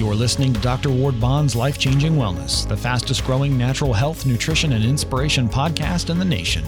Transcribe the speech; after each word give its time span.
You're 0.00 0.14
listening 0.14 0.54
to 0.54 0.60
Dr. 0.60 0.88
Ward 0.88 1.20
Bond's 1.20 1.54
Life 1.54 1.76
Changing 1.76 2.14
Wellness, 2.14 2.66
the 2.66 2.74
fastest 2.74 3.22
growing 3.22 3.58
natural 3.58 3.92
health, 3.92 4.24
nutrition, 4.24 4.72
and 4.72 4.82
inspiration 4.82 5.46
podcast 5.46 6.08
in 6.08 6.18
the 6.18 6.24
nation. 6.24 6.64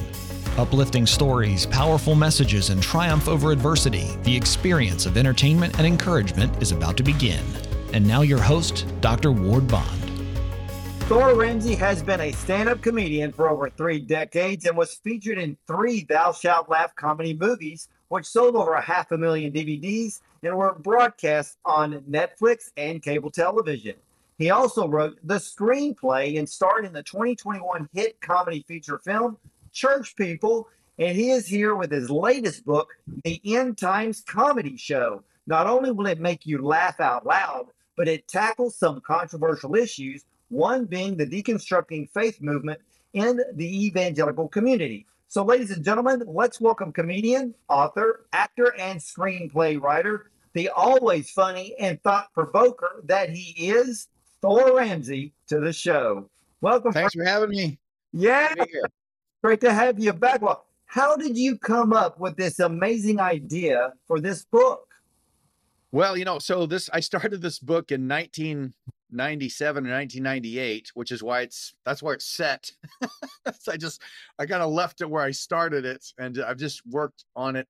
Uplifting 0.59 1.07
stories, 1.07 1.65
powerful 1.65 2.15
messages, 2.15 2.69
and 2.69 2.83
triumph 2.83 3.29
over 3.29 3.51
adversity, 3.51 4.11
the 4.25 4.37
experience 4.37 5.07
of 5.07 5.17
entertainment 5.17 5.79
and 5.79 5.87
encouragement 5.87 6.63
is 6.63 6.73
about 6.73 6.99
to 6.99 7.03
begin. 7.03 7.43
And 7.95 8.07
now, 8.07 8.21
your 8.21 8.39
host, 8.39 8.85
Dr. 9.01 9.33
Ward 9.33 9.67
Bond. 9.67 10.03
Thor 11.05 11.35
Ramsey 11.35 11.75
has 11.75 12.03
been 12.03 12.21
a 12.21 12.33
stand 12.33 12.69
up 12.69 12.83
comedian 12.83 13.33
for 13.33 13.49
over 13.49 13.71
three 13.71 13.99
decades 13.99 14.67
and 14.67 14.77
was 14.77 14.97
featured 14.97 15.39
in 15.39 15.57
three 15.67 16.05
Thou 16.05 16.33
Shalt 16.33 16.69
Laugh 16.69 16.95
comedy 16.97 17.33
movies, 17.33 17.89
which 18.09 18.27
sold 18.27 18.57
over 18.57 18.75
a 18.75 18.83
half 18.83 19.11
a 19.11 19.17
million 19.17 19.55
DVDs 19.55 20.21
and 20.43 20.57
were 20.57 20.75
broadcast 20.75 21.59
on 21.65 22.01
Netflix 22.03 22.71
and 22.77 23.03
cable 23.03 23.31
television. 23.31 23.95
He 24.39 24.51
also 24.51 24.89
wrote 24.89 25.19
the 25.23 25.37
screenplay 25.37 26.39
and 26.39 26.49
starred 26.49 26.85
in 26.85 26.93
the 26.93 27.03
2021 27.03 27.89
hit 27.95 28.21
comedy 28.21 28.65
feature 28.67 28.99
film 28.99 29.37
Church 29.73 30.17
People, 30.17 30.69
and 30.99 31.17
he 31.17 31.31
is 31.31 31.47
here 31.47 31.75
with 31.77 31.91
his 31.91 32.11
latest 32.11 32.65
book, 32.65 32.89
The 33.25 33.41
End 33.45 33.79
Times 33.79 34.23
Comedy 34.27 34.77
Show. 34.77 35.23
Not 35.47 35.67
only 35.67 35.93
will 35.93 36.07
it 36.07 36.21
make 36.21 36.45
you 36.45 36.61
laugh 36.61 37.01
out 37.01 37.25
loud, 37.25 37.67
but 37.97 38.09
it 38.09 38.27
tackles 38.27 38.77
some 38.77 39.01
controversial 39.01 39.77
issues, 39.77 40.25
one 40.49 40.87
being 40.87 41.17
the 41.17 41.27
deconstructing 41.27 42.11
faith 42.11 42.41
movement 42.41 42.81
in 43.13 43.41
the 43.55 43.87
evangelical 43.87 44.49
community. 44.49 45.07
So, 45.29 45.45
ladies 45.45 45.71
and 45.71 45.85
gentlemen, 45.85 46.25
let's 46.27 46.61
welcome 46.61 46.93
comedian, 46.93 47.55
author, 47.69 48.27
actor, 48.33 48.75
and 48.79 49.01
screenplay 49.01 49.81
writer, 49.81 50.32
the 50.55 50.69
always 50.71 51.31
funny 51.31 51.75
and 51.79 52.03
thought 52.03 52.33
provoker 52.33 53.03
that 53.05 53.31
he 53.31 53.69
is, 53.69 54.09
Thor 54.41 54.77
Ramsey, 54.77 55.33
to 55.49 55.61
the 55.61 55.73
show. 55.73 56.29
Welcome. 56.61 56.93
Thanks 56.93 57.15
for 57.15 57.25
having 57.25 57.51
me. 57.51 57.79
Yeah. 58.13 58.55
Great 59.43 59.61
to 59.63 59.73
have 59.73 59.99
you 59.99 60.13
back. 60.13 60.43
Well, 60.43 60.65
how 60.87 61.17
did 61.17 61.37
you 61.37 61.59
come 61.59 61.93
up 61.93 62.21
with 62.21 62.37
this 62.37 62.61
amazing 62.61 63.19
idea 63.19 63.93
for 64.07 64.21
this 64.21 64.45
book? 64.45 64.87
Well, 65.91 66.17
you 66.17 66.25
know, 66.25 66.39
so 66.39 66.67
this 66.67 66.89
I 66.93 67.01
started 67.01 67.43
this 67.43 67.59
book 67.59 67.93
in 67.93 68.09
1997 68.09 69.87
or 69.87 69.93
1998, 69.93 70.91
which 70.95 71.11
is 71.11 71.23
why 71.23 71.41
it's 71.41 71.75
that's 71.85 72.03
where 72.03 72.15
it's 72.15 72.27
set. 72.27 72.71
so 73.59 73.73
I 73.73 73.77
just 73.77 74.01
I 74.39 74.47
kind 74.47 74.63
of 74.63 74.71
left 74.71 75.01
it 75.01 75.11
where 75.11 75.23
I 75.23 75.31
started 75.31 75.85
it, 75.85 76.05
and 76.19 76.39
I've 76.43 76.57
just 76.57 76.87
worked 76.87 77.25
on 77.35 77.57
it 77.57 77.69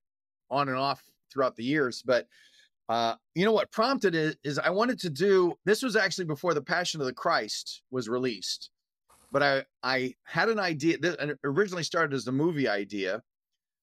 on 0.51 0.69
and 0.69 0.77
off 0.77 1.03
throughout 1.33 1.57
the 1.57 1.65
years. 1.65 2.03
But 2.05 2.29
uh, 2.93 3.17
you 3.35 3.45
know 3.45 3.53
what 3.53 3.71
prompted 3.71 4.15
it 4.15 4.39
is 4.45 4.59
I 4.59 4.71
wanted 4.71 4.99
to 5.01 5.11
do 5.11 5.55
this 5.65 5.83
was 5.83 5.97
actually 5.97 6.27
before 6.27 6.55
the 6.55 6.63
Passion 6.63 7.01
of 7.01 7.07
the 7.07 7.13
Christ 7.13 7.83
was 7.91 8.09
released 8.09 8.71
but 9.33 9.43
I 9.43 9.65
I 9.83 10.15
had 10.25 10.51
an 10.51 10.61
idea 10.61 10.99
that 10.99 11.39
originally 11.43 11.83
started 11.83 12.15
as 12.15 12.27
a 12.29 12.33
movie 12.33 12.69
idea, 12.69 13.23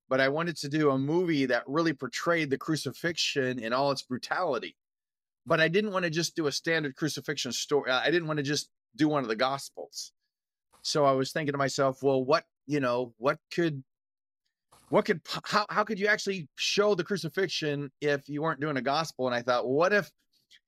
but 0.07 0.21
I 0.21 0.29
wanted 0.29 0.55
to 0.57 0.69
do 0.69 0.91
a 0.91 0.97
movie 0.97 1.47
that 1.47 1.63
really 1.67 1.91
portrayed 1.91 2.51
the 2.51 2.57
crucifixion 2.57 3.59
in 3.59 3.73
all 3.73 3.91
its 3.91 4.03
brutality. 4.03 4.77
But 5.45 5.59
I 5.59 5.67
didn't 5.67 5.91
want 5.91 6.05
to 6.05 6.11
just 6.11 6.35
do 6.35 6.47
a 6.47 6.51
standard 6.51 6.95
crucifixion 6.95 7.51
story. 7.51 7.89
I 7.89 8.11
didn't 8.11 8.27
want 8.27 8.37
to 8.37 8.43
just 8.43 8.69
do 8.95 9.09
one 9.09 9.23
of 9.23 9.29
the 9.29 9.35
gospels. 9.35 10.11
So 10.83 11.05
I 11.05 11.11
was 11.13 11.31
thinking 11.31 11.53
to 11.53 11.57
myself, 11.57 12.03
well, 12.03 12.23
what, 12.23 12.45
you 12.67 12.79
know, 12.79 13.13
what 13.17 13.39
could 13.51 13.83
what 14.89 15.05
could 15.05 15.21
how 15.43 15.65
how 15.69 15.83
could 15.83 15.99
you 15.99 16.07
actually 16.07 16.47
show 16.55 16.95
the 16.95 17.03
crucifixion 17.03 17.91
if 18.01 18.27
you 18.27 18.41
weren't 18.41 18.59
doing 18.59 18.77
a 18.77 18.81
gospel? 18.81 19.27
And 19.27 19.35
I 19.35 19.41
thought, 19.41 19.65
well, 19.65 19.75
what 19.75 19.93
if, 19.93 20.09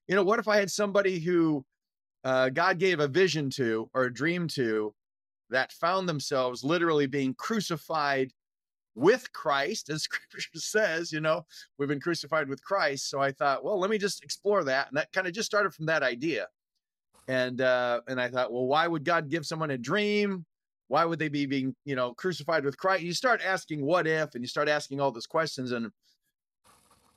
you 0.08 0.16
know, 0.16 0.24
what 0.24 0.40
if 0.40 0.48
I 0.48 0.58
had 0.58 0.72
somebody 0.72 1.20
who 1.20 1.66
uh, 2.24 2.50
God 2.50 2.78
gave 2.78 3.00
a 3.00 3.08
vision 3.08 3.50
to 3.52 3.90
or 3.94 4.04
a 4.04 4.14
dream 4.14 4.48
to 4.50 4.94
that 5.50 5.72
found 5.74 6.08
themselves 6.08 6.64
literally 6.64 7.08
being 7.08 7.34
crucified 7.34 8.32
with 8.96 9.31
Christ, 9.34 9.90
as 9.90 10.04
scripture 10.04 10.50
says, 10.56 11.12
you 11.12 11.22
know, 11.22 11.46
we've 11.78 11.90
been 11.90 12.00
crucified 12.00 12.48
with 12.48 12.64
Christ. 12.64 13.10
So 13.10 13.20
I 13.20 13.31
thought, 13.31 13.64
well, 13.64 13.80
let 13.80 13.90
me 13.90 13.98
just 13.98 14.24
explore 14.24 14.64
that. 14.66 14.88
And 14.90 14.98
that 14.98 15.12
kind 15.12 15.28
of 15.28 15.34
just 15.34 15.48
started 15.48 15.74
from 15.74 15.88
that 15.88 16.04
idea. 16.04 16.48
And 17.28 17.62
uh, 17.62 18.02
and 18.08 18.20
I 18.20 18.30
thought, 18.30 18.52
well, 18.52 18.66
why 18.66 18.88
would 18.88 19.06
God 19.06 19.30
give 19.30 19.46
someone 19.46 19.72
a 19.72 19.78
dream? 19.78 20.46
Why 20.91 21.06
would 21.06 21.19
they 21.19 21.29
be 21.29 21.46
being, 21.46 21.74
you 21.85 21.96
know, 21.96 22.13
crucified 22.13 22.66
with 22.66 22.78
Christ? 22.78 23.03
You 23.03 23.13
start 23.13 23.40
asking 23.41 23.81
what 23.81 24.07
if, 24.07 24.35
and 24.35 24.44
you 24.44 24.47
start 24.47 24.68
asking 24.68 25.00
all 25.00 25.09
those 25.09 25.25
questions. 25.25 25.72
And 25.72 25.90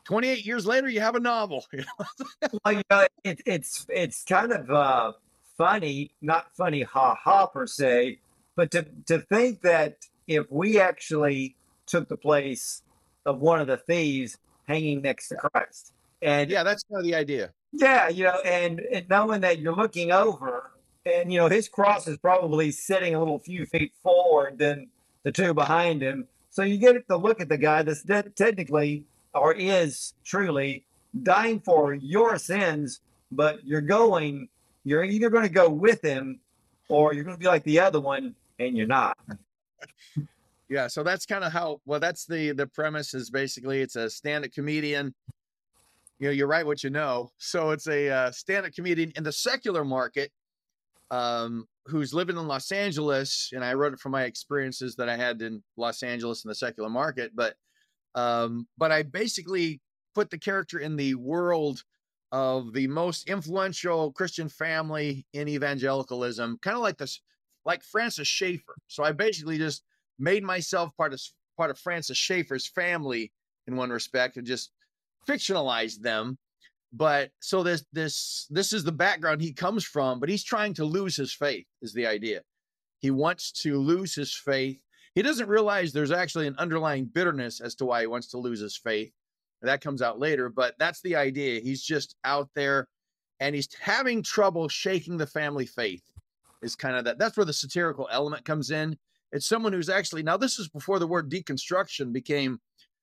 28 0.05 0.47
years 0.47 0.65
later, 0.65 0.89
you 0.89 1.01
have 1.01 1.17
a 1.17 1.21
novel. 1.21 1.67
well, 2.65 2.73
you 2.73 2.83
know, 2.89 3.05
it, 3.25 3.41
it's 3.45 3.85
it's 3.89 4.23
kind 4.23 4.53
of 4.53 4.71
uh, 4.71 5.13
funny, 5.59 6.13
not 6.23 6.55
funny, 6.57 6.83
ha 6.83 7.17
ha 7.17 7.47
per 7.47 7.67
se, 7.67 8.21
but 8.55 8.71
to 8.71 8.87
to 9.07 9.19
think 9.19 9.63
that 9.63 9.97
if 10.29 10.47
we 10.53 10.79
actually 10.79 11.57
took 11.87 12.09
the 12.09 12.17
place 12.17 12.81
of 13.27 13.41
one 13.41 13.61
of 13.61 13.67
the 13.67 13.77
thieves 13.77 14.39
hanging 14.69 15.03
next 15.03 15.31
to 15.31 15.35
Christ, 15.35 15.93
and 16.23 16.49
yeah, 16.49 16.63
that's 16.63 16.85
kind 16.85 17.01
of 17.01 17.05
the 17.05 17.17
idea. 17.17 17.51
Yeah, 17.73 18.09
you 18.09 18.23
know, 18.23 18.39
and, 18.45 18.79
and 18.93 19.09
knowing 19.09 19.41
that 19.41 19.59
you're 19.59 19.75
looking 19.75 20.13
over, 20.13 20.71
and 21.07 21.33
you 21.33 21.39
know 21.39 21.49
his 21.49 21.69
cross 21.69 22.07
is 22.09 22.17
probably 22.19 22.71
sitting 22.71 23.15
a 23.15 23.19
little 23.19 23.39
few 23.39 23.67
feet 23.67 23.93
forward 24.03 24.59
than 24.59 24.89
the 25.23 25.33
two 25.33 25.55
behind 25.55 26.03
him, 26.03 26.27
so 26.51 26.63
you 26.63 26.79
get 26.79 27.09
to 27.09 27.17
look 27.17 27.41
at 27.41 27.49
the 27.49 27.59
guy 27.59 27.83
that's 27.83 28.03
de- 28.03 28.31
technically 28.31 29.05
or 29.35 29.53
is 29.55 30.15
truly 30.25 30.85
dying 31.23 31.61
for 31.61 31.95
your 31.95 32.39
sins, 32.39 33.01
but 33.33 33.65
you're 33.67 33.81
going, 33.81 34.49
you're 34.85 35.03
either 35.03 35.31
going 35.31 35.43
to 35.43 35.53
go 35.53 35.69
with 35.69 36.01
him 36.01 36.39
or 36.89 37.13
you're 37.13 37.25
going 37.25 37.37
to 37.37 37.41
be 37.41 37.47
like 37.47 37.65
the 37.65 37.81
other 37.81 38.01
one 38.01 38.37
and 38.59 38.77
you're 38.77 38.87
not. 38.87 39.19
yeah. 40.69 40.87
So 40.87 41.03
that's 41.03 41.27
kind 41.27 41.43
of 41.43 41.53
how, 41.53 41.81
well, 41.87 42.01
that's 42.01 42.25
the, 42.27 42.53
the 42.53 42.69
premise 42.69 43.15
is 43.15 43.31
basically 43.31 43.81
it's 43.81 43.97
a 43.97 44.09
stand 44.09 44.45
up 44.45 44.53
comedian. 44.53 45.15
You 46.21 46.29
know, 46.29 46.33
you're 46.33 46.47
right 46.47 46.65
what 46.65 46.85
you 46.85 46.91
know. 46.91 47.33
So 47.39 47.71
it's 47.71 47.89
a 47.89 48.09
uh, 48.09 48.31
stand 48.31 48.67
up 48.67 48.73
comedian 48.73 49.13
in 49.17 49.25
the 49.25 49.33
secular 49.33 49.85
market 49.85 50.31
um, 51.11 51.67
who's 51.87 52.15
living 52.15 52.37
in 52.37 52.47
Los 52.49 52.73
Angeles. 52.73 53.51
And 53.53 53.65
I 53.65 53.75
wrote 53.75 53.93
it 53.93 54.01
from 54.01 54.13
my 54.13 54.25
experiences 54.25 54.97
that 54.97 55.09
I 55.09 55.17
had 55.17 55.41
in 55.43 55.63
Los 55.77 56.03
Angeles 56.03 56.45
in 56.45 56.49
the 56.49 56.55
secular 56.55 56.91
market. 56.91 57.33
But 57.35 57.55
um, 58.15 58.67
but 58.79 58.93
I 58.93 59.03
basically 59.03 59.81
put 60.15 60.31
the 60.31 60.39
character 60.39 60.79
in 60.79 60.97
the 60.97 61.15
world 61.17 61.83
of 62.33 62.73
the 62.73 62.87
most 62.87 63.29
influential 63.29 64.13
Christian 64.13 64.49
family 64.49 65.27
in 65.33 65.49
evangelicalism, 65.49 66.59
kind 66.63 66.77
of 66.77 66.83
like 66.83 66.99
this, 66.99 67.21
like 67.65 67.83
Francis 67.83 68.29
Schaeffer. 68.29 68.75
So 68.87 69.05
I 69.05 69.13
basically 69.13 69.59
just 69.59 69.83
made 70.19 70.43
myself 70.43 70.91
part 70.97 71.13
of 71.13 71.21
part 71.57 71.71
of 71.71 71.79
Francis 71.79 72.19
Schaeffer's 72.19 72.67
family 72.67 73.33
in 73.67 73.77
one 73.77 73.91
respect, 73.91 74.37
and 74.37 74.47
just 74.47 74.71
fictionalized 75.29 76.01
them. 76.01 76.39
But 76.97 77.31
so 77.41 77.63
this 77.63 77.85
this 77.93 78.47
this 78.51 78.73
is 78.73 78.85
the 78.85 78.93
background 78.93 79.41
he 79.41 79.53
comes 79.53 79.85
from, 79.85 80.21
but 80.21 80.29
he's 80.29 80.45
trying 80.45 80.75
to 80.75 80.85
lose 80.85 81.17
his 81.17 81.33
faith. 81.33 81.67
Is 81.83 81.93
the 81.93 82.07
idea? 82.07 82.43
He 83.01 83.11
wants 83.11 83.53
to 83.63 83.79
lose 83.79 84.15
his 84.15 84.35
faith 84.35 84.79
he 85.15 85.23
doesn't 85.23 85.49
realize 85.49 85.93
there's 85.93 86.11
actually 86.11 86.49
an 86.49 86.57
underlying 86.59 87.05
bitterness 87.05 87.61
as 87.61 87.75
to 87.77 87.85
why 87.85 88.01
he 88.01 88.07
wants 88.07 88.29
to 88.29 88.39
lose 88.39 88.61
his 88.61 88.77
faith. 88.77 89.13
That 89.63 89.81
comes 89.81 90.03
out 90.03 90.19
later, 90.19 90.49
but 90.49 90.75
that's 90.79 91.01
the 91.03 91.17
idea. 91.17 91.61
He's 91.61 91.83
just 91.83 92.17
out 92.25 92.51
there 92.55 92.89
and 93.41 93.55
he's 93.55 93.69
having 93.81 94.23
trouble 94.23 94.69
shaking 94.69 95.17
the 95.17 95.27
family 95.27 95.67
faith. 95.67 96.03
Is 96.63 96.77
kind 96.77 96.97
of 96.97 97.05
that. 97.05 97.19
That's 97.19 97.37
where 97.37 97.45
the 97.45 97.53
satirical 97.53 98.09
element 98.11 98.45
comes 98.45 98.71
in. 98.71 98.97
It's 99.33 99.47
someone 99.47 99.73
who's 99.73 99.91
actually 99.91 100.23
now. 100.23 100.39
This 100.39 100.59
is 100.59 100.69
before 100.69 100.99
the 100.99 101.07
word 101.07 101.31
deconstruction 101.31 102.11
became 102.11 102.59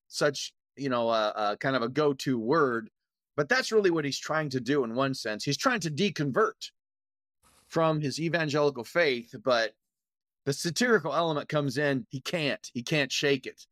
such, 0.08 0.54
you 0.76 0.90
know, 0.90 1.10
uh, 1.10 1.32
uh, 1.36 1.56
kind 1.58 1.76
of 1.76 1.84
a 1.84 1.90
go-to 1.90 2.40
word. 2.40 2.90
But 3.36 3.50
that's 3.50 3.72
really 3.72 3.92
what 3.92 4.06
he's 4.06 4.20
trying 4.20 4.50
to 4.50 4.60
do 4.60 4.84
in 4.84 4.94
one 4.94 5.14
sense. 5.14 5.44
He's 5.44 5.58
trying 5.58 5.80
to 5.82 5.92
deconvert 5.92 6.72
from 7.68 8.02
his 8.02 8.20
evangelical 8.20 8.84
faith, 8.84 9.34
but 9.44 9.74
the 10.46 10.54
satirical 10.54 11.14
element 11.14 11.48
comes 11.48 11.78
in. 11.78 12.06
He 12.10 12.20
can't. 12.20 12.70
He 12.74 12.84
can't 12.84 13.12
shake 13.12 13.46
it. 13.46 13.66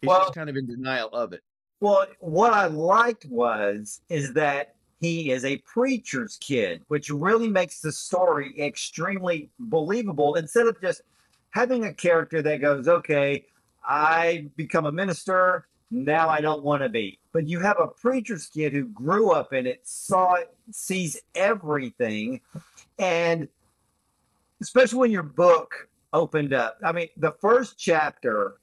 He's 0.00 0.08
well, 0.08 0.20
just 0.20 0.34
kind 0.34 0.48
of 0.48 0.56
in 0.56 0.66
denial 0.66 1.10
of 1.12 1.32
it. 1.32 1.42
Well, 1.80 2.06
what 2.20 2.52
I 2.52 2.66
liked 2.66 3.26
was 3.26 4.00
is 4.08 4.32
that 4.34 4.76
he 5.00 5.32
is 5.32 5.44
a 5.44 5.58
preacher's 5.58 6.38
kid, 6.38 6.82
which 6.88 7.10
really 7.10 7.48
makes 7.48 7.80
the 7.80 7.92
story 7.92 8.54
extremely 8.58 9.50
believable. 9.58 10.36
Instead 10.36 10.66
of 10.66 10.80
just 10.80 11.02
having 11.50 11.84
a 11.84 11.92
character 11.92 12.40
that 12.40 12.62
goes, 12.62 12.88
"Okay, 12.88 13.44
I 13.86 14.48
become 14.56 14.86
a 14.86 14.92
minister." 14.92 15.66
Now 15.90 16.28
I 16.28 16.40
don't 16.40 16.62
want 16.62 16.82
to 16.82 16.88
be. 16.88 17.18
But 17.34 17.46
you 17.46 17.60
have 17.60 17.76
a 17.78 17.88
preacher's 17.88 18.46
kid 18.46 18.72
who 18.72 18.84
grew 18.84 19.32
up 19.32 19.52
in 19.52 19.66
it, 19.66 19.80
saw 19.82 20.34
it, 20.34 20.56
sees 20.70 21.20
everything. 21.34 22.40
And 22.98 23.48
especially 24.62 25.00
when 25.00 25.10
your 25.10 25.24
book 25.24 25.88
opened 26.14 26.54
up. 26.54 26.78
I 26.82 26.92
mean, 26.92 27.08
the 27.18 27.32
first 27.40 27.76
chapter 27.76 28.54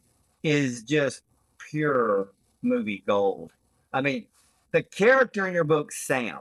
is 0.41 0.83
just 0.83 1.21
pure 1.69 2.31
movie 2.63 3.03
gold. 3.06 3.51
I 3.94 4.01
mean, 4.01 4.25
the 4.71 4.81
character 4.81 5.47
in 5.47 5.53
your 5.53 5.65
book, 5.65 5.91
Sam, 5.91 6.39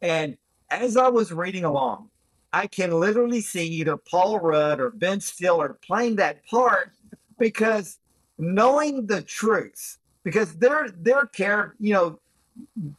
and 0.00 0.38
as 0.70 0.96
I 0.96 1.08
was 1.08 1.32
reading 1.32 1.64
along, 1.64 2.08
I 2.52 2.68
can 2.68 2.92
literally 2.92 3.40
see 3.40 3.66
either 3.66 3.96
Paul 3.96 4.38
Rudd 4.38 4.78
or 4.78 4.90
Ben 4.90 5.20
Stiller 5.20 5.76
playing 5.82 6.16
that 6.16 6.46
part 6.46 6.92
because 7.36 7.98
knowing 8.38 9.06
the 9.06 9.22
truth, 9.22 9.98
because 10.24 10.54
they're 10.56 10.88
they're 11.00 11.26
care, 11.26 11.74
you 11.78 11.92
know, 11.92 12.18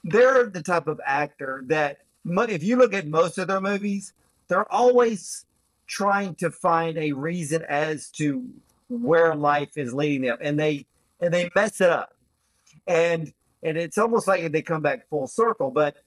they're 0.04 0.45
the 0.45 0.62
type 0.62 0.88
of 0.88 1.01
actor 1.06 1.63
that 1.68 2.00
if 2.25 2.63
you 2.63 2.77
look 2.77 2.94
at 2.94 3.07
most 3.07 3.38
of 3.38 3.48
their 3.48 3.62
movies, 3.62 4.13
they're 4.48 4.72
always 4.72 5.45
trying 5.88 6.36
to 6.36 6.50
find 6.50 6.98
a 6.98 7.12
reason 7.12 7.63
as 7.63 8.10
to 8.10 8.48
where 8.89 9.36
life 9.36 9.77
is 9.77 9.94
leading 9.94 10.22
them, 10.22 10.38
and 10.42 10.60
they 10.60 10.86
and 11.19 11.33
they 11.33 11.50
mess 11.56 11.81
it 11.81 11.89
up, 11.89 12.16
and 12.88 13.33
and 13.63 13.77
it's 13.77 13.98
almost 13.98 14.27
like 14.27 14.51
they 14.51 14.62
come 14.62 14.81
back 14.81 15.10
full 15.10 15.27
circle. 15.27 15.72
But 15.72 15.98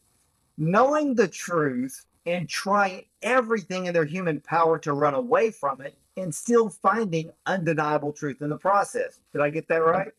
knowing 0.56 1.14
the 1.14 1.28
truth 1.28 2.04
and 2.26 2.48
trying 2.48 3.04
everything 3.22 3.86
in 3.86 3.94
their 3.94 4.04
human 4.04 4.40
power 4.40 4.78
to 4.78 4.92
run 4.92 5.14
away 5.14 5.50
from 5.50 5.80
it, 5.80 5.96
and 6.18 6.34
still 6.34 6.68
finding 6.68 7.30
undeniable 7.46 8.12
truth 8.12 8.42
in 8.42 8.50
the 8.50 8.58
process. 8.58 9.20
Did 9.32 9.40
I 9.40 9.50
get 9.50 9.68
that 9.68 9.84
right? 9.84 10.12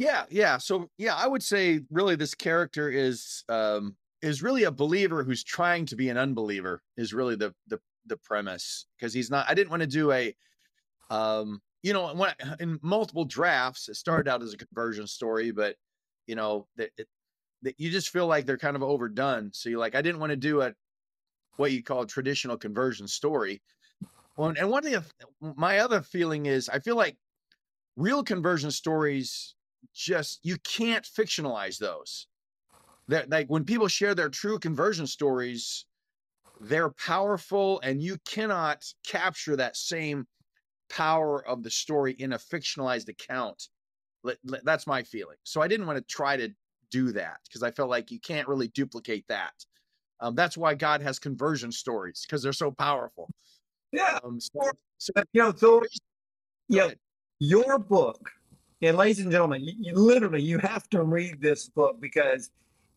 Yeah, 0.00 0.24
yeah. 0.30 0.56
So 0.56 0.88
yeah, 0.96 1.14
I 1.14 1.26
would 1.26 1.42
say 1.42 1.80
really 1.90 2.16
this 2.16 2.34
character 2.34 2.88
is 2.88 3.44
um 3.50 3.98
is 4.22 4.42
really 4.42 4.64
a 4.64 4.70
believer 4.72 5.22
who's 5.24 5.44
trying 5.44 5.84
to 5.86 5.96
be 5.96 6.08
an 6.08 6.16
unbeliever 6.16 6.82
is 6.96 7.12
really 7.12 7.36
the 7.36 7.54
the 7.66 7.78
the 8.06 8.16
premise 8.16 8.86
because 8.98 9.12
he's 9.12 9.30
not 9.30 9.46
I 9.50 9.52
didn't 9.52 9.68
want 9.68 9.82
to 9.82 9.86
do 9.86 10.10
a 10.10 10.34
um 11.10 11.62
you 11.82 11.92
know 11.92 12.14
when 12.14 12.34
in 12.60 12.80
multiple 12.82 13.24
drafts 13.26 13.88
it 13.88 13.96
started 13.96 14.30
out 14.30 14.42
as 14.42 14.54
a 14.54 14.58
conversion 14.58 15.06
story 15.06 15.50
but 15.52 15.76
you 16.26 16.36
know 16.36 16.66
that 16.76 16.90
that 17.62 17.74
you 17.78 17.90
just 17.90 18.10
feel 18.10 18.26
like 18.26 18.46
they're 18.46 18.58
kind 18.58 18.76
of 18.76 18.82
overdone 18.82 19.52
so 19.52 19.68
you're 19.68 19.80
like 19.80 19.94
I 19.96 20.02
didn't 20.02 20.20
want 20.20 20.30
to 20.30 20.36
do 20.36 20.62
a 20.62 20.74
what 21.56 21.72
you 21.72 21.82
call 21.82 22.02
a 22.02 22.06
traditional 22.06 22.58
conversion 22.58 23.08
story 23.08 23.62
well 24.36 24.54
and 24.56 24.70
one 24.70 24.86
of 24.86 24.92
the 24.92 25.54
my 25.56 25.78
other 25.78 26.02
feeling 26.02 26.46
is 26.46 26.68
I 26.68 26.80
feel 26.80 26.96
like 26.96 27.18
real 27.96 28.24
conversion 28.24 28.70
stories 28.70 29.54
just 29.94 30.40
you 30.42 30.56
can't 30.58 31.04
fictionalize 31.04 31.78
those. 31.78 32.26
That 33.08 33.30
like 33.30 33.48
when 33.48 33.64
people 33.64 33.88
share 33.88 34.14
their 34.14 34.28
true 34.28 34.58
conversion 34.58 35.06
stories 35.06 35.84
they're 36.60 36.90
powerful 36.90 37.80
and 37.82 38.02
you 38.02 38.18
cannot 38.26 38.84
capture 39.04 39.56
that 39.56 39.76
same 39.76 40.26
power 40.90 41.46
of 41.46 41.62
the 41.62 41.70
story 41.70 42.12
in 42.18 42.34
a 42.34 42.38
fictionalized 42.38 43.08
account. 43.08 43.68
That's 44.44 44.86
my 44.86 45.02
feeling. 45.02 45.36
So 45.44 45.62
i 45.62 45.68
didn't 45.68 45.86
want 45.86 45.98
to 45.98 46.04
try 46.04 46.36
to 46.36 46.50
do 46.90 47.12
that 47.12 47.38
because 47.48 47.62
i 47.62 47.70
felt 47.70 47.88
like 47.88 48.10
you 48.10 48.20
can't 48.20 48.48
really 48.48 48.68
duplicate 48.68 49.24
that. 49.28 49.54
Um, 50.20 50.34
that's 50.34 50.56
why 50.56 50.74
god 50.74 51.00
has 51.00 51.18
conversion 51.18 51.72
stories 51.72 52.24
because 52.26 52.42
they're 52.42 52.52
so 52.52 52.70
powerful. 52.70 53.30
Yeah. 53.92 54.18
Um, 54.22 54.38
so, 54.38 54.70
so, 54.98 55.12
you 55.32 55.42
know 55.42 55.54
so 55.56 55.82
yeah 56.68 56.90
your 57.38 57.78
book 57.78 58.30
and 58.82 58.96
ladies 58.96 59.20
and 59.20 59.30
gentlemen 59.30 59.62
you, 59.62 59.74
you 59.78 59.94
literally 59.94 60.42
you 60.42 60.58
have 60.58 60.88
to 60.90 61.02
read 61.02 61.40
this 61.40 61.68
book 61.68 62.00
because 62.00 62.50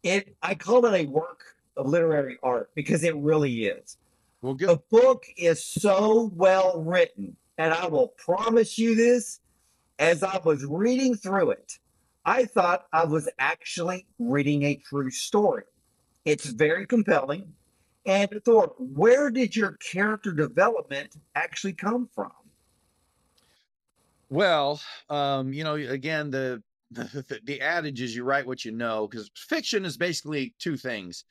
it 0.03 0.35
I 0.41 0.55
call 0.55 0.85
it 0.85 0.93
a 0.93 1.05
work 1.05 1.43
of 1.77 1.87
literary 1.87 2.37
art 2.43 2.69
because 2.75 3.03
it 3.03 3.15
really 3.15 3.65
is. 3.65 3.97
Well, 4.41 4.53
good. 4.53 4.69
The 4.69 4.81
book 4.91 5.25
is 5.37 5.63
so 5.63 6.31
well 6.35 6.81
written, 6.81 7.35
and 7.57 7.73
I 7.73 7.87
will 7.87 8.09
promise 8.09 8.77
you 8.77 8.95
this: 8.95 9.39
as 9.99 10.23
I 10.23 10.39
was 10.43 10.65
reading 10.65 11.15
through 11.15 11.51
it, 11.51 11.79
I 12.25 12.45
thought 12.45 12.85
I 12.91 13.05
was 13.05 13.29
actually 13.39 14.05
reading 14.19 14.63
a 14.63 14.75
true 14.75 15.09
story. 15.09 15.63
It's 16.25 16.45
very 16.45 16.85
compelling. 16.85 17.53
And 18.05 18.29
Thor, 18.43 18.73
where 18.77 19.31
did 19.31 19.55
your 19.55 19.77
character 19.91 20.33
development 20.33 21.15
actually 21.35 21.73
come 21.73 22.09
from? 22.13 22.31
Well, 24.33 24.81
um, 25.11 25.53
you 25.53 25.63
know, 25.63 25.75
again, 25.75 26.31
the 26.31 26.63
the, 26.89 27.39
the 27.43 27.61
adage 27.61 28.01
is 28.01 28.15
you 28.15 28.23
write 28.23 28.47
what 28.47 28.65
you 28.65 28.71
know 28.71 29.07
because 29.07 29.29
fiction 29.35 29.85
is 29.85 29.95
basically 29.95 30.55
two 30.57 30.75
things. 30.75 31.25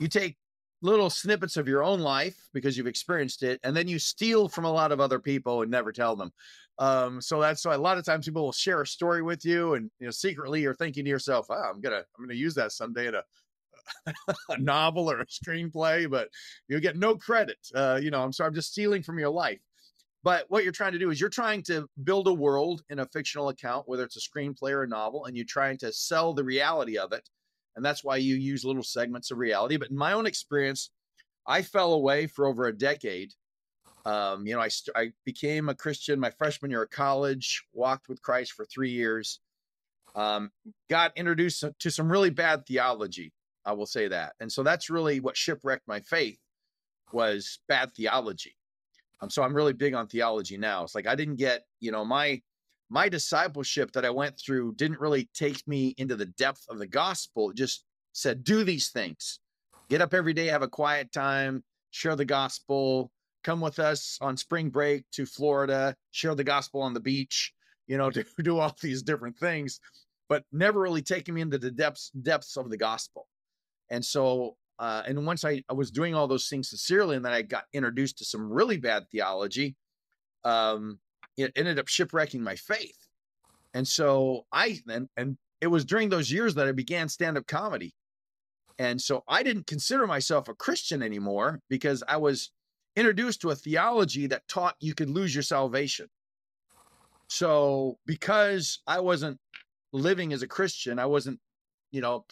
You 0.00 0.08
take 0.08 0.36
little 0.82 1.10
snippets 1.10 1.56
of 1.56 1.68
your 1.68 1.84
own 1.84 2.00
life 2.00 2.36
because 2.52 2.76
you've 2.76 2.88
experienced 2.88 3.44
it 3.44 3.60
and 3.62 3.76
then 3.76 3.86
you 3.86 4.00
steal 4.00 4.48
from 4.48 4.64
a 4.64 4.72
lot 4.72 4.90
of 4.90 4.98
other 4.98 5.20
people 5.20 5.62
and 5.62 5.70
never 5.70 5.92
tell 5.92 6.16
them. 6.16 6.32
Um, 6.80 7.20
so 7.20 7.40
that's 7.40 7.64
why 7.64 7.74
a 7.74 7.78
lot 7.78 7.98
of 7.98 8.04
times 8.04 8.26
people 8.26 8.42
will 8.42 8.52
share 8.52 8.82
a 8.82 8.86
story 8.86 9.22
with 9.22 9.44
you 9.44 9.74
and 9.74 9.88
you 10.00 10.06
know 10.06 10.10
secretly 10.10 10.60
you're 10.60 10.74
thinking 10.74 11.04
to 11.04 11.10
yourself 11.10 11.46
oh, 11.50 11.54
i'm 11.54 11.80
gonna 11.80 12.02
i'm 12.18 12.24
gonna 12.24 12.34
use 12.34 12.54
that 12.54 12.72
someday 12.72 13.08
in 13.08 13.14
a 13.14 13.22
a 14.48 14.58
novel 14.58 15.10
or 15.10 15.20
a 15.20 15.26
screenplay 15.26 16.10
but 16.10 16.28
you 16.68 16.80
get 16.80 16.96
no 16.96 17.16
credit. 17.16 17.58
Uh, 17.74 18.00
you 18.02 18.10
know 18.10 18.22
i'm 18.22 18.32
sorry 18.32 18.48
i'm 18.48 18.54
just 18.54 18.72
stealing 18.72 19.02
from 19.02 19.18
your 19.18 19.28
life 19.28 19.60
but 20.22 20.44
what 20.48 20.64
you're 20.64 20.72
trying 20.72 20.92
to 20.92 20.98
do 20.98 21.10
is 21.10 21.20
you're 21.20 21.30
trying 21.30 21.62
to 21.64 21.88
build 22.04 22.28
a 22.28 22.32
world 22.32 22.82
in 22.90 22.98
a 22.98 23.06
fictional 23.06 23.48
account, 23.48 23.88
whether 23.88 24.04
it's 24.04 24.16
a 24.16 24.20
screenplay 24.20 24.72
or 24.72 24.82
a 24.82 24.88
novel, 24.88 25.24
and 25.24 25.36
you're 25.36 25.46
trying 25.46 25.78
to 25.78 25.92
sell 25.92 26.34
the 26.34 26.44
reality 26.44 26.98
of 26.98 27.12
it. 27.12 27.28
And 27.76 27.84
that's 27.84 28.04
why 28.04 28.16
you 28.16 28.34
use 28.34 28.64
little 28.64 28.82
segments 28.82 29.30
of 29.30 29.38
reality. 29.38 29.76
But 29.76 29.90
in 29.90 29.96
my 29.96 30.12
own 30.12 30.26
experience, 30.26 30.90
I 31.46 31.62
fell 31.62 31.94
away 31.94 32.26
for 32.26 32.46
over 32.46 32.66
a 32.66 32.76
decade. 32.76 33.32
Um, 34.04 34.46
you 34.46 34.54
know, 34.54 34.60
I, 34.60 34.68
st- 34.68 34.96
I 34.96 35.12
became 35.24 35.68
a 35.68 35.74
Christian 35.74 36.20
my 36.20 36.30
freshman 36.30 36.70
year 36.70 36.82
of 36.82 36.90
college, 36.90 37.62
walked 37.72 38.08
with 38.08 38.22
Christ 38.22 38.52
for 38.52 38.64
three 38.64 38.90
years, 38.90 39.40
um, 40.14 40.50
got 40.88 41.16
introduced 41.16 41.64
to 41.78 41.90
some 41.90 42.10
really 42.10 42.30
bad 42.30 42.66
theology. 42.66 43.32
I 43.64 43.72
will 43.72 43.86
say 43.86 44.08
that. 44.08 44.34
And 44.40 44.50
so 44.50 44.62
that's 44.62 44.90
really 44.90 45.20
what 45.20 45.36
shipwrecked 45.36 45.86
my 45.86 46.00
faith 46.00 46.38
was 47.12 47.60
bad 47.68 47.94
theology. 47.94 48.56
Um, 49.20 49.30
so 49.30 49.42
I'm 49.42 49.54
really 49.54 49.72
big 49.72 49.94
on 49.94 50.06
theology 50.06 50.56
now. 50.56 50.82
It's 50.82 50.94
like 50.94 51.06
I 51.06 51.14
didn't 51.14 51.36
get, 51.36 51.64
you 51.80 51.92
know, 51.92 52.04
my 52.04 52.40
my 52.88 53.08
discipleship 53.08 53.92
that 53.92 54.04
I 54.04 54.10
went 54.10 54.38
through 54.38 54.74
didn't 54.74 55.00
really 55.00 55.28
take 55.32 55.66
me 55.68 55.94
into 55.96 56.16
the 56.16 56.26
depth 56.26 56.64
of 56.68 56.78
the 56.78 56.86
gospel. 56.86 57.50
It 57.50 57.56
just 57.56 57.84
said, 58.12 58.42
do 58.42 58.64
these 58.64 58.88
things. 58.88 59.38
Get 59.88 60.00
up 60.00 60.12
every 60.12 60.32
day, 60.32 60.46
have 60.46 60.62
a 60.62 60.68
quiet 60.68 61.12
time, 61.12 61.62
share 61.90 62.16
the 62.16 62.24
gospel, 62.24 63.12
come 63.44 63.60
with 63.60 63.78
us 63.78 64.18
on 64.20 64.36
spring 64.36 64.70
break 64.70 65.04
to 65.12 65.24
Florida, 65.24 65.94
share 66.10 66.34
the 66.34 66.44
gospel 66.44 66.82
on 66.82 66.92
the 66.92 67.00
beach, 67.00 67.52
you 67.86 67.96
know, 67.96 68.10
to 68.10 68.24
do 68.42 68.58
all 68.58 68.74
these 68.82 69.02
different 69.02 69.38
things, 69.38 69.80
but 70.28 70.44
never 70.52 70.80
really 70.80 71.02
taking 71.02 71.34
me 71.34 71.40
into 71.40 71.58
the 71.58 71.70
depths 71.70 72.10
depths 72.22 72.56
of 72.56 72.70
the 72.70 72.76
gospel. 72.76 73.28
And 73.90 74.04
so 74.04 74.56
uh, 74.80 75.02
and 75.06 75.26
once 75.26 75.44
I, 75.44 75.62
I, 75.68 75.74
was 75.74 75.90
doing 75.90 76.14
all 76.14 76.26
those 76.26 76.48
things 76.48 76.70
sincerely, 76.70 77.14
and 77.14 77.24
then 77.24 77.32
I 77.32 77.42
got 77.42 77.64
introduced 77.74 78.16
to 78.18 78.24
some 78.24 78.50
really 78.50 78.78
bad 78.78 79.04
theology, 79.10 79.76
um, 80.42 80.98
it 81.36 81.52
ended 81.54 81.78
up 81.78 81.86
shipwrecking 81.86 82.42
my 82.42 82.56
faith. 82.56 82.96
And 83.74 83.86
so 83.86 84.46
I 84.50 84.80
and 84.88 85.06
and 85.18 85.36
it 85.60 85.66
was 85.66 85.84
during 85.84 86.08
those 86.08 86.32
years 86.32 86.54
that 86.54 86.66
I 86.66 86.72
began 86.72 87.10
stand 87.10 87.36
up 87.36 87.46
comedy. 87.46 87.94
And 88.78 88.98
so 88.98 89.22
I 89.28 89.42
didn't 89.42 89.66
consider 89.66 90.06
myself 90.06 90.48
a 90.48 90.54
Christian 90.54 91.02
anymore 91.02 91.60
because 91.68 92.02
I 92.08 92.16
was 92.16 92.50
introduced 92.96 93.42
to 93.42 93.50
a 93.50 93.54
theology 93.54 94.26
that 94.28 94.48
taught 94.48 94.76
you 94.80 94.94
could 94.94 95.10
lose 95.10 95.34
your 95.34 95.42
salvation. 95.42 96.08
So 97.28 97.98
because 98.06 98.80
I 98.86 99.00
wasn't 99.00 99.38
living 99.92 100.32
as 100.32 100.42
a 100.42 100.48
Christian, 100.48 100.98
I 100.98 101.04
wasn't, 101.04 101.38
you 101.90 102.00
know, 102.00 102.24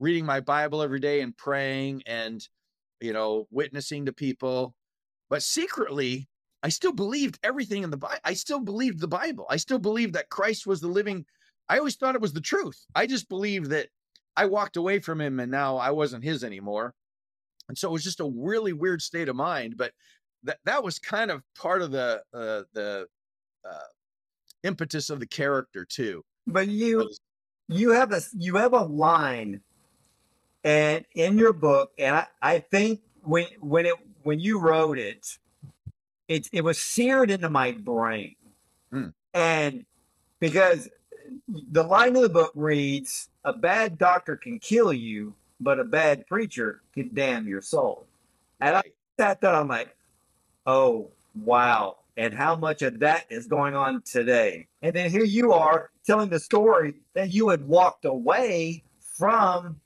reading 0.00 0.26
my 0.26 0.40
Bible 0.40 0.82
every 0.82 1.00
day 1.00 1.20
and 1.20 1.36
praying 1.36 2.02
and, 2.06 2.46
you 3.00 3.12
know, 3.12 3.46
witnessing 3.50 4.06
to 4.06 4.12
people. 4.12 4.74
But 5.28 5.42
secretly, 5.42 6.28
I 6.62 6.68
still 6.68 6.92
believed 6.92 7.38
everything 7.42 7.82
in 7.82 7.90
the 7.90 7.96
Bible. 7.96 8.18
I 8.24 8.34
still 8.34 8.60
believed 8.60 9.00
the 9.00 9.08
Bible. 9.08 9.46
I 9.48 9.56
still 9.56 9.78
believed 9.78 10.14
that 10.14 10.28
Christ 10.28 10.66
was 10.66 10.80
the 10.80 10.88
living. 10.88 11.24
I 11.68 11.78
always 11.78 11.96
thought 11.96 12.14
it 12.14 12.20
was 12.20 12.32
the 12.32 12.40
truth. 12.40 12.84
I 12.94 13.06
just 13.06 13.28
believed 13.28 13.70
that 13.70 13.88
I 14.36 14.46
walked 14.46 14.76
away 14.76 14.98
from 14.98 15.20
him 15.20 15.40
and 15.40 15.50
now 15.50 15.76
I 15.76 15.90
wasn't 15.90 16.24
his 16.24 16.44
anymore. 16.44 16.94
And 17.68 17.76
so 17.76 17.88
it 17.88 17.92
was 17.92 18.04
just 18.04 18.20
a 18.20 18.30
really 18.36 18.72
weird 18.72 19.02
state 19.02 19.28
of 19.28 19.36
mind. 19.36 19.76
But 19.76 19.92
that 20.44 20.58
that 20.64 20.84
was 20.84 20.98
kind 20.98 21.30
of 21.30 21.42
part 21.58 21.82
of 21.82 21.90
the 21.90 22.22
uh, 22.32 22.62
the 22.72 23.06
uh, 23.64 23.88
impetus 24.62 25.10
of 25.10 25.20
the 25.20 25.26
character 25.26 25.84
too. 25.84 26.24
But 26.46 26.68
you 26.68 27.10
you 27.68 27.90
have 27.90 28.12
a 28.12 28.20
you 28.36 28.56
have 28.56 28.72
a 28.72 28.84
line 28.84 29.60
and 30.66 31.04
in 31.14 31.38
your 31.38 31.52
book, 31.52 31.92
and 31.96 32.16
I, 32.16 32.26
I 32.42 32.58
think 32.58 33.00
when 33.22 33.46
when 33.60 33.86
it 33.86 33.94
when 34.24 34.40
you 34.40 34.58
wrote 34.58 34.98
it, 34.98 35.38
it 36.26 36.48
it 36.52 36.62
was 36.62 36.76
seared 36.76 37.30
into 37.30 37.48
my 37.48 37.70
brain. 37.70 38.34
Mm. 38.92 39.12
And 39.32 39.86
because 40.40 40.88
the 41.70 41.84
line 41.84 42.16
of 42.16 42.22
the 42.22 42.28
book 42.28 42.50
reads, 42.56 43.28
a 43.44 43.52
bad 43.52 43.96
doctor 43.96 44.36
can 44.36 44.58
kill 44.58 44.92
you, 44.92 45.34
but 45.60 45.78
a 45.78 45.84
bad 45.84 46.26
preacher 46.26 46.82
can 46.92 47.10
damn 47.14 47.46
your 47.46 47.62
soul. 47.62 48.04
And 48.60 48.74
I 48.74 48.82
sat 49.20 49.40
there, 49.40 49.54
I'm 49.54 49.68
like, 49.68 49.94
oh 50.66 51.10
wow. 51.44 51.98
And 52.16 52.34
how 52.34 52.56
much 52.56 52.82
of 52.82 52.98
that 53.00 53.26
is 53.30 53.46
going 53.46 53.76
on 53.76 54.02
today? 54.02 54.66
And 54.82 54.92
then 54.92 55.10
here 55.10 55.22
you 55.22 55.52
are 55.52 55.90
telling 56.04 56.28
the 56.28 56.40
story 56.40 56.94
that 57.14 57.32
you 57.32 57.50
had 57.50 57.68
walked 57.68 58.04
away 58.04 58.82
from 59.16 59.78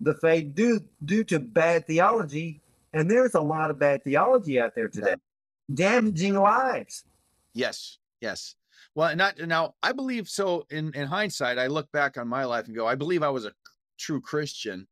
the 0.00 0.14
faith 0.14 0.54
due 0.54 0.80
due 1.04 1.24
to 1.24 1.40
bad 1.40 1.86
theology 1.86 2.60
And 2.92 3.10
there's 3.10 3.34
a 3.34 3.40
lot 3.40 3.70
of 3.70 3.78
bad 3.78 4.02
theology 4.04 4.60
out 4.60 4.74
there 4.74 4.88
today, 4.88 5.14
damaging 5.72 6.34
lives. 6.34 7.04
Yes, 7.54 7.98
yes. 8.20 8.54
Well, 8.94 9.14
not 9.14 9.38
now. 9.38 9.74
I 9.82 9.92
believe 9.92 10.28
so. 10.28 10.66
In 10.70 10.92
in 10.94 11.06
hindsight, 11.06 11.58
I 11.58 11.66
look 11.66 11.90
back 11.92 12.16
on 12.16 12.28
my 12.28 12.44
life 12.44 12.66
and 12.66 12.74
go, 12.74 12.86
I 12.86 12.94
believe 12.94 13.22
I 13.22 13.28
was 13.28 13.44
a 13.44 13.52
true 13.98 14.20
Christian 14.20 14.86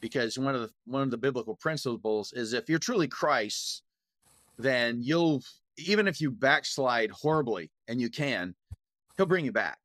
because 0.00 0.38
one 0.38 0.54
of 0.54 0.60
the 0.60 0.70
one 0.84 1.02
of 1.02 1.10
the 1.10 1.18
biblical 1.18 1.56
principles 1.56 2.32
is 2.32 2.52
if 2.52 2.68
you're 2.68 2.78
truly 2.78 3.08
Christ, 3.08 3.82
then 4.58 5.00
you'll 5.02 5.42
even 5.78 6.06
if 6.06 6.20
you 6.20 6.30
backslide 6.30 7.10
horribly, 7.10 7.70
and 7.88 8.00
you 8.00 8.10
can, 8.10 8.54
he'll 9.16 9.26
bring 9.26 9.44
you 9.44 9.52
back. 9.52 9.78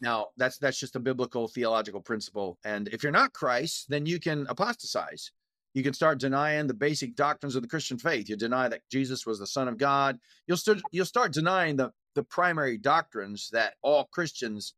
Now, 0.00 0.28
that's 0.36 0.58
that's 0.58 0.80
just 0.80 0.96
a 0.96 1.00
biblical 1.00 1.46
theological 1.46 2.00
principle. 2.00 2.58
And 2.64 2.88
if 2.88 3.02
you're 3.02 3.12
not 3.12 3.34
Christ, 3.34 3.86
then 3.88 4.06
you 4.06 4.18
can 4.18 4.46
apostatize. 4.48 5.30
You 5.74 5.82
can 5.82 5.92
start 5.92 6.18
denying 6.18 6.66
the 6.66 6.74
basic 6.74 7.14
doctrines 7.14 7.54
of 7.54 7.62
the 7.62 7.68
Christian 7.68 7.98
faith. 7.98 8.28
You 8.28 8.36
deny 8.36 8.68
that 8.68 8.82
Jesus 8.90 9.26
was 9.26 9.38
the 9.38 9.46
Son 9.46 9.68
of 9.68 9.78
God. 9.78 10.18
You'll 10.46 10.56
start 10.56 10.80
you'll 10.90 11.04
start 11.04 11.32
denying 11.32 11.76
the 11.76 11.92
the 12.14 12.24
primary 12.24 12.78
doctrines 12.78 13.50
that 13.52 13.74
all 13.82 14.06
Christians 14.06 14.74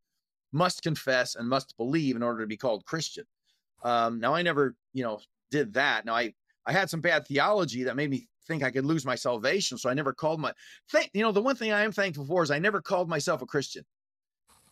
must 0.52 0.83
confess 0.83 1.35
and 1.35 1.49
must 1.49 1.76
believe 1.79 2.14
in 2.17 2.23
order 2.23 2.41
to 2.41 2.47
be 2.47 2.59
called 2.59 2.85
Christian. 2.85 3.25
Um, 3.85 4.21
now, 4.21 4.35
I 4.35 4.43
never, 4.43 4.76
you 4.93 5.02
know, 5.02 5.21
did 5.50 5.73
that. 5.75 6.05
Now, 6.05 6.14
I 6.14 6.35
I 6.67 6.73
had 6.73 6.91
some 6.91 7.00
bad 7.00 7.26
theology 7.26 7.85
that 7.85 7.97
made 7.97 8.11
me 8.11 8.29
think 8.47 8.62
I 8.62 8.71
could 8.73 8.85
lose 8.85 9.07
my 9.07 9.14
salvation, 9.14 9.79
so 9.79 9.88
I 9.88 9.95
never 9.95 10.12
called 10.12 10.41
my. 10.41 10.52
Thank 10.91 11.11
you 11.14 11.23
know 11.23 11.33
the 11.33 11.43
one 11.43 11.57
thing 11.57 11.73
I 11.73 11.85
am 11.85 11.93
thankful 11.93 12.26
for 12.26 12.43
is 12.43 12.50
I 12.50 12.59
never 12.59 12.83
called 12.83 13.09
myself 13.09 13.41
a 13.41 13.47
Christian 13.47 13.85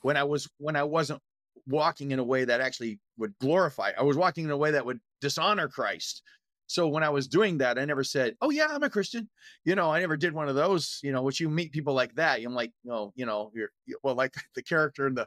when 0.03 0.17
I 0.17 0.25
was 0.25 0.49
when 0.59 0.77
I 0.77 0.85
wasn't 0.85 1.21
walking 1.67 2.11
in 2.11 2.19
a 2.19 2.25
way 2.25 2.45
that 2.45 2.61
actually 2.61 2.99
would 3.19 3.37
glorify. 3.39 3.93
I 3.97 4.03
was 4.03 4.17
walking 4.17 4.45
in 4.45 4.51
a 4.51 4.57
way 4.57 4.71
that 4.73 4.85
would 4.85 5.01
dishonor 5.21 5.69
Christ. 5.69 6.23
So 6.67 6.87
when 6.87 7.03
I 7.03 7.09
was 7.09 7.27
doing 7.27 7.59
that, 7.59 7.79
I 7.79 7.85
never 7.85 8.05
said, 8.05 8.37
"Oh 8.41 8.51
yeah, 8.51 8.69
I'm 8.71 8.83
a 8.83 8.91
Christian." 8.91 9.29
You 9.65 9.75
know, 9.75 9.91
I 9.91 10.01
never 10.01 10.17
did 10.17 10.33
one 10.33 10.49
of 10.49 10.55
those. 10.55 11.01
You 11.03 11.13
know, 11.13 11.23
which 11.23 11.41
you 11.41 11.51
meet 11.51 11.73
people 11.73 11.95
like 11.95 12.15
that. 12.15 12.41
I'm 12.41 12.55
like, 12.55 12.73
no, 12.85 13.13
you 13.17 13.27
know, 13.27 13.51
you're 13.55 13.71
well, 14.03 14.15
like 14.15 14.35
the 14.55 14.63
character 14.63 15.07
in 15.07 15.15
the 15.15 15.27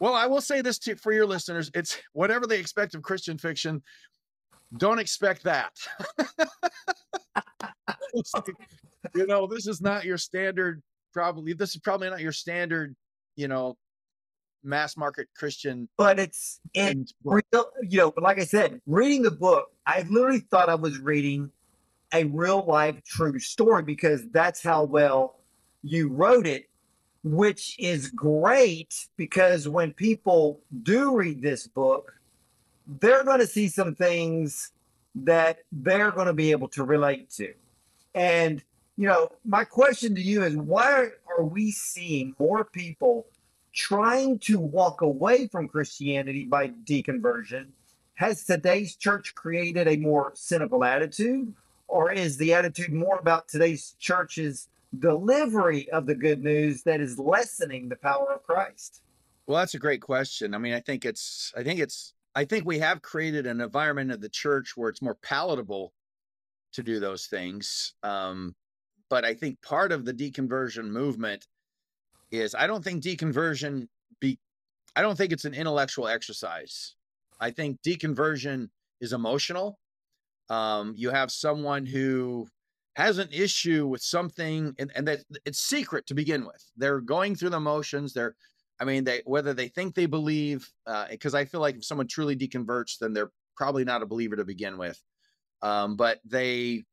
well, 0.00 0.14
I 0.14 0.26
will 0.26 0.40
say 0.40 0.60
this 0.60 0.78
to, 0.80 0.96
for 0.96 1.12
your 1.12 1.26
listeners: 1.26 1.70
it's 1.74 1.98
whatever 2.12 2.46
they 2.46 2.58
expect 2.58 2.94
of 2.94 3.02
Christian 3.02 3.38
fiction. 3.38 3.82
Don't 4.76 4.98
expect 4.98 5.44
that. 5.44 5.72
you 9.14 9.26
know, 9.26 9.46
this 9.46 9.66
is 9.66 9.80
not 9.80 10.04
your 10.04 10.18
standard. 10.18 10.82
Probably, 11.12 11.52
this 11.52 11.70
is 11.70 11.80
probably 11.80 12.10
not 12.10 12.20
your 12.20 12.32
standard. 12.32 12.94
You 13.36 13.48
know, 13.48 13.76
mass 14.62 14.96
market 14.96 15.28
Christian. 15.36 15.88
But 15.96 16.18
it's 16.18 16.60
and 16.74 17.12
real, 17.24 17.42
you 17.82 17.98
know, 17.98 18.14
like 18.16 18.40
I 18.40 18.44
said, 18.44 18.80
reading 18.86 19.22
the 19.22 19.30
book, 19.30 19.70
I 19.86 20.04
literally 20.08 20.40
thought 20.40 20.68
I 20.68 20.74
was 20.74 20.98
reading 20.98 21.50
a 22.12 22.24
real 22.24 22.64
life 22.64 23.02
true 23.04 23.38
story 23.38 23.82
because 23.82 24.22
that's 24.30 24.62
how 24.62 24.84
well 24.84 25.36
you 25.82 26.08
wrote 26.08 26.46
it 26.46 26.68
which 27.24 27.74
is 27.78 28.10
great 28.10 29.08
because 29.16 29.66
when 29.66 29.92
people 29.94 30.60
do 30.82 31.16
read 31.16 31.40
this 31.40 31.66
book, 31.66 32.14
they're 33.00 33.24
going 33.24 33.40
to 33.40 33.46
see 33.46 33.66
some 33.66 33.94
things 33.94 34.72
that 35.14 35.60
they're 35.72 36.10
going 36.10 36.26
to 36.26 36.34
be 36.34 36.50
able 36.50 36.68
to 36.68 36.84
relate 36.84 37.30
to. 37.30 37.52
And, 38.14 38.62
you 38.96 39.08
know, 39.08 39.28
my 39.44 39.64
question 39.64 40.14
to 40.14 40.22
you 40.22 40.42
is 40.42 40.56
why 40.56 41.08
are 41.28 41.44
we 41.44 41.70
seeing 41.70 42.34
more 42.38 42.64
people 42.64 43.26
trying 43.72 44.38
to 44.38 44.58
walk 44.60 45.00
away 45.00 45.48
from 45.48 45.68
Christianity 45.68 46.44
by 46.44 46.68
deconversion? 46.68 47.68
Has 48.14 48.44
today's 48.44 48.94
church 48.94 49.34
created 49.34 49.88
a 49.88 49.96
more 49.96 50.32
cynical 50.34 50.84
attitude? 50.84 51.52
Or 51.88 52.12
is 52.12 52.38
the 52.38 52.54
attitude 52.54 52.92
more 52.92 53.18
about 53.18 53.48
today's 53.48 53.96
church's 53.98 54.68
delivery 55.00 55.90
of 55.90 56.06
the 56.06 56.14
good 56.14 56.42
news 56.42 56.82
that 56.84 57.00
is 57.00 57.18
lessening 57.18 57.88
the 57.88 57.96
power 57.96 58.32
of 58.32 58.42
Christ? 58.44 59.02
Well, 59.46 59.58
that's 59.58 59.74
a 59.74 59.78
great 59.78 60.00
question. 60.00 60.54
I 60.54 60.58
mean, 60.58 60.72
I 60.72 60.80
think 60.80 61.04
it's, 61.04 61.52
I 61.56 61.62
think 61.62 61.80
it's, 61.80 62.14
I 62.34 62.44
think 62.44 62.64
we 62.64 62.78
have 62.78 63.02
created 63.02 63.46
an 63.46 63.60
environment 63.60 64.12
of 64.12 64.20
the 64.20 64.28
church 64.28 64.76
where 64.76 64.88
it's 64.88 65.02
more 65.02 65.16
palatable 65.16 65.92
to 66.72 66.82
do 66.82 67.00
those 67.00 67.26
things. 67.26 67.94
Um, 68.02 68.54
but 69.10 69.24
I 69.24 69.34
think 69.34 69.60
part 69.62 69.92
of 69.92 70.04
the 70.04 70.14
deconversion 70.14 70.88
movement 70.88 71.46
is 72.30 72.54
I 72.54 72.66
don't 72.66 72.82
think 72.82 73.02
deconversion 73.02 73.88
be, 74.20 74.38
I 74.96 75.02
don't 75.02 75.16
think 75.16 75.32
it's 75.32 75.44
an 75.44 75.54
intellectual 75.54 76.08
exercise. 76.08 76.94
I 77.40 77.50
think 77.50 77.82
deconversion 77.82 78.68
is 79.00 79.12
emotional. 79.12 79.78
Um, 80.50 80.94
you 80.96 81.10
have 81.10 81.30
someone 81.30 81.86
who 81.86 82.48
has 82.96 83.18
an 83.18 83.28
issue 83.32 83.86
with 83.86 84.02
something 84.02 84.74
and, 84.78 84.92
and 84.94 85.08
that 85.08 85.20
it's 85.44 85.58
secret 85.58 86.06
to 86.06 86.14
begin 86.14 86.44
with. 86.44 86.64
They're 86.76 87.00
going 87.00 87.34
through 87.34 87.50
the 87.50 87.60
motions. 87.60 88.12
They're, 88.12 88.36
I 88.80 88.84
mean, 88.84 89.04
they 89.04 89.22
whether 89.24 89.52
they 89.52 89.68
think 89.68 89.94
they 89.94 90.06
believe, 90.06 90.70
because 91.10 91.34
uh, 91.34 91.38
I 91.38 91.44
feel 91.44 91.60
like 91.60 91.76
if 91.76 91.84
someone 91.84 92.08
truly 92.08 92.36
deconverts, 92.36 92.98
then 92.98 93.12
they're 93.12 93.32
probably 93.56 93.84
not 93.84 94.02
a 94.02 94.06
believer 94.06 94.36
to 94.36 94.44
begin 94.44 94.78
with. 94.78 95.00
Um, 95.62 95.96
but 95.96 96.20
they, 96.24 96.84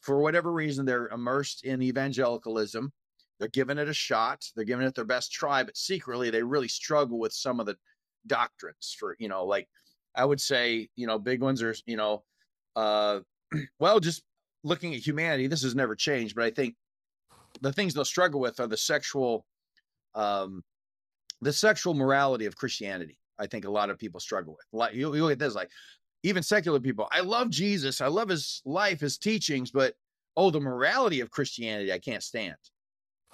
for 0.00 0.20
whatever 0.20 0.52
reason, 0.52 0.86
they're 0.86 1.08
immersed 1.08 1.64
in 1.64 1.82
evangelicalism. 1.82 2.92
They're 3.38 3.48
giving 3.48 3.78
it 3.78 3.88
a 3.88 3.94
shot. 3.94 4.44
They're 4.56 4.64
giving 4.64 4.86
it 4.86 4.94
their 4.94 5.04
best 5.04 5.32
try, 5.32 5.62
but 5.62 5.76
secretly 5.76 6.30
they 6.30 6.42
really 6.42 6.68
struggle 6.68 7.18
with 7.18 7.32
some 7.32 7.60
of 7.60 7.66
the 7.66 7.76
doctrines. 8.26 8.96
For 8.98 9.16
you 9.18 9.28
know, 9.28 9.44
like 9.44 9.68
I 10.14 10.24
would 10.24 10.40
say, 10.40 10.88
you 10.96 11.06
know, 11.06 11.18
big 11.18 11.40
ones 11.40 11.62
are, 11.62 11.74
you 11.86 11.96
know, 11.96 12.24
uh, 12.74 13.20
well, 13.78 14.00
just 14.00 14.22
looking 14.64 14.94
at 14.94 15.06
humanity, 15.06 15.46
this 15.46 15.62
has 15.62 15.74
never 15.74 15.94
changed, 15.94 16.34
but 16.34 16.44
I 16.44 16.50
think 16.50 16.74
the 17.60 17.72
things 17.72 17.94
they'll 17.94 18.04
struggle 18.04 18.40
with 18.40 18.60
are 18.60 18.66
the 18.66 18.76
sexual, 18.76 19.46
um, 20.14 20.62
the 21.40 21.52
sexual 21.52 21.94
morality 21.94 22.46
of 22.46 22.56
Christianity. 22.56 23.18
I 23.38 23.46
think 23.46 23.64
a 23.64 23.70
lot 23.70 23.90
of 23.90 23.98
people 23.98 24.18
struggle 24.18 24.54
with. 24.54 24.66
Like 24.72 24.94
you, 24.94 25.14
you 25.14 25.22
look 25.22 25.32
at 25.32 25.38
this, 25.38 25.54
like 25.54 25.70
even 26.22 26.42
secular 26.42 26.80
people. 26.80 27.08
I 27.12 27.20
love 27.20 27.50
Jesus. 27.50 28.00
I 28.00 28.08
love 28.08 28.28
his 28.28 28.62
life, 28.64 29.00
his 29.00 29.18
teachings, 29.18 29.70
but 29.70 29.94
oh, 30.36 30.50
the 30.50 30.60
morality 30.60 31.20
of 31.20 31.30
Christianity, 31.30 31.92
I 31.92 31.98
can't 31.98 32.22
stand. 32.22 32.56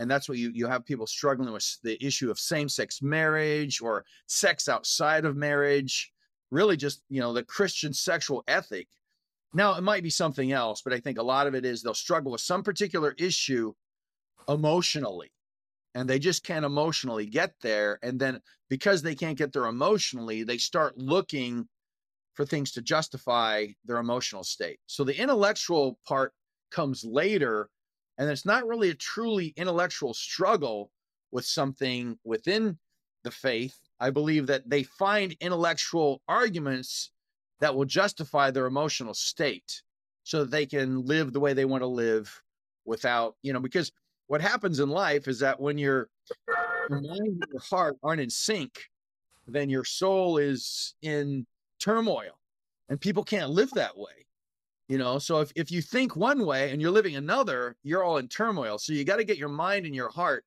And 0.01 0.11
that's 0.11 0.29
what 0.29 0.39
you 0.39 0.51
you 0.53 0.67
have 0.67 0.85
people 0.85 1.07
struggling 1.07 1.53
with 1.53 1.79
the 1.83 2.05
issue 2.05 2.31
of 2.31 2.39
same-sex 2.39 3.01
marriage 3.01 3.81
or 3.81 4.05
sex 4.27 4.69
outside 4.69 5.25
of 5.25 5.37
marriage. 5.37 6.13
Really, 6.51 6.77
just 6.77 7.03
you 7.09 7.21
know 7.21 7.33
the 7.33 7.45
Christian 7.45 7.93
sexual 7.93 8.43
ethic 8.49 8.89
now, 9.55 9.77
it 9.77 9.83
might 9.83 10.03
be 10.03 10.11
something 10.11 10.51
else, 10.51 10.83
but 10.83 10.93
I 10.93 10.99
think 10.99 11.17
a 11.17 11.23
lot 11.23 11.47
of 11.47 11.55
it 11.55 11.65
is 11.65 11.81
they'll 11.81 11.95
struggle 11.95 12.33
with 12.33 12.41
some 12.41 12.65
particular 12.65 13.15
issue 13.17 13.73
emotionally 14.49 15.31
and 15.95 16.11
they 16.11 16.19
just 16.19 16.43
can't 16.43 16.65
emotionally 16.65 17.25
get 17.25 17.55
there. 17.63 18.01
And 18.03 18.19
then 18.19 18.41
because 18.69 19.01
they 19.01 19.15
can't 19.15 19.39
get 19.39 19.53
there 19.53 19.67
emotionally, 19.67 20.43
they 20.43 20.59
start 20.59 20.99
looking 20.99 21.69
for 22.35 22.45
things 22.45 22.73
to 22.73 22.83
justify 22.83 23.67
their 23.85 23.99
emotional 23.99 24.45
state. 24.45 24.79
So 24.87 25.05
the 25.05 25.19
intellectual 25.19 25.99
part 26.07 26.33
comes 26.71 27.05
later, 27.05 27.69
and 28.19 28.29
it's 28.29 28.45
not 28.45 28.67
really 28.67 28.91
a 28.91 28.95
truly 28.95 29.55
intellectual 29.57 30.15
struggle 30.15 30.91
with 31.31 31.45
something 31.45 32.19
within 32.25 32.79
the 33.23 33.31
faith. 33.31 33.79
I 34.01 34.11
believe 34.11 34.47
that 34.49 34.69
they 34.69 34.83
find 34.83 35.37
intellectual 35.41 36.23
arguments 36.29 37.11
that 37.61 37.75
will 37.75 37.85
justify 37.85 38.51
their 38.51 38.67
emotional 38.67 39.15
state 39.15 39.83
so 40.25 40.41
that 40.41 40.51
they 40.51 40.67
can 40.67 41.05
live 41.07 41.33
the 41.33 41.41
way 41.41 41.53
they 41.53 41.65
want 41.65 41.83
to 41.83 41.87
live 41.87 42.43
without, 42.85 43.37
you 43.43 43.53
know, 43.53 43.61
because 43.61 43.93
what 44.27 44.41
happens 44.41 44.81
in 44.81 44.89
life 44.89 45.29
is 45.29 45.39
that 45.39 45.61
when 45.61 45.79
your, 45.79 46.09
mind 46.91 47.05
and 47.05 47.45
your 47.51 47.61
heart 47.61 47.97
aren't 48.03 48.21
in 48.21 48.31
sync, 48.31 48.79
then 49.47 49.71
your 49.71 49.85
soul 49.85 50.39
is 50.39 50.95
in 51.03 51.47
turmoil 51.85 52.39
and 52.89 53.01
people 53.01 53.25
can't 53.25 53.51
live 53.51 53.71
that 53.75 53.97
way. 53.97 54.27
You 54.89 54.99
know, 54.99 55.19
so 55.19 55.41
if, 55.41 55.51
if 55.57 55.71
you 55.71 55.81
think 55.81 56.15
one 56.15 56.45
way 56.45 56.71
and 56.71 56.81
you're 56.81 56.91
living 56.91 57.17
another, 57.17 57.77
you're 57.83 58.05
all 58.05 58.19
in 58.19 58.29
turmoil. 58.29 58.79
So 58.79 58.93
you 58.93 59.05
got 59.05 59.17
to 59.17 59.25
get 59.25 59.39
your 59.39 59.49
mind 59.49 59.87
and 59.87 59.95
your 59.95 60.11
heart, 60.11 60.45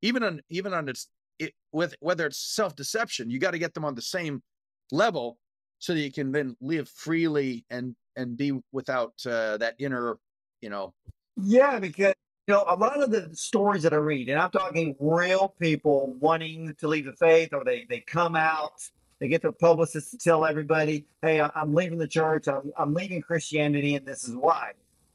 even 0.00 0.22
on 0.22 0.40
even 0.48 0.72
on 0.72 0.88
its 0.88 1.08
it, 1.38 1.52
with 1.70 1.94
whether 2.00 2.26
it's 2.26 2.38
self 2.38 2.74
deception, 2.74 3.30
you 3.30 3.38
got 3.38 3.50
to 3.50 3.58
get 3.58 3.74
them 3.74 3.84
on 3.84 3.94
the 3.94 4.02
same 4.02 4.42
level 4.90 5.38
so 5.78 5.94
that 5.94 6.00
you 6.00 6.12
can 6.12 6.32
then 6.32 6.56
live 6.60 6.88
freely 6.88 7.64
and 7.70 7.94
and 8.16 8.36
be 8.36 8.52
without 8.72 9.12
uh, 9.26 9.56
that 9.58 9.74
inner 9.78 10.18
you 10.60 10.70
know 10.70 10.92
yeah 11.36 11.78
because 11.78 12.14
you 12.46 12.54
know 12.54 12.64
a 12.68 12.74
lot 12.74 13.00
of 13.00 13.10
the 13.10 13.28
stories 13.32 13.82
that 13.82 13.92
i 13.92 13.96
read 13.96 14.28
and 14.28 14.40
i'm 14.40 14.50
talking 14.50 14.96
real 14.98 15.54
people 15.60 16.16
wanting 16.20 16.74
to 16.78 16.88
leave 16.88 17.04
the 17.04 17.12
faith 17.12 17.52
or 17.52 17.64
they 17.64 17.86
they 17.88 18.00
come 18.00 18.34
out 18.34 18.72
they 19.20 19.28
get 19.28 19.42
their 19.42 19.52
publicists 19.52 20.10
to 20.12 20.18
tell 20.18 20.44
everybody 20.44 21.06
hey 21.22 21.40
i'm 21.40 21.74
leaving 21.74 21.98
the 21.98 22.08
church 22.08 22.48
i'm, 22.48 22.72
I'm 22.78 22.94
leaving 22.94 23.20
christianity 23.20 23.94
and 23.94 24.06
this 24.06 24.28
is 24.28 24.34
why 24.34 24.72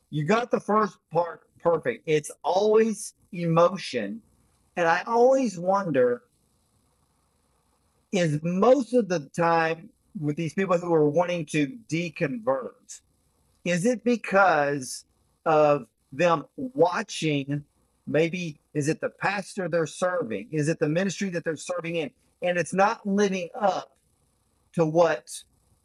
you 0.10 0.26
got 0.26 0.52
the 0.52 0.60
first 0.60 0.98
part 1.12 1.42
perfect 1.62 2.04
it's 2.06 2.32
always 2.44 3.14
emotion 3.32 4.22
and 4.76 4.88
i 4.88 5.04
always 5.06 5.58
wonder 5.58 6.24
is 8.14 8.40
most 8.44 8.94
of 8.94 9.10
the 9.10 9.20
time 9.36 9.90
with 10.20 10.36
these 10.36 10.54
people 10.54 10.78
who 10.78 10.94
are 10.94 11.10
wanting 11.10 11.46
to 11.48 11.78
deconvert, 11.90 13.02
is 13.66 13.86
it 13.86 14.04
because 14.04 15.06
of 15.46 15.88
them 16.12 16.46
watching? 16.56 17.64
Maybe 18.06 18.60
is 18.74 18.88
it 18.88 19.02
the 19.02 19.10
pastor 19.10 19.68
they're 19.68 19.88
serving? 19.88 20.50
Is 20.52 20.70
it 20.70 20.80
the 20.80 20.90
ministry 20.90 21.30
that 21.30 21.44
they're 21.44 21.56
serving 21.56 21.96
in? 21.96 22.12
And 22.42 22.58
it's 22.58 22.74
not 22.74 23.06
living 23.08 23.50
up 23.60 23.93
to 24.74 24.86
what 24.86 25.30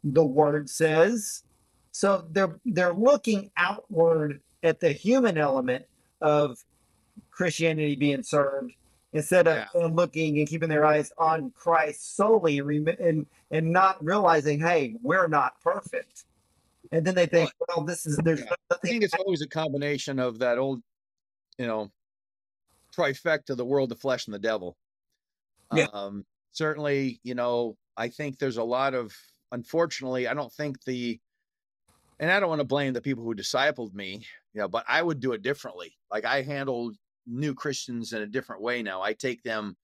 the 0.03 0.25
word 0.25 0.69
says. 0.69 1.43
So 1.91 2.25
they're 2.31 2.59
they're 2.65 2.93
looking 2.93 3.51
outward 3.57 4.41
at 4.63 4.79
the 4.79 4.91
human 4.91 5.37
element 5.37 5.85
of 6.21 6.63
Christianity 7.31 7.95
being 7.95 8.23
served 8.23 8.73
instead 9.13 9.47
of 9.47 9.65
Yeah. 9.73 9.87
looking 9.87 10.37
and 10.37 10.47
keeping 10.47 10.69
their 10.69 10.85
eyes 10.85 11.11
on 11.17 11.51
Christ 11.51 12.15
solely 12.15 12.59
and 12.59 13.25
and 13.51 13.71
not 13.71 14.03
realizing, 14.03 14.59
hey, 14.59 14.95
we're 15.01 15.27
not 15.27 15.59
perfect. 15.61 16.25
And 16.91 17.05
then 17.05 17.15
they 17.15 17.25
think, 17.25 17.51
well, 17.67 17.83
this 17.83 18.05
is 18.05 18.17
there's 18.17 18.41
Yeah. 18.41 18.53
I 18.71 18.77
think 18.83 19.03
it's 19.03 19.13
always 19.13 19.41
a 19.41 19.47
combination 19.47 20.19
of 20.19 20.39
that 20.39 20.57
old, 20.57 20.81
you 21.57 21.67
know, 21.67 21.91
trifecta: 22.95 23.55
the 23.55 23.65
world, 23.65 23.89
the 23.89 23.95
flesh, 23.95 24.27
and 24.27 24.33
the 24.33 24.39
devil. 24.39 24.77
Yeah. 25.73 25.87
Um, 25.93 26.25
certainly, 26.51 27.19
you 27.23 27.35
know, 27.35 27.77
I 27.99 28.07
think 28.07 28.39
there's 28.39 28.57
a 28.57 28.63
lot 28.63 28.93
of, 28.93 29.13
unfortunately, 29.51 30.25
I 30.25 30.33
don't 30.33 30.53
think 30.53 30.81
the, 30.85 31.19
and 32.19 32.31
I 32.31 32.39
don't 32.39 32.47
want 32.47 32.61
to 32.61 32.65
blame 32.65 32.93
the 32.93 33.01
people 33.01 33.25
who 33.25 33.35
discipled 33.35 33.93
me, 33.93 34.25
you 34.53 34.61
know, 34.61 34.69
but 34.69 34.85
I 34.87 35.01
would 35.01 35.19
do 35.19 35.33
it 35.33 35.41
differently. 35.41 35.97
Like 36.09 36.23
I 36.23 36.41
handle 36.41 36.93
new 37.27 37.53
Christians 37.53 38.13
in 38.13 38.21
a 38.21 38.27
different 38.27 38.61
way 38.61 38.81
now. 38.81 39.01
I 39.01 39.11
take 39.13 39.43
them, 39.43 39.75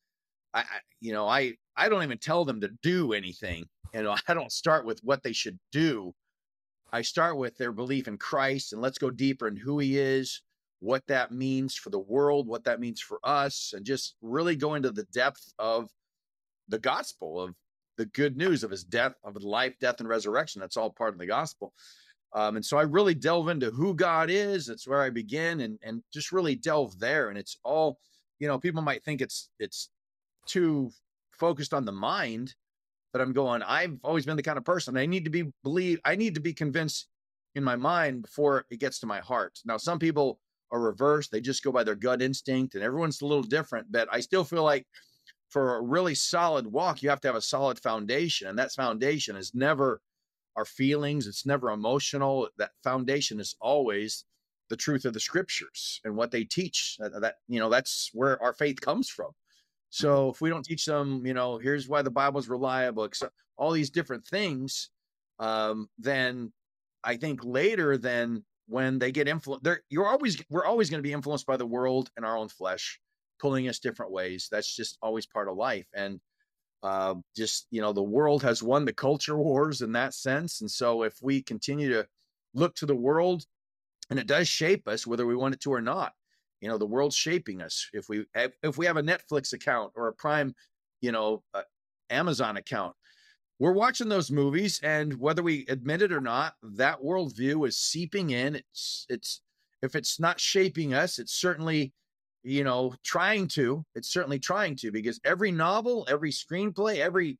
I, 0.53 0.61
I 0.61 0.79
you 1.01 1.11
know, 1.11 1.27
I 1.27 1.55
I 1.75 1.89
don't 1.89 2.03
even 2.03 2.17
tell 2.17 2.45
them 2.45 2.61
to 2.61 2.69
do 2.81 3.11
anything. 3.11 3.65
You 3.93 4.03
know, 4.03 4.15
I 4.29 4.33
don't 4.33 4.51
start 4.51 4.85
with 4.85 5.01
what 5.03 5.21
they 5.21 5.33
should 5.33 5.59
do. 5.73 6.13
I 6.93 7.01
start 7.01 7.37
with 7.37 7.57
their 7.57 7.73
belief 7.73 8.07
in 8.07 8.17
Christ 8.17 8.71
and 8.71 8.81
let's 8.81 8.97
go 8.97 9.11
deeper 9.11 9.47
in 9.47 9.57
who 9.57 9.79
he 9.79 9.97
is, 9.99 10.41
what 10.79 11.05
that 11.07 11.33
means 11.33 11.75
for 11.75 11.89
the 11.89 11.99
world, 11.99 12.47
what 12.47 12.63
that 12.63 12.79
means 12.79 13.01
for 13.01 13.19
us, 13.25 13.73
and 13.75 13.85
just 13.85 14.15
really 14.21 14.55
go 14.55 14.75
into 14.75 14.91
the 14.91 15.03
depth 15.11 15.51
of 15.59 15.89
the 16.69 16.79
gospel 16.79 17.41
of 17.41 17.53
the 17.97 18.05
good 18.07 18.37
news 18.37 18.63
of 18.63 18.71
his 18.71 18.83
death, 18.83 19.13
of 19.23 19.41
life, 19.43 19.75
death, 19.79 19.99
and 19.99 20.09
resurrection. 20.09 20.61
That's 20.61 20.77
all 20.77 20.89
part 20.89 21.13
of 21.13 21.19
the 21.19 21.25
gospel. 21.25 21.73
Um, 22.33 22.57
and 22.57 22.65
so 22.65 22.77
I 22.77 22.83
really 22.83 23.15
delve 23.15 23.47
into 23.47 23.71
who 23.71 23.93
God 23.93 24.29
is. 24.29 24.65
That's 24.65 24.87
where 24.87 25.01
I 25.01 25.09
begin 25.09 25.61
and 25.61 25.79
and 25.83 26.03
just 26.13 26.31
really 26.31 26.55
delve 26.55 26.99
there. 26.99 27.29
And 27.29 27.37
it's 27.37 27.57
all, 27.63 27.97
you 28.39 28.47
know, 28.47 28.59
people 28.59 28.81
might 28.81 29.03
think 29.03 29.21
it's 29.21 29.49
it's 29.59 29.89
too 30.45 30.91
focused 31.31 31.73
on 31.73 31.85
the 31.85 31.91
mind, 31.91 32.53
but 33.13 33.21
I'm 33.21 33.33
going, 33.33 33.61
I've 33.61 33.97
always 34.03 34.25
been 34.25 34.37
the 34.37 34.43
kind 34.43 34.57
of 34.57 34.65
person 34.65 34.97
I 34.97 35.05
need 35.05 35.23
to 35.25 35.29
be 35.29 35.51
believe 35.63 35.99
I 36.03 36.15
need 36.15 36.35
to 36.35 36.41
be 36.41 36.53
convinced 36.53 37.07
in 37.55 37.63
my 37.63 37.77
mind 37.77 38.21
before 38.21 38.65
it 38.69 38.79
gets 38.79 38.99
to 38.99 39.07
my 39.07 39.19
heart. 39.19 39.59
Now, 39.65 39.77
some 39.77 39.97
people 39.97 40.39
are 40.71 40.81
reversed, 40.81 41.31
they 41.31 41.41
just 41.41 41.63
go 41.63 41.71
by 41.71 41.83
their 41.83 41.95
gut 41.95 42.21
instinct, 42.21 42.75
and 42.75 42.83
everyone's 42.83 43.21
a 43.21 43.25
little 43.25 43.43
different, 43.43 43.89
but 43.91 44.09
I 44.11 44.19
still 44.19 44.43
feel 44.43 44.63
like 44.63 44.85
for 45.49 45.77
a 45.77 45.81
really 45.81 46.15
solid 46.15 46.67
walk, 46.67 47.01
you 47.01 47.09
have 47.09 47.21
to 47.21 47.27
have 47.27 47.35
a 47.35 47.41
solid 47.41 47.79
foundation, 47.79 48.47
and 48.47 48.59
that 48.59 48.71
foundation 48.71 49.35
is 49.35 49.53
never 49.53 50.01
our 50.55 50.65
feelings, 50.65 51.27
it's 51.27 51.45
never 51.45 51.71
emotional. 51.71 52.49
That 52.57 52.71
foundation 52.83 53.39
is 53.39 53.55
always 53.59 54.25
the 54.69 54.77
truth 54.77 55.05
of 55.05 55.13
the 55.13 55.19
scriptures 55.19 55.99
and 56.03 56.15
what 56.15 56.31
they 56.31 56.43
teach. 56.43 56.97
That, 56.99 57.21
that 57.21 57.35
you 57.47 57.59
know, 57.59 57.69
that's 57.69 58.09
where 58.13 58.41
our 58.41 58.53
faith 58.53 58.79
comes 58.81 59.09
from. 59.09 59.31
So 59.89 60.29
if 60.29 60.41
we 60.41 60.49
don't 60.49 60.65
teach 60.65 60.85
them, 60.85 61.25
you 61.25 61.33
know, 61.33 61.57
here's 61.57 61.87
why 61.87 62.01
the 62.01 62.11
Bible's 62.11 62.49
reliable, 62.49 63.03
except 63.03 63.33
all 63.57 63.71
these 63.71 63.89
different 63.89 64.25
things, 64.25 64.89
um, 65.39 65.89
then 65.97 66.51
I 67.03 67.17
think 67.17 67.41
later, 67.43 67.97
than 67.97 68.43
when 68.67 68.99
they 68.99 69.11
get 69.11 69.27
influenced, 69.27 69.63
they're 69.63 69.81
you're 69.89 70.07
always 70.07 70.41
we're 70.49 70.65
always 70.65 70.89
going 70.89 70.99
to 70.99 71.07
be 71.07 71.13
influenced 71.13 71.45
by 71.45 71.57
the 71.57 71.65
world 71.65 72.09
and 72.17 72.25
our 72.25 72.37
own 72.37 72.49
flesh, 72.49 72.99
pulling 73.39 73.67
us 73.67 73.79
different 73.79 74.11
ways. 74.11 74.47
That's 74.51 74.75
just 74.75 74.97
always 75.01 75.25
part 75.25 75.47
of 75.47 75.57
life. 75.57 75.87
And 75.93 76.19
uh, 76.83 77.15
just 77.35 77.67
you 77.71 77.81
know, 77.81 77.93
the 77.93 78.03
world 78.03 78.43
has 78.43 78.61
won 78.61 78.85
the 78.85 78.93
culture 78.93 79.37
wars 79.37 79.81
in 79.81 79.91
that 79.93 80.13
sense. 80.13 80.61
And 80.61 80.69
so 80.69 81.03
if 81.03 81.15
we 81.21 81.41
continue 81.41 81.89
to 81.89 82.07
look 82.53 82.75
to 82.75 82.85
the 82.85 82.95
world, 82.95 83.45
and 84.09 84.19
it 84.19 84.27
does 84.27 84.47
shape 84.47 84.87
us 84.87 85.07
whether 85.07 85.25
we 85.25 85.35
want 85.35 85.53
it 85.53 85.61
to 85.61 85.73
or 85.73 85.81
not 85.81 86.13
you 86.61 86.69
know 86.69 86.77
the 86.77 86.85
world's 86.85 87.15
shaping 87.15 87.61
us 87.61 87.89
if 87.93 88.09
we 88.09 88.25
if 88.63 88.77
we 88.77 88.85
have 88.85 88.97
a 88.97 89.03
netflix 89.03 89.53
account 89.53 89.91
or 89.95 90.07
a 90.07 90.13
prime 90.13 90.53
you 91.01 91.11
know 91.11 91.43
uh, 91.53 91.61
amazon 92.09 92.57
account 92.57 92.95
we're 93.59 93.71
watching 93.71 94.09
those 94.09 94.31
movies 94.31 94.79
and 94.83 95.13
whether 95.19 95.43
we 95.43 95.65
admit 95.69 96.01
it 96.01 96.11
or 96.11 96.21
not 96.21 96.53
that 96.63 96.99
worldview 97.01 97.67
is 97.67 97.77
seeping 97.77 98.31
in 98.31 98.55
it's 98.55 99.05
it's 99.09 99.41
if 99.81 99.95
it's 99.95 100.19
not 100.19 100.39
shaping 100.39 100.93
us 100.93 101.19
it's 101.19 101.33
certainly 101.33 101.93
you 102.45 102.63
know 102.63 102.93
trying 103.03 103.47
to 103.47 103.83
it's 103.95 104.13
certainly 104.13 104.39
trying 104.39 104.75
to 104.75 104.91
because 104.91 105.19
every 105.25 105.51
novel 105.51 106.05
every 106.09 106.31
screenplay 106.31 106.99
every 106.99 107.37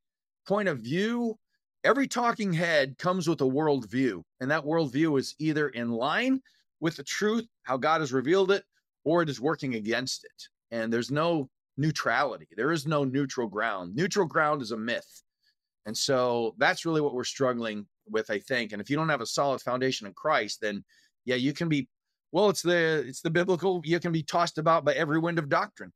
point 0.47 0.67
of 0.67 0.79
view 0.79 1.37
every 1.83 2.07
talking 2.07 2.51
head 2.51 2.97
comes 2.97 3.27
with 3.27 3.39
a 3.41 3.45
worldview 3.45 4.21
and 4.39 4.49
that 4.49 4.63
worldview 4.63 5.19
is 5.19 5.35
either 5.39 5.69
in 5.69 5.91
line 5.91 6.41
with 6.79 6.95
the 6.95 7.03
truth 7.03 7.45
how 7.63 7.77
god 7.77 8.01
has 8.01 8.11
revealed 8.11 8.51
it 8.51 8.63
or 9.05 9.21
it 9.21 9.29
is 9.29 9.39
working 9.39 9.75
against 9.75 10.25
it. 10.25 10.49
And 10.75 10.91
there's 10.91 11.11
no 11.11 11.49
neutrality. 11.77 12.47
There 12.57 12.71
is 12.71 12.85
no 12.85 13.05
neutral 13.05 13.47
ground. 13.47 13.95
Neutral 13.95 14.25
ground 14.25 14.61
is 14.61 14.71
a 14.71 14.77
myth. 14.77 15.23
And 15.85 15.95
so 15.95 16.55
that's 16.57 16.85
really 16.85 17.01
what 17.01 17.13
we're 17.13 17.23
struggling 17.23 17.85
with, 18.09 18.29
I 18.29 18.39
think. 18.39 18.73
And 18.73 18.81
if 18.81 18.89
you 18.89 18.97
don't 18.97 19.09
have 19.09 19.21
a 19.21 19.25
solid 19.25 19.61
foundation 19.61 20.07
in 20.07 20.13
Christ, 20.13 20.59
then 20.61 20.83
yeah, 21.23 21.35
you 21.35 21.53
can 21.53 21.69
be 21.69 21.87
well, 22.35 22.49
it's 22.49 22.61
the 22.61 23.05
it's 23.07 23.21
the 23.21 23.29
biblical, 23.29 23.81
you 23.85 23.97
can 24.01 24.11
be 24.11 24.21
tossed 24.21 24.57
about 24.57 24.83
by 24.83 24.91
every 24.91 25.19
wind 25.19 25.39
of 25.39 25.47
doctrine. 25.47 25.93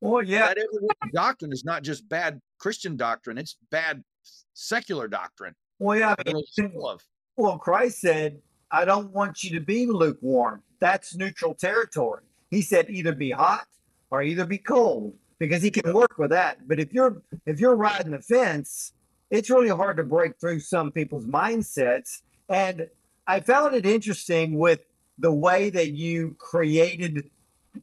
Well, 0.00 0.22
yeah, 0.22 0.46
That 0.46 0.58
every 0.58 0.78
wind 0.78 0.94
of 1.02 1.10
doctrine 1.10 1.52
is 1.52 1.64
not 1.64 1.82
just 1.82 2.08
bad 2.08 2.40
Christian 2.58 2.96
doctrine, 2.96 3.36
it's 3.36 3.56
bad 3.72 4.04
secular 4.54 5.08
doctrine. 5.08 5.52
well, 5.80 5.98
yeah. 5.98 6.14
I 6.16 6.22
mean, 6.24 6.34
world's 6.36 6.52
full 6.54 6.88
of. 6.88 7.04
Well, 7.36 7.58
Christ 7.58 8.00
said, 8.00 8.40
I 8.70 8.84
don't 8.84 9.10
want 9.10 9.42
you 9.42 9.50
to 9.58 9.60
be 9.60 9.86
lukewarm. 9.86 10.62
That's 10.78 11.16
neutral 11.16 11.54
territory. 11.54 12.22
He 12.52 12.62
said 12.62 12.88
either 12.88 13.12
be 13.12 13.32
hot 13.32 13.66
or 14.12 14.22
either 14.22 14.46
be 14.46 14.58
cold 14.58 15.14
because 15.40 15.60
he 15.60 15.72
can 15.72 15.92
work 15.92 16.18
with 16.18 16.30
that. 16.30 16.68
But 16.68 16.78
if 16.78 16.92
you're 16.92 17.20
if 17.46 17.58
you're 17.58 17.74
riding 17.74 18.12
the 18.12 18.22
fence, 18.22 18.92
it's 19.28 19.50
really 19.50 19.70
hard 19.70 19.96
to 19.96 20.04
break 20.04 20.38
through 20.38 20.60
some 20.60 20.92
people's 20.92 21.26
mindsets. 21.26 22.22
And 22.48 22.88
I 23.26 23.40
found 23.40 23.74
it 23.74 23.86
interesting 23.86 24.56
with 24.56 24.82
the 25.20 25.32
way 25.32 25.70
that 25.70 25.90
you 25.90 26.34
created 26.38 27.30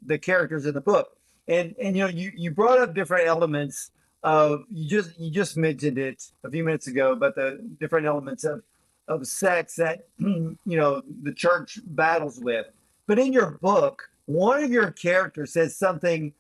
the 0.06 0.18
characters 0.18 0.66
in 0.66 0.74
the 0.74 0.82
book. 0.82 1.18
And 1.48 1.76
and 1.82 1.96
you 1.96 2.04
know, 2.04 2.10
you 2.10 2.32
you 2.36 2.52
brought 2.52 2.80
up 2.80 2.94
different 2.94 3.28
elements 3.28 3.92
of 4.24 4.64
you 4.70 4.90
just 4.90 5.18
you 5.20 5.32
just 5.32 5.56
mentioned 5.56 5.98
it 5.98 6.24
a 6.44 6.52
few 6.52 6.64
minutes 6.64 6.88
ago, 6.88 7.16
but 7.16 7.36
the 7.36 7.66
different 7.80 8.06
elements 8.06 8.44
of 8.44 8.64
of 9.08 9.26
sex 9.26 9.76
that 9.76 10.08
you 10.18 10.58
know 10.66 11.02
the 11.24 11.34
church 11.34 11.80
battles 11.86 12.40
with. 12.40 12.66
But 13.06 13.20
in 13.20 13.32
your 13.32 13.52
book, 13.62 14.10
one 14.26 14.62
of 14.64 14.72
your 14.72 14.92
characters 14.92 15.54
says 15.54 15.78
something 15.78 16.34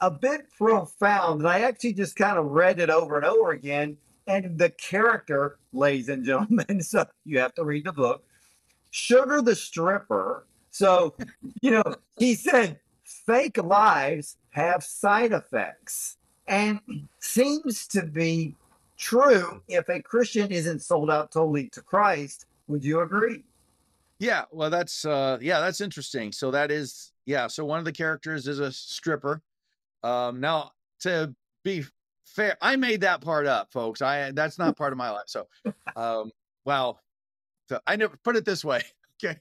a 0.00 0.10
bit 0.10 0.46
profound, 0.56 1.40
and 1.40 1.48
I 1.48 1.60
actually 1.60 1.94
just 1.94 2.14
kind 2.14 2.38
of 2.38 2.46
read 2.46 2.78
it 2.78 2.90
over 2.90 3.16
and 3.16 3.24
over 3.24 3.50
again. 3.50 3.96
And 4.28 4.56
the 4.56 4.70
character, 4.70 5.58
ladies 5.72 6.08
and 6.08 6.24
gentlemen, 6.24 6.80
so 6.82 7.06
you 7.24 7.40
have 7.40 7.54
to 7.54 7.64
read 7.64 7.84
the 7.84 7.92
book, 7.92 8.24
Sugar 8.92 9.42
the 9.42 9.56
stripper. 9.56 10.46
So, 10.70 11.14
you 11.60 11.72
know, 11.72 11.96
he 12.18 12.34
said 12.34 12.78
fake 13.04 13.58
lives 13.58 14.36
have 14.50 14.84
side 14.84 15.32
effects 15.32 16.18
and 16.46 16.78
seems 17.18 17.86
to 17.88 18.02
be 18.02 18.54
true 18.96 19.62
if 19.66 19.88
a 19.88 20.00
Christian 20.00 20.52
isn't 20.52 20.80
sold 20.80 21.10
out 21.10 21.32
totally 21.32 21.68
to 21.70 21.80
Christ. 21.80 22.46
Would 22.68 22.84
you 22.84 23.00
agree? 23.00 23.42
Yeah, 24.18 24.44
well, 24.52 24.70
that's 24.70 25.04
uh, 25.04 25.38
yeah, 25.40 25.58
that's 25.58 25.80
interesting. 25.80 26.30
So 26.30 26.50
that 26.52 26.70
is 26.70 27.12
yeah. 27.26 27.48
So 27.48 27.64
one 27.64 27.78
of 27.78 27.84
the 27.84 27.92
characters 27.92 28.46
is 28.46 28.60
a 28.60 28.70
stripper. 28.70 29.42
Um, 30.04 30.38
now 30.38 30.72
to 31.00 31.34
be 31.64 31.84
fair, 32.24 32.56
I 32.60 32.76
made 32.76 33.00
that 33.00 33.20
part 33.20 33.46
up, 33.46 33.72
folks. 33.72 34.00
I 34.00 34.30
that's 34.32 34.58
not 34.58 34.76
part 34.76 34.92
of 34.92 34.98
my 34.98 35.10
life. 35.10 35.26
So, 35.26 35.48
um, 35.96 36.30
well, 36.64 37.00
so 37.72 37.80
I 37.86 37.96
never 37.96 38.18
put 38.22 38.36
it 38.36 38.44
this 38.44 38.64
way. 38.64 38.82
Okay, 39.24 39.38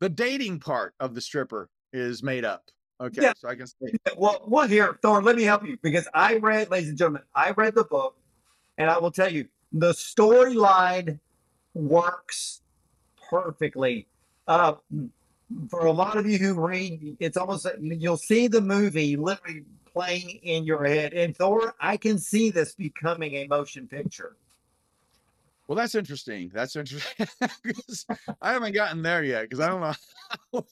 the 0.00 0.08
dating 0.08 0.58
part 0.58 0.94
of 0.98 1.14
the 1.14 1.20
stripper 1.20 1.68
is 1.92 2.24
made 2.24 2.44
up. 2.44 2.64
Okay, 3.00 3.22
Yeah. 3.22 3.32
so 3.36 3.48
I 3.48 3.54
can 3.54 3.68
say 3.68 3.94
Well, 4.16 4.42
well, 4.48 4.66
here, 4.66 4.98
Thorne, 5.00 5.22
let 5.22 5.36
me 5.36 5.44
help 5.44 5.64
you 5.64 5.78
because 5.80 6.08
I 6.12 6.38
read, 6.38 6.70
ladies 6.70 6.88
and 6.88 6.98
gentlemen, 6.98 7.22
I 7.32 7.52
read 7.52 7.76
the 7.76 7.84
book, 7.84 8.16
and 8.78 8.90
I 8.90 8.98
will 8.98 9.12
tell 9.12 9.32
you 9.32 9.46
the 9.72 9.92
storyline 9.92 11.20
works 11.74 12.62
perfectly. 13.30 14.08
Uh, 14.48 14.74
for 15.70 15.86
a 15.86 15.92
lot 15.92 16.16
of 16.16 16.26
you 16.26 16.38
who 16.38 16.54
read, 16.54 17.16
it's 17.20 17.36
almost 17.36 17.64
like 17.64 17.76
you'll 17.80 18.16
see 18.16 18.48
the 18.48 18.60
movie 18.60 19.14
literally 19.14 19.62
playing 19.84 20.40
in 20.42 20.64
your 20.64 20.84
head. 20.84 21.12
And 21.12 21.36
Thor, 21.36 21.76
I 21.78 21.96
can 21.96 22.18
see 22.18 22.50
this 22.50 22.74
becoming 22.74 23.34
a 23.34 23.46
motion 23.46 23.86
picture. 23.86 24.34
Well, 25.72 25.78
that's 25.78 25.94
interesting. 25.94 26.50
That's 26.52 26.76
interesting. 26.76 27.26
I 28.42 28.52
haven't 28.52 28.74
gotten 28.74 29.00
there 29.00 29.24
yet 29.24 29.48
because 29.48 29.60
I 29.60 29.68
don't 29.68 29.80
know. 29.80 30.62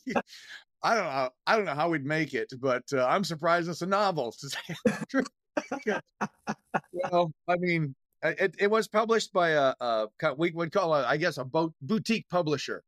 I 0.82 0.94
don't 0.94 1.04
know. 1.04 1.30
I 1.46 1.56
don't 1.56 1.64
know 1.64 1.74
how 1.74 1.88
we'd 1.88 2.04
make 2.04 2.34
it, 2.34 2.52
but 2.60 2.82
uh, 2.92 3.06
I'm 3.06 3.24
surprised 3.24 3.70
it's 3.70 3.80
a 3.80 3.86
novel. 3.86 4.34
True. 5.08 5.24
Well, 6.92 7.32
I 7.48 7.56
mean, 7.56 7.94
it, 8.22 8.54
it 8.58 8.70
was 8.70 8.88
published 8.88 9.32
by 9.32 9.50
a, 9.50 9.74
a 9.80 10.08
we 10.36 10.50
would 10.50 10.70
call 10.70 10.94
a, 10.94 11.06
I 11.06 11.16
guess 11.16 11.38
a 11.38 11.44
bo- 11.44 11.74
boutique 11.80 12.28
publisher. 12.28 12.82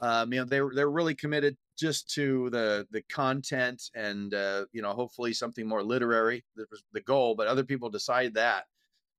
Um, 0.00 0.32
you 0.32 0.40
know, 0.40 0.46
they're 0.46 0.70
they're 0.74 0.90
really 0.90 1.14
committed 1.14 1.56
just 1.78 2.10
to 2.14 2.50
the 2.50 2.86
the 2.92 3.02
content 3.10 3.82
and 3.94 4.34
uh, 4.34 4.66
you 4.72 4.82
know 4.82 4.92
hopefully 4.92 5.32
something 5.32 5.66
more 5.66 5.82
literary. 5.82 6.44
That 6.56 6.70
was 6.70 6.84
the 6.92 7.00
goal, 7.02 7.34
but 7.34 7.48
other 7.48 7.64
people 7.64 7.90
decide 7.90 8.34
that. 8.34 8.64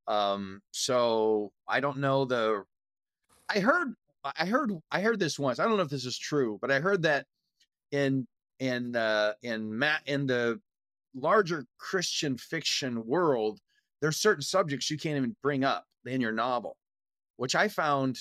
Um, 0.07 0.61
so 0.71 1.51
I 1.67 1.79
don't 1.79 1.97
know 1.97 2.25
the. 2.25 2.63
I 3.49 3.59
heard 3.59 3.93
I 4.23 4.45
heard 4.45 4.71
I 4.91 5.01
heard 5.01 5.19
this 5.19 5.37
once. 5.37 5.59
I 5.59 5.65
don't 5.65 5.77
know 5.77 5.83
if 5.83 5.89
this 5.89 6.05
is 6.05 6.17
true, 6.17 6.57
but 6.61 6.71
I 6.71 6.79
heard 6.79 7.03
that 7.03 7.25
in 7.91 8.27
in 8.59 8.95
uh, 8.95 9.33
in 9.41 9.77
Matt 9.77 10.01
in 10.05 10.25
the 10.27 10.59
larger 11.15 11.65
Christian 11.77 12.37
fiction 12.37 13.05
world, 13.05 13.59
there's 14.01 14.17
certain 14.17 14.41
subjects 14.41 14.89
you 14.89 14.97
can't 14.97 15.17
even 15.17 15.35
bring 15.41 15.63
up 15.63 15.85
in 16.05 16.21
your 16.21 16.31
novel, 16.31 16.77
which 17.37 17.55
I 17.55 17.67
found 17.67 18.17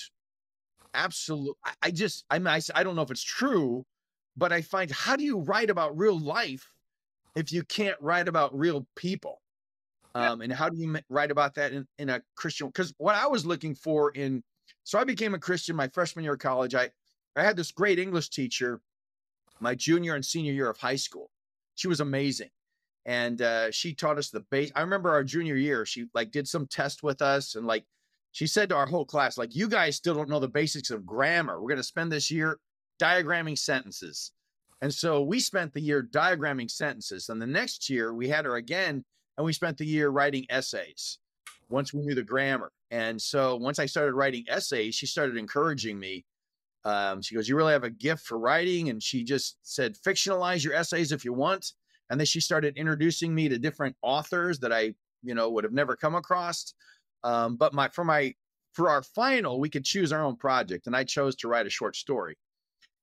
absolute. 0.93 1.55
I, 1.65 1.71
I 1.83 1.91
just 1.91 2.25
I 2.29 2.39
mean 2.39 2.47
I, 2.47 2.61
I 2.75 2.83
don't 2.83 2.95
know 2.95 3.01
if 3.01 3.11
it's 3.11 3.23
true, 3.23 3.85
but 4.35 4.51
I 4.51 4.61
find 4.61 4.91
how 4.91 5.15
do 5.15 5.23
you 5.23 5.39
write 5.39 5.69
about 5.69 5.97
real 5.97 6.19
life 6.19 6.69
if 7.35 7.51
you 7.51 7.63
can't 7.63 7.97
write 8.01 8.27
about 8.27 8.57
real 8.57 8.85
people? 8.95 9.42
Um, 10.15 10.41
and 10.41 10.53
how 10.53 10.69
do 10.69 10.77
you 10.77 10.95
write 11.09 11.31
about 11.31 11.55
that 11.55 11.73
in, 11.73 11.87
in 11.97 12.09
a 12.09 12.21
Christian? 12.35 12.67
Because 12.67 12.93
what 12.97 13.15
I 13.15 13.27
was 13.27 13.45
looking 13.45 13.73
for 13.73 14.11
in, 14.11 14.43
so 14.83 14.99
I 14.99 15.03
became 15.03 15.33
a 15.33 15.39
Christian 15.39 15.75
my 15.75 15.87
freshman 15.87 16.23
year 16.23 16.33
of 16.33 16.39
college. 16.39 16.75
I, 16.75 16.91
I 17.35 17.43
had 17.43 17.57
this 17.57 17.71
great 17.71 17.99
English 17.99 18.29
teacher 18.29 18.79
my 19.59 19.73
junior 19.75 20.15
and 20.15 20.25
senior 20.25 20.51
year 20.51 20.69
of 20.69 20.77
high 20.77 20.95
school. 20.97 21.29
She 21.75 21.87
was 21.87 22.01
amazing. 22.01 22.49
And 23.05 23.41
uh, 23.41 23.71
she 23.71 23.93
taught 23.93 24.17
us 24.17 24.29
the 24.29 24.41
base. 24.51 24.71
I 24.75 24.81
remember 24.81 25.11
our 25.11 25.23
junior 25.23 25.55
year, 25.55 25.85
she 25.85 26.05
like 26.13 26.31
did 26.31 26.47
some 26.47 26.67
test 26.67 27.01
with 27.01 27.21
us 27.21 27.55
and 27.55 27.65
like 27.65 27.85
she 28.33 28.47
said 28.47 28.69
to 28.69 28.75
our 28.75 28.87
whole 28.87 29.05
class, 29.05 29.37
like, 29.37 29.55
you 29.55 29.69
guys 29.69 29.95
still 29.95 30.15
don't 30.15 30.27
know 30.27 30.39
the 30.39 30.47
basics 30.47 30.89
of 30.89 31.05
grammar. 31.05 31.61
We're 31.61 31.69
going 31.69 31.77
to 31.77 31.83
spend 31.83 32.11
this 32.11 32.31
year 32.31 32.59
diagramming 32.99 33.59
sentences. 33.59 34.31
And 34.81 34.91
so 34.91 35.21
we 35.21 35.39
spent 35.39 35.71
the 35.71 35.79
year 35.79 36.01
diagramming 36.01 36.69
sentences. 36.69 37.29
And 37.29 37.39
the 37.39 37.47
next 37.47 37.91
year 37.91 38.13
we 38.13 38.27
had 38.27 38.45
her 38.45 38.55
again 38.55 39.05
and 39.37 39.45
we 39.45 39.53
spent 39.53 39.77
the 39.77 39.85
year 39.85 40.09
writing 40.09 40.45
essays 40.49 41.19
once 41.69 41.93
we 41.93 42.01
knew 42.01 42.15
the 42.15 42.23
grammar. 42.23 42.71
And 42.91 43.21
so 43.21 43.55
once 43.55 43.79
I 43.79 43.85
started 43.85 44.13
writing 44.13 44.45
essays, 44.47 44.95
she 44.95 45.07
started 45.07 45.37
encouraging 45.37 45.99
me. 45.99 46.25
Um, 46.85 47.21
she 47.21 47.35
goes, 47.35 47.49
You 47.49 47.55
really 47.55 47.73
have 47.73 47.83
a 47.83 47.89
gift 47.89 48.25
for 48.25 48.37
writing. 48.37 48.89
And 48.89 49.01
she 49.01 49.23
just 49.23 49.57
said, 49.63 49.95
Fictionalize 49.95 50.63
your 50.63 50.73
essays 50.73 51.11
if 51.11 51.25
you 51.25 51.33
want. 51.33 51.71
And 52.09 52.19
then 52.19 52.25
she 52.25 52.39
started 52.39 52.77
introducing 52.77 53.33
me 53.33 53.49
to 53.49 53.57
different 53.57 53.95
authors 54.01 54.59
that 54.59 54.71
I, 54.71 54.93
you 55.23 55.33
know, 55.33 55.49
would 55.49 55.63
have 55.63 55.73
never 55.73 55.95
come 55.95 56.15
across. 56.15 56.73
Um, 57.23 57.55
but 57.55 57.73
my 57.73 57.87
for 57.89 58.03
my 58.03 58.33
for 58.73 58.89
our 58.89 59.01
final, 59.01 59.59
we 59.59 59.69
could 59.69 59.85
choose 59.85 60.11
our 60.11 60.23
own 60.23 60.35
project, 60.35 60.87
and 60.87 60.95
I 60.95 61.03
chose 61.03 61.35
to 61.37 61.47
write 61.47 61.67
a 61.67 61.69
short 61.69 61.95
story. 61.95 62.35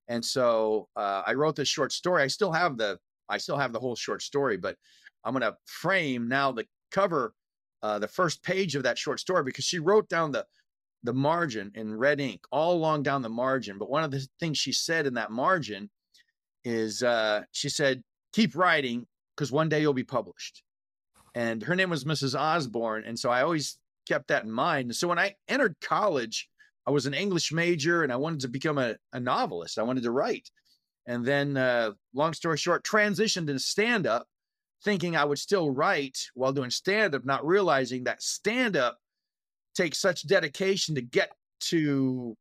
And 0.08 0.24
so 0.24 0.88
uh, 0.96 1.22
I 1.26 1.34
wrote 1.34 1.56
this 1.56 1.68
short 1.68 1.92
story. 1.92 2.22
I 2.22 2.26
still 2.26 2.52
have 2.52 2.76
the 2.76 2.98
I 3.28 3.38
still 3.38 3.56
have 3.56 3.72
the 3.72 3.80
whole 3.80 3.96
short 3.96 4.22
story, 4.22 4.56
but 4.56 4.76
I'm 5.24 5.32
going 5.32 5.42
to 5.42 5.56
frame 5.66 6.28
now 6.28 6.52
the 6.52 6.66
cover, 6.90 7.34
uh, 7.82 7.98
the 7.98 8.08
first 8.08 8.42
page 8.42 8.74
of 8.74 8.82
that 8.84 8.98
short 8.98 9.20
story 9.20 9.44
because 9.44 9.64
she 9.64 9.78
wrote 9.78 10.08
down 10.08 10.32
the 10.32 10.46
the 11.02 11.12
margin 11.14 11.72
in 11.74 11.96
red 11.96 12.20
ink 12.20 12.42
all 12.50 12.74
along 12.74 13.02
down 13.02 13.22
the 13.22 13.28
margin. 13.28 13.78
But 13.78 13.88
one 13.88 14.04
of 14.04 14.10
the 14.10 14.26
things 14.38 14.58
she 14.58 14.72
said 14.72 15.06
in 15.06 15.14
that 15.14 15.30
margin 15.30 15.88
is 16.62 17.02
uh, 17.02 17.42
she 17.52 17.68
said, 17.68 18.02
"Keep 18.32 18.54
writing 18.54 19.06
because 19.34 19.50
one 19.50 19.68
day 19.68 19.80
you'll 19.80 19.94
be 19.94 20.04
published." 20.04 20.62
And 21.34 21.62
her 21.62 21.76
name 21.76 21.90
was 21.90 22.04
Mrs. 22.04 22.38
Osborne, 22.38 23.04
and 23.06 23.18
so 23.18 23.30
I 23.30 23.42
always 23.42 23.78
kept 24.10 24.28
that 24.28 24.44
in 24.44 24.50
mind. 24.50 24.86
And 24.86 24.96
So 24.96 25.08
when 25.08 25.18
I 25.18 25.36
entered 25.48 25.76
college, 25.80 26.48
I 26.86 26.90
was 26.90 27.06
an 27.06 27.14
English 27.14 27.52
major 27.52 28.02
and 28.02 28.12
I 28.12 28.16
wanted 28.16 28.40
to 28.40 28.48
become 28.48 28.78
a, 28.78 28.96
a 29.12 29.20
novelist. 29.20 29.78
I 29.78 29.82
wanted 29.82 30.02
to 30.02 30.10
write. 30.10 30.50
And 31.06 31.24
then, 31.24 31.56
uh, 31.56 31.92
long 32.14 32.34
story 32.34 32.56
short, 32.56 32.84
transitioned 32.84 33.48
into 33.48 33.58
stand 33.58 34.06
up, 34.06 34.26
thinking 34.84 35.16
I 35.16 35.24
would 35.24 35.38
still 35.38 35.70
write 35.70 36.18
while 36.34 36.52
doing 36.52 36.70
stand 36.70 37.14
up, 37.14 37.24
not 37.24 37.46
realizing 37.46 38.04
that 38.04 38.22
stand 38.22 38.76
up 38.76 38.98
takes 39.74 39.98
such 39.98 40.26
dedication 40.26 40.94
to 40.94 41.02
get 41.02 41.32
to, 41.60 42.36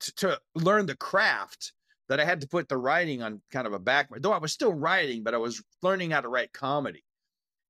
to, 0.00 0.14
to 0.16 0.40
learn 0.54 0.86
the 0.86 0.96
craft 0.96 1.72
that 2.08 2.20
I 2.20 2.24
had 2.24 2.40
to 2.40 2.48
put 2.48 2.68
the 2.68 2.76
writing 2.76 3.22
on 3.22 3.40
kind 3.50 3.66
of 3.66 3.72
a 3.72 3.78
back. 3.78 4.08
Though 4.20 4.32
I 4.32 4.38
was 4.38 4.52
still 4.52 4.74
writing, 4.74 5.22
but 5.22 5.34
I 5.34 5.38
was 5.38 5.62
learning 5.82 6.10
how 6.10 6.20
to 6.20 6.28
write 6.28 6.52
comedy. 6.52 7.04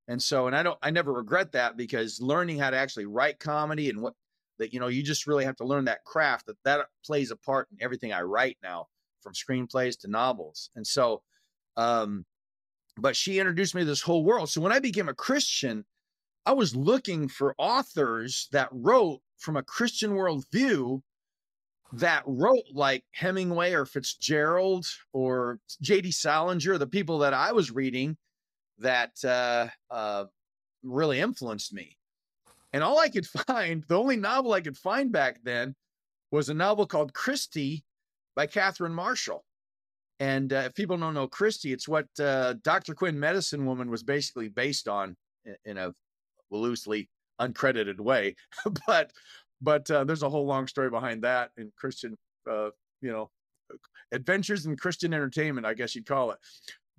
And 0.09 0.20
so, 0.20 0.46
and 0.46 0.57
I 0.57 0.62
don't, 0.62 0.78
I 0.83 0.90
never 0.90 1.12
regret 1.12 1.52
that 1.52 1.76
because 1.76 2.20
learning 2.20 2.59
how 2.59 2.70
to 2.70 2.76
actually 2.76 3.07
write 3.07 3.38
comedy 3.38 3.88
and 3.88 4.02
what 4.02 4.14
that, 4.59 4.72
you 4.72 4.81
know, 4.81 4.88
you 4.88 5.02
just 5.02 5.26
really 5.26 5.44
have 5.44 5.57
to 5.57 5.64
learn 5.64 5.85
that 5.85 6.05
craft 6.05 6.46
that 6.46 6.57
that 6.64 6.87
plays 7.05 7.31
a 7.31 7.37
part 7.37 7.68
in 7.70 7.78
everything 7.83 8.12
I 8.12 8.22
write 8.22 8.59
now 8.62 8.88
from 9.20 9.33
screenplays 9.33 9.98
to 10.00 10.09
novels. 10.09 10.70
And 10.74 10.87
so, 10.87 11.22
um, 11.76 12.24
but 12.96 13.16
she 13.16 13.38
introduced 13.38 13.74
me 13.74 13.83
to 13.83 13.87
this 13.87 14.02
whole 14.02 14.24
world. 14.24 14.50
So 14.50 14.61
when 14.61 14.72
I 14.72 14.78
became 14.78 15.09
a 15.09 15.14
Christian, 15.14 15.85
I 16.44 16.52
was 16.52 16.74
looking 16.74 17.28
for 17.28 17.55
authors 17.59 18.48
that 18.52 18.68
wrote 18.72 19.20
from 19.38 19.57
a 19.57 19.62
Christian 19.62 20.12
worldview 20.12 21.00
that 21.92 22.22
wrote 22.26 22.64
like 22.72 23.05
Hemingway 23.12 23.72
or 23.72 23.85
Fitzgerald 23.85 24.87
or 25.12 25.59
J.D. 25.81 26.11
Salinger, 26.11 26.78
the 26.78 26.87
people 26.87 27.18
that 27.18 27.35
I 27.35 27.52
was 27.52 27.70
reading 27.70 28.16
that 28.78 29.12
uh, 29.24 29.68
uh, 29.90 30.24
really 30.83 31.20
influenced 31.20 31.72
me. 31.72 31.96
And 32.72 32.83
all 32.83 32.98
I 32.98 33.09
could 33.09 33.26
find, 33.46 33.85
the 33.88 33.98
only 33.98 34.16
novel 34.16 34.52
I 34.52 34.61
could 34.62 34.76
find 34.76 35.12
back 35.12 35.40
then 35.44 35.74
was 36.31 36.48
a 36.48 36.55
novel 36.55 36.87
called 36.87 37.12
Christy 37.12 37.85
by 38.35 38.46
Catherine 38.46 38.94
Marshall. 38.94 39.44
And 40.23 40.53
uh, 40.53 40.65
if 40.67 40.75
people 40.75 40.97
don't 40.97 41.15
know 41.15 41.27
Christy, 41.27 41.73
it's 41.73 41.89
what 41.89 42.07
uh, 42.21 42.55
Dr. 42.63 42.95
Quinn 42.95 43.19
Medicine 43.19 43.67
Woman 43.67 43.91
was 43.91 44.05
basically 44.05 44.49
based 44.49 44.87
on 44.87 45.17
in 45.65 45.79
a 45.79 45.93
loosely 46.51 47.09
uncredited 47.41 47.99
way. 47.99 48.37
but 48.87 49.13
but 49.61 49.91
uh, 49.91 50.05
there's 50.05 50.23
a 50.23 50.31
whole 50.31 50.47
long 50.47 50.67
story 50.69 50.91
behind 50.91 51.23
that 51.23 51.51
in 51.57 51.73
Christian, 51.77 52.17
uh, 52.49 52.71
you 53.01 53.11
know, 53.11 53.31
adventures 54.13 54.67
in 54.67 54.77
Christian 54.77 55.13
entertainment, 55.13 55.67
I 55.67 55.75
guess 55.75 55.95
you'd 55.95 56.07
call 56.07 56.31
it 56.31 56.39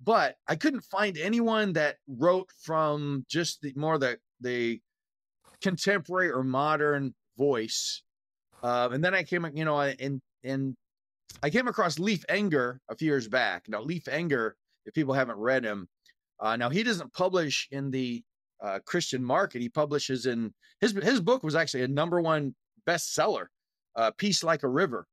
but 0.02 0.36
I 0.48 0.56
couldn't 0.56 0.82
find 0.82 1.16
anyone 1.16 1.72
that 1.74 1.96
wrote 2.06 2.50
from 2.60 3.24
just 3.28 3.60
the 3.62 3.72
more 3.76 3.98
the 3.98 4.18
the 4.40 4.80
contemporary 5.62 6.30
or 6.30 6.42
modern 6.42 7.14
voice. 7.38 8.02
Uh, 8.62 8.90
and 8.92 9.02
then 9.02 9.14
I 9.14 9.22
came, 9.22 9.48
you 9.54 9.64
know, 9.64 9.80
and 9.80 10.20
and 10.42 10.74
I 11.42 11.50
came 11.50 11.68
across 11.68 11.98
Leif 11.98 12.24
Enger 12.28 12.78
a 12.88 12.96
few 12.96 13.06
years 13.06 13.28
back. 13.28 13.68
Now 13.68 13.82
Leif 13.82 14.04
Enger, 14.04 14.52
if 14.86 14.94
people 14.94 15.14
haven't 15.14 15.38
read 15.38 15.64
him, 15.64 15.88
uh, 16.40 16.56
now 16.56 16.70
he 16.70 16.82
doesn't 16.82 17.12
publish 17.12 17.68
in 17.70 17.90
the 17.90 18.22
uh, 18.62 18.78
Christian 18.86 19.22
market. 19.22 19.60
He 19.60 19.68
publishes 19.68 20.26
in 20.26 20.52
his 20.80 20.92
his 20.92 21.20
book 21.20 21.42
was 21.42 21.54
actually 21.54 21.82
a 21.82 21.88
number 21.88 22.20
one 22.20 22.54
bestseller, 22.86 23.46
uh, 23.96 24.10
"Peace 24.12 24.42
Like 24.42 24.62
a 24.62 24.68
River," 24.68 25.06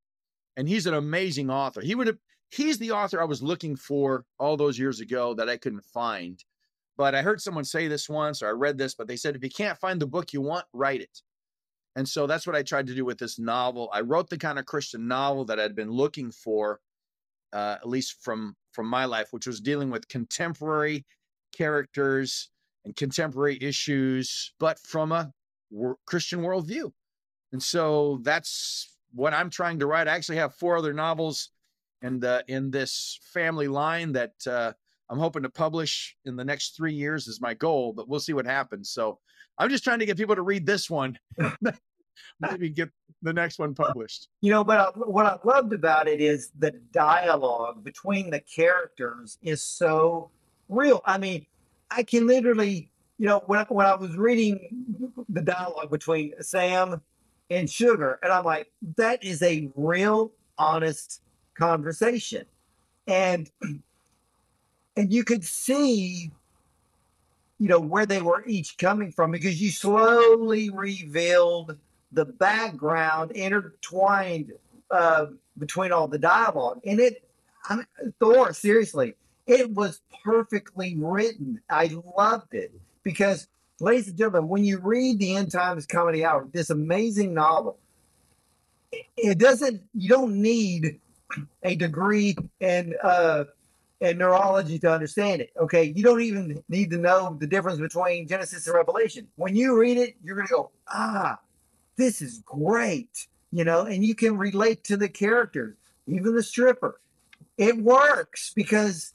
and 0.58 0.68
he's 0.68 0.88
an 0.88 0.94
amazing 0.94 1.50
author. 1.50 1.82
He 1.82 1.96
would 1.96 2.08
have 2.08 2.18
he's 2.50 2.78
the 2.78 2.92
author 2.92 3.22
I 3.22 3.26
was 3.26 3.44
looking 3.44 3.76
for 3.76 4.26
all 4.40 4.58
those 4.58 4.80
years 4.80 5.00
ago 5.00 5.34
that 5.36 5.50
I 5.50 5.58
couldn't 5.58 5.86
find. 5.86 6.44
But 6.98 7.16
I 7.16 7.22
heard 7.22 7.42
someone 7.42 7.64
say 7.64 7.88
this 7.88 8.10
once, 8.10 8.42
or 8.42 8.48
I 8.48 8.52
read 8.52 8.78
this, 8.78 8.96
but 8.96 9.08
they 9.08 9.16
said 9.16 9.36
if 9.36 9.44
you 9.44 9.50
can't 9.50 9.80
find 9.80 10.00
the 10.00 10.08
book 10.08 10.34
you 10.34 10.42
want, 10.42 10.66
write 10.74 11.02
it. 11.02 11.22
And 11.96 12.08
so 12.08 12.26
that's 12.26 12.48
what 12.48 12.56
I 12.56 12.64
tried 12.64 12.88
to 12.88 12.96
do 12.96 13.04
with 13.04 13.18
this 13.18 13.38
novel. 13.38 13.90
I 13.94 14.02
wrote 14.02 14.30
the 14.30 14.38
kind 14.38 14.58
of 14.58 14.66
Christian 14.66 15.08
novel 15.08 15.46
that 15.46 15.60
I'd 15.60 15.76
been 15.76 15.92
looking 15.92 16.32
for, 16.32 16.80
uh, 17.54 17.78
at 17.82 17.88
least 17.88 18.24
from 18.24 18.56
from 18.72 18.88
my 18.88 19.04
life, 19.06 19.28
which 19.32 19.48
was 19.48 19.60
dealing 19.60 19.90
with 19.90 20.08
contemporary 20.08 21.06
characters 21.52 22.50
and 22.86 22.96
contemporary 22.96 23.58
issues, 23.62 24.54
but 24.60 24.80
from 24.80 25.12
a 25.12 25.32
Christian 26.06 26.42
worldview. 26.42 26.92
And 27.52 27.62
so 27.62 28.20
that's 28.24 28.98
what 29.14 29.34
I'm 29.34 29.50
trying 29.50 29.80
to 29.80 29.88
write. 29.88 30.08
I 30.08 30.16
actually 30.16 30.38
have 30.38 30.56
four 30.56 30.78
other 30.78 30.94
novels 30.94 31.50
and 32.02 32.24
uh, 32.24 32.42
in 32.48 32.72
this 32.72 33.20
family 33.34 33.68
line 33.68 34.14
that 34.14 34.34
uh, 34.48 34.74
I'm 35.10 35.20
hoping 35.20 35.44
to 35.44 35.50
publish 35.50 36.16
in 36.26 36.36
the 36.36 36.46
next 36.46 36.76
three 36.76 36.94
years 36.94 37.28
is 37.28 37.42
my 37.42 37.54
goal, 37.54 37.94
but 37.94 38.08
we'll 38.08 38.20
see 38.20 38.34
what 38.34 38.46
happens. 38.46 38.90
So 38.90 39.20
I'm 39.62 39.70
just 39.70 39.84
trying 39.84 40.00
to 40.00 40.08
get 40.08 40.18
people 40.18 40.36
to 40.36 40.42
read 40.42 40.66
this 40.66 40.90
one, 40.90 41.20
maybe 42.40 42.70
get 42.70 42.90
the 43.22 43.32
next 43.32 43.60
one 43.60 43.76
published. 43.76 44.28
You 44.42 44.50
know, 44.50 44.64
but 44.64 44.80
I, 44.80 44.86
what 45.00 45.28
I 45.28 45.38
loved 45.44 45.72
about 45.72 46.08
it 46.08 46.20
is 46.20 46.52
the 46.58 46.72
dialogue 46.92 47.84
between 47.84 48.32
the 48.32 48.40
characters 48.40 49.38
is 49.44 49.62
so 49.62 50.32
real. 50.68 51.04
I 51.06 51.20
mean, 51.20 51.46
I 51.92 52.02
can 52.02 52.26
literally, 52.26 52.90
you 53.20 53.28
know, 53.28 53.44
when 53.46 53.60
I, 53.60 53.66
when 53.70 53.86
I 53.86 53.94
was 53.94 54.18
reading 54.18 55.14
the 55.30 55.42
dialogue 55.42 55.92
between 55.92 56.34
Sam 56.42 57.00
and 57.52 57.70
sugar. 57.70 58.18
And 58.24 58.34
I'm 58.34 58.46
like, 58.46 58.72
that 58.98 59.24
is 59.24 59.44
a 59.44 59.70
real 59.76 60.32
honest 60.58 61.22
conversation. 61.54 62.46
And 63.06 63.48
and 64.98 65.14
you 65.14 65.24
could 65.24 65.44
see 65.44 66.32
you 67.62 67.68
know 67.68 67.80
where 67.80 68.08
they 68.08 68.24
were 68.24 68.44
each 68.48 68.76
coming 68.80 69.12
from 69.12 69.30
because 69.30 69.62
you 69.62 69.70
slowly 69.70 70.72
revealed 70.72 71.78
the 72.12 72.26
background 72.26 73.30
intertwined 73.34 74.52
uh, 74.90 75.28
between 75.60 75.92
all 75.92 76.08
the 76.08 76.18
dialogue. 76.18 76.82
And 76.88 77.00
it 77.00 77.24
I 77.70 77.76
mean, 77.76 77.86
thor 78.20 78.52
seriously 78.54 79.14
it 79.46 79.70
was 79.70 80.02
perfectly 80.24 80.96
written. 80.98 81.62
I 81.70 81.96
loved 82.18 82.56
it 82.56 82.72
because 83.04 83.46
ladies 83.80 84.08
and 84.08 84.18
gentlemen 84.18 84.50
when 84.50 84.64
you 84.64 84.80
read 84.80 85.20
the 85.20 85.36
end 85.36 85.52
times 85.52 85.86
comedy 85.86 86.26
hour 86.26 86.48
this 86.52 86.72
amazing 86.72 87.32
novel 87.36 87.78
it 89.16 89.38
doesn't 89.38 89.84
you 89.94 90.10
don't 90.10 90.34
need 90.34 91.00
a 91.62 91.76
degree 91.76 92.36
in 92.60 92.96
uh 93.04 93.44
and 94.02 94.18
neurology 94.18 94.80
to 94.80 94.92
understand 94.92 95.42
it. 95.42 95.52
Okay. 95.58 95.94
You 95.96 96.04
don't 96.04 96.22
even 96.22 96.64
need 96.68 96.90
to 96.90 96.98
know 96.98 97.38
the 97.40 97.48
difference 97.48 97.80
between 97.80 98.28
Genesis 98.28 98.66
and 98.68 98.76
Revelation. 98.76 99.28
When 99.36 99.56
you 99.56 99.80
read 99.80 99.98
it, 99.98 100.16
you're 100.24 100.36
going 100.36 100.48
to 100.48 100.54
go, 100.54 100.72
ah, 100.88 101.40
this 101.96 102.22
is 102.22 102.40
great. 102.46 103.28
You 103.52 103.64
know, 103.64 103.82
and 103.82 104.04
you 104.04 104.16
can 104.16 104.38
relate 104.38 104.84
to 104.86 104.98
the 104.98 105.10
characters, 105.10 105.76
even 106.08 106.34
the 106.34 106.42
stripper. 106.44 107.00
It 107.58 107.78
works 107.78 108.54
because 108.56 109.14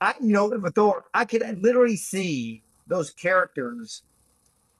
I, 0.00 0.14
you 0.20 0.32
know, 0.32 0.48
with 0.48 0.74
Thor, 0.74 1.06
I 1.12 1.24
could 1.24 1.42
literally 1.62 1.96
see 1.96 2.62
those 2.86 3.10
characters 3.10 4.02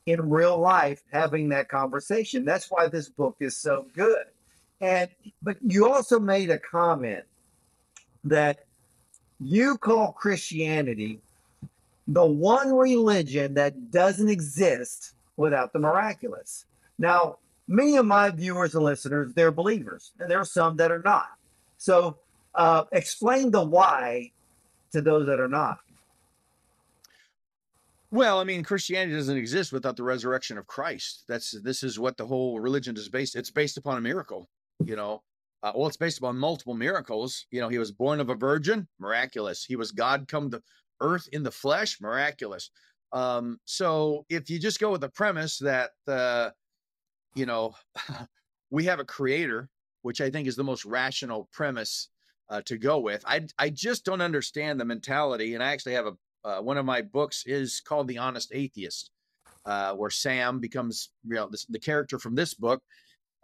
in 0.07 0.29
real 0.31 0.59
life 0.59 1.03
having 1.13 1.49
that 1.49 1.69
conversation. 1.69 2.45
That's 2.45 2.71
why 2.71 2.89
this 2.89 3.09
book 3.09 3.37
is 3.41 3.57
so 3.57 3.87
good. 3.95 4.25
And, 4.81 5.11
but 5.43 5.57
you 5.61 5.91
also 5.91 6.21
made 6.21 6.51
a 6.51 6.59
comment 6.59 7.25
that 8.25 8.65
you 9.41 9.77
call 9.79 10.13
Christianity 10.13 11.21
the 12.07 12.25
one 12.25 12.73
religion 12.73 13.55
that 13.55 13.91
doesn't 13.91 14.29
exist 14.29 15.15
without 15.37 15.73
the 15.73 15.79
miraculous. 15.79 16.65
Now, 16.99 17.39
many 17.69 17.97
of 17.97 18.07
my 18.07 18.31
viewers 18.31 18.75
and 18.75 18.85
listeners, 18.85 19.33
they're 19.35 19.53
believers, 19.53 20.13
and 20.19 20.31
there 20.31 20.41
are 20.41 20.45
some 20.45 20.77
that 20.79 20.91
are 20.91 21.03
not. 21.05 21.29
So, 21.77 22.17
uh, 22.55 22.85
explain 22.93 23.51
the 23.51 23.63
why 23.63 24.33
to 24.93 25.01
those 25.01 25.27
that 25.27 25.39
are 25.39 25.49
not. 25.49 25.79
Well, 28.11 28.41
I 28.41 28.45
mean, 28.45 28.63
Christianity 28.65 29.15
doesn't 29.15 29.37
exist 29.37 29.71
without 29.71 29.97
the 29.97 30.03
resurrection 30.03 30.57
of 30.57 30.67
Christ. 30.67 31.25
That's 31.29 31.51
this 31.63 31.83
is 31.83 31.99
what 31.99 32.17
the 32.17 32.27
whole 32.27 32.59
religion 32.59 32.97
is 32.97 33.09
based. 33.09 33.37
It's 33.37 33.51
based 33.51 33.77
upon 33.77 33.99
a 33.99 34.01
miracle. 34.01 34.49
You 34.83 34.97
know, 34.97 35.23
uh, 35.63 35.73
well, 35.75 35.89
it's 35.89 35.97
based 35.97 36.19
upon 36.19 36.39
multiple 36.39 36.75
miracles. 36.75 37.47
You 37.51 37.61
know, 37.61 37.69
he 37.69 37.79
was 37.79 37.91
born 37.91 38.21
of 38.21 38.31
a 38.31 38.35
virgin, 38.35 38.87
miraculous. 38.99 39.65
He 39.65 39.77
was 39.77 39.91
God 39.91 40.29
come 40.29 40.51
to 40.51 40.63
earth 41.01 41.29
in 41.33 41.43
the 41.43 41.51
flesh, 41.51 42.01
miraculous. 42.01 42.71
Um, 43.13 43.59
so 43.65 44.25
if 44.29 44.51
you 44.51 44.59
just 44.59 44.81
go 44.81 44.93
with 44.93 45.01
the 45.01 45.09
premise 45.09 45.59
that, 45.59 45.91
uh, 46.07 46.51
you 47.35 47.47
know, 47.47 47.75
we 48.71 48.85
have 48.85 49.01
a 49.01 49.05
creator, 49.05 49.69
which 50.03 50.21
I 50.21 50.31
think 50.31 50.47
is 50.47 50.57
the 50.57 50.65
most 50.65 50.85
rational 50.85 51.49
premise 51.53 52.09
uh, 52.51 52.63
to 52.63 52.79
go 52.79 52.99
with, 52.99 53.25
I 53.27 53.47
I 53.59 53.71
just 53.71 54.05
don't 54.05 54.21
understand 54.21 54.81
the 54.81 54.85
mentality. 54.85 55.55
And 55.55 55.63
I 55.63 55.73
actually 55.73 55.95
have 55.95 56.07
a 56.07 56.13
uh, 56.45 56.61
one 56.61 56.79
of 56.79 56.87
my 56.87 57.03
books 57.03 57.43
is 57.47 57.81
called 57.81 58.09
The 58.09 58.19
Honest 58.19 58.53
Atheist, 58.55 59.11
uh, 59.67 59.95
where 59.95 60.11
Sam 60.11 60.61
becomes 60.61 61.11
you 61.27 61.35
know 61.35 61.49
this, 61.51 61.67
the 61.67 61.81
character 61.81 62.19
from 62.19 62.35
this 62.35 62.55
book 62.55 62.83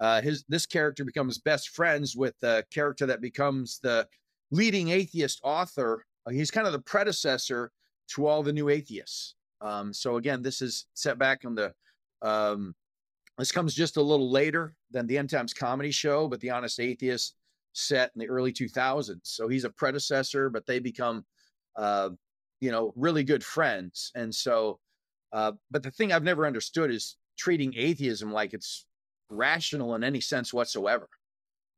uh, 0.01 0.21
his 0.21 0.45
this 0.49 0.67
character 0.67 1.05
becomes 1.05 1.39
best 1.39 1.71
friends 1.71 2.17
with 2.17 2.39
the 2.41 2.65
character 2.73 3.07
that 3.07 3.21
becomes 3.21 3.79
the 3.83 4.07
leading 4.51 4.89
atheist 4.89 5.41
author. 5.43 6.05
Uh, 6.27 6.31
he's 6.31 6.51
kind 6.51 6.67
of 6.67 6.73
the 6.73 6.81
predecessor 6.81 7.71
to 8.09 8.27
all 8.27 8.43
the 8.43 8.53
new 8.53 8.69
atheists. 8.69 9.35
Um, 9.61 9.93
so 9.93 10.17
again, 10.17 10.43
this 10.43 10.61
is 10.61 10.87
set 10.95 11.19
back 11.19 11.45
on 11.45 11.55
the. 11.55 11.73
Um, 12.23 12.75
this 13.39 13.53
comes 13.53 13.75
just 13.75 13.97
a 13.97 14.03
little 14.03 14.31
later 14.31 14.75
than 14.93 15.07
the 15.07 15.19
End 15.19 15.29
Times 15.29 15.53
comedy 15.53 15.91
show, 15.91 16.29
but 16.29 16.41
the 16.41 16.51
Honest 16.51 16.79
Atheist 16.79 17.35
set 17.73 18.13
in 18.15 18.21
the 18.21 18.29
early 18.29 18.53
2000s. 18.53 19.19
So 19.25 19.49
he's 19.49 19.65
a 19.65 19.71
predecessor, 19.71 20.49
but 20.49 20.67
they 20.67 20.79
become, 20.79 21.25
uh, 21.77 22.11
you 22.61 22.71
know, 22.71 22.93
really 22.95 23.25
good 23.25 23.43
friends. 23.43 24.13
And 24.15 24.33
so, 24.33 24.79
uh, 25.33 25.53
but 25.73 25.83
the 25.83 25.91
thing 25.91 26.13
I've 26.13 26.23
never 26.23 26.47
understood 26.47 26.93
is 26.93 27.17
treating 27.37 27.75
atheism 27.77 28.33
like 28.33 28.55
it's 28.55 28.87
rational 29.29 29.95
in 29.95 30.05
any 30.05 30.21
sense 30.21 30.53
whatsoever. 30.53 31.09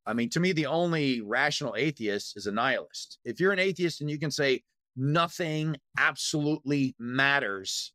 I 0.06 0.12
mean, 0.12 0.30
to 0.30 0.40
me, 0.40 0.52
the 0.52 0.66
only 0.66 1.20
rational 1.20 1.74
atheist 1.76 2.36
is 2.36 2.46
a 2.46 2.52
nihilist. 2.52 3.18
If 3.24 3.40
you're 3.40 3.52
an 3.52 3.58
atheist 3.58 4.00
and 4.00 4.10
you 4.10 4.18
can 4.18 4.30
say 4.30 4.62
nothing 4.96 5.76
absolutely 5.98 6.94
matters, 6.98 7.92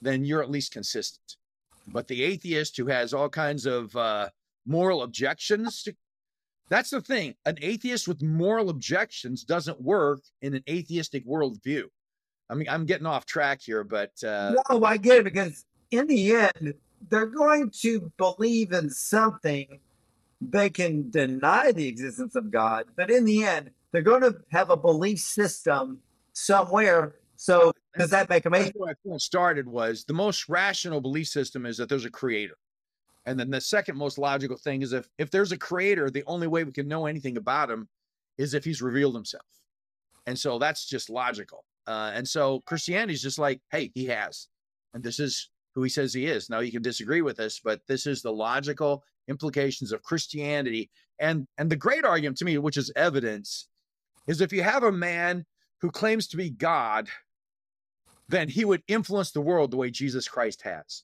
then 0.00 0.24
you're 0.24 0.42
at 0.42 0.50
least 0.50 0.72
consistent. 0.72 1.36
But 1.86 2.08
the 2.08 2.24
atheist 2.24 2.76
who 2.76 2.86
has 2.86 3.14
all 3.14 3.28
kinds 3.28 3.66
of 3.66 3.94
uh, 3.96 4.28
moral 4.66 5.02
objections, 5.02 5.84
to, 5.84 5.94
that's 6.68 6.90
the 6.90 7.00
thing. 7.00 7.34
An 7.46 7.58
atheist 7.62 8.08
with 8.08 8.22
moral 8.22 8.70
objections 8.70 9.44
doesn't 9.44 9.80
work 9.80 10.20
in 10.42 10.54
an 10.54 10.64
atheistic 10.68 11.26
worldview. 11.26 11.84
I 12.50 12.54
mean, 12.54 12.68
I'm 12.68 12.86
getting 12.86 13.06
off 13.06 13.24
track 13.24 13.60
here, 13.62 13.84
but 13.84 14.12
uh, 14.24 14.54
no, 14.68 14.84
I 14.84 14.96
get 14.96 15.18
it 15.18 15.24
because 15.24 15.64
in 15.90 16.06
the 16.06 16.32
end, 16.34 16.74
they're 17.08 17.26
going 17.26 17.70
to 17.80 18.12
believe 18.16 18.72
in 18.72 18.90
something 18.90 19.80
they 20.50 20.70
can 20.70 21.10
deny 21.10 21.72
the 21.72 21.86
existence 21.86 22.34
of 22.34 22.50
God, 22.50 22.86
but 22.96 23.10
in 23.10 23.24
the 23.24 23.44
end, 23.44 23.70
they're 23.92 24.02
going 24.02 24.22
to 24.22 24.36
have 24.50 24.70
a 24.70 24.76
belief 24.76 25.20
system 25.20 26.00
somewhere. 26.32 27.14
So 27.36 27.72
does 27.96 28.10
that 28.10 28.28
make 28.28 28.44
them? 28.44 28.52
Where 28.52 28.96
I 29.12 29.16
started 29.18 29.68
was 29.68 30.04
the 30.04 30.14
most 30.14 30.48
rational 30.48 31.00
belief 31.00 31.28
system 31.28 31.66
is 31.66 31.76
that 31.76 31.88
there's 31.88 32.04
a 32.04 32.10
creator, 32.10 32.56
and 33.26 33.38
then 33.38 33.50
the 33.50 33.60
second 33.60 33.96
most 33.96 34.18
logical 34.18 34.56
thing 34.56 34.82
is 34.82 34.92
if 34.92 35.08
if 35.18 35.30
there's 35.30 35.52
a 35.52 35.58
creator, 35.58 36.10
the 36.10 36.24
only 36.26 36.46
way 36.46 36.64
we 36.64 36.72
can 36.72 36.88
know 36.88 37.06
anything 37.06 37.36
about 37.36 37.70
him 37.70 37.88
is 38.38 38.54
if 38.54 38.64
he's 38.64 38.80
revealed 38.80 39.14
himself, 39.14 39.46
and 40.26 40.38
so 40.38 40.58
that's 40.58 40.86
just 40.86 41.10
logical. 41.10 41.64
Uh, 41.86 42.12
and 42.14 42.26
so 42.26 42.60
Christianity 42.60 43.14
is 43.14 43.22
just 43.22 43.38
like, 43.38 43.60
hey, 43.70 43.90
he 43.94 44.06
has, 44.06 44.46
and 44.94 45.02
this 45.02 45.18
is 45.18 45.50
who 45.74 45.82
he 45.82 45.88
says 45.88 46.12
he 46.12 46.26
is. 46.26 46.50
Now 46.50 46.60
you 46.60 46.72
can 46.72 46.82
disagree 46.82 47.22
with 47.22 47.36
this, 47.36 47.60
but 47.60 47.86
this 47.86 48.06
is 48.06 48.22
the 48.22 48.32
logical 48.32 49.04
implications 49.28 49.92
of 49.92 50.02
Christianity. 50.02 50.90
And 51.18 51.46
and 51.58 51.70
the 51.70 51.76
great 51.76 52.04
argument 52.04 52.38
to 52.38 52.44
me, 52.44 52.58
which 52.58 52.76
is 52.76 52.92
evidence, 52.96 53.68
is 54.26 54.40
if 54.40 54.52
you 54.52 54.62
have 54.62 54.82
a 54.82 54.92
man 54.92 55.44
who 55.80 55.90
claims 55.90 56.28
to 56.28 56.36
be 56.36 56.50
God, 56.50 57.08
then 58.28 58.48
he 58.48 58.64
would 58.64 58.82
influence 58.88 59.30
the 59.30 59.40
world 59.40 59.70
the 59.70 59.76
way 59.76 59.90
Jesus 59.90 60.28
Christ 60.28 60.62
has. 60.62 61.02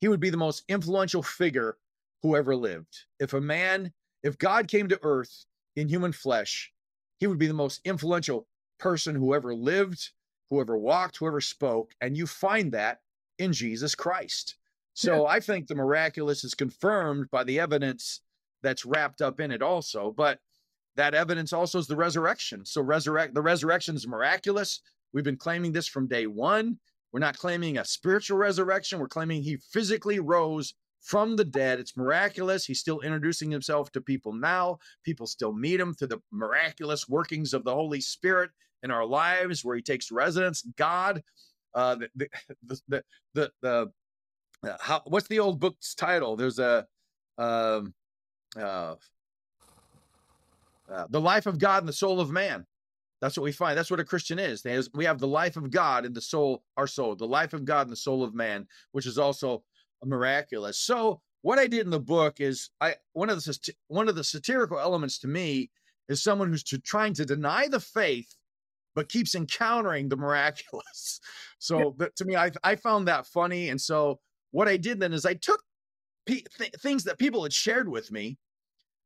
He 0.00 0.08
would 0.08 0.20
be 0.20 0.30
the 0.30 0.36
most 0.36 0.62
influential 0.68 1.22
figure 1.22 1.76
who 2.22 2.36
ever 2.36 2.54
lived. 2.54 3.04
If 3.18 3.32
a 3.32 3.40
man, 3.40 3.92
if 4.22 4.38
God 4.38 4.68
came 4.68 4.88
to 4.88 4.98
earth 5.02 5.44
in 5.76 5.88
human 5.88 6.12
flesh, 6.12 6.72
he 7.18 7.26
would 7.26 7.38
be 7.38 7.46
the 7.46 7.54
most 7.54 7.80
influential 7.84 8.46
person 8.78 9.14
who 9.14 9.34
ever 9.34 9.54
lived, 9.54 10.10
whoever 10.50 10.76
walked, 10.76 11.16
whoever 11.16 11.40
spoke. 11.40 11.92
And 12.00 12.16
you 12.16 12.26
find 12.26 12.72
that 12.72 13.00
in 13.38 13.52
Jesus 13.52 13.94
Christ. 13.94 14.56
So 14.94 15.22
yeah. 15.22 15.28
I 15.28 15.40
think 15.40 15.66
the 15.66 15.74
miraculous 15.74 16.44
is 16.44 16.54
confirmed 16.54 17.30
by 17.30 17.44
the 17.44 17.60
evidence 17.60 18.20
that's 18.62 18.84
wrapped 18.84 19.22
up 19.22 19.40
in 19.40 19.50
it 19.50 19.62
also. 19.62 20.12
But 20.16 20.40
that 20.96 21.14
evidence 21.14 21.52
also 21.52 21.78
is 21.78 21.86
the 21.86 21.96
resurrection. 21.96 22.64
So 22.64 22.82
resurrect 22.82 23.34
the 23.34 23.42
resurrection 23.42 23.94
is 23.94 24.06
miraculous. 24.06 24.80
We've 25.12 25.24
been 25.24 25.36
claiming 25.36 25.72
this 25.72 25.86
from 25.86 26.08
day 26.08 26.26
one. 26.26 26.78
We're 27.12 27.20
not 27.20 27.38
claiming 27.38 27.78
a 27.78 27.84
spiritual 27.84 28.38
resurrection. 28.38 28.98
We're 28.98 29.08
claiming 29.08 29.42
he 29.42 29.56
physically 29.56 30.18
rose 30.18 30.74
from 31.00 31.36
the 31.36 31.44
dead. 31.44 31.78
It's 31.78 31.96
miraculous. 31.96 32.64
He's 32.64 32.80
still 32.80 33.00
introducing 33.00 33.50
himself 33.50 33.90
to 33.92 34.00
people 34.00 34.32
now. 34.32 34.78
People 35.04 35.26
still 35.26 35.52
meet 35.52 35.80
him 35.80 35.94
through 35.94 36.08
the 36.08 36.20
miraculous 36.32 37.08
workings 37.08 37.54
of 37.54 37.64
the 37.64 37.74
Holy 37.74 38.00
Spirit 38.00 38.50
in 38.82 38.90
our 38.90 39.06
lives, 39.06 39.64
where 39.64 39.76
he 39.76 39.82
takes 39.82 40.10
residence. 40.10 40.62
God 40.76 41.22
uh, 41.78 41.96
the, 42.16 42.28
the, 42.88 43.04
the, 43.34 43.52
the, 43.62 43.92
uh, 44.64 44.76
how, 44.80 45.02
what's 45.06 45.28
the 45.28 45.38
old 45.38 45.60
book's 45.60 45.94
title? 45.94 46.36
There's 46.36 46.58
a, 46.58 46.86
um, 47.38 47.94
uh, 48.58 48.96
uh, 50.92 51.06
the 51.10 51.20
life 51.20 51.46
of 51.46 51.58
God 51.58 51.82
and 51.82 51.88
the 51.88 51.92
soul 51.92 52.20
of 52.20 52.30
man. 52.30 52.66
That's 53.20 53.36
what 53.36 53.44
we 53.44 53.52
find. 53.52 53.76
That's 53.76 53.90
what 53.90 54.00
a 54.00 54.04
Christian 54.04 54.38
is. 54.38 54.62
Has, 54.64 54.90
we 54.94 55.04
have 55.04 55.18
the 55.18 55.28
life 55.28 55.56
of 55.56 55.70
God 55.70 56.04
in 56.04 56.12
the 56.12 56.20
soul, 56.20 56.62
our 56.76 56.86
soul, 56.86 57.16
the 57.16 57.26
life 57.26 57.52
of 57.52 57.64
God 57.64 57.86
in 57.86 57.90
the 57.90 57.96
soul 57.96 58.22
of 58.22 58.34
man, 58.34 58.66
which 58.92 59.06
is 59.06 59.18
also 59.18 59.62
miraculous. 60.04 60.78
So 60.78 61.20
what 61.42 61.58
I 61.58 61.66
did 61.66 61.84
in 61.84 61.90
the 61.90 62.00
book 62.00 62.40
is 62.40 62.70
I 62.80 62.94
one 63.12 63.28
of 63.28 63.42
the 63.42 63.74
one 63.88 64.08
of 64.08 64.14
the 64.14 64.24
satirical 64.24 64.78
elements 64.78 65.18
to 65.20 65.28
me 65.28 65.70
is 66.08 66.22
someone 66.22 66.48
who's 66.48 66.62
to, 66.64 66.78
trying 66.78 67.14
to 67.14 67.24
deny 67.24 67.68
the 67.68 67.80
faith 67.80 68.34
but 68.94 69.08
keeps 69.08 69.34
encountering 69.34 70.08
the 70.08 70.16
miraculous. 70.16 71.20
So 71.60 71.96
yeah. 71.98 72.06
to 72.14 72.24
me, 72.24 72.36
I, 72.36 72.52
I 72.62 72.76
found 72.76 73.08
that 73.08 73.26
funny. 73.26 73.70
And 73.70 73.80
so 73.80 74.20
what 74.52 74.68
I 74.68 74.76
did 74.76 75.00
then 75.00 75.12
is 75.12 75.26
I 75.26 75.34
took 75.34 75.60
th- 76.24 76.46
things 76.78 77.02
that 77.02 77.18
people 77.18 77.42
had 77.42 77.52
shared 77.52 77.88
with 77.88 78.12
me. 78.12 78.38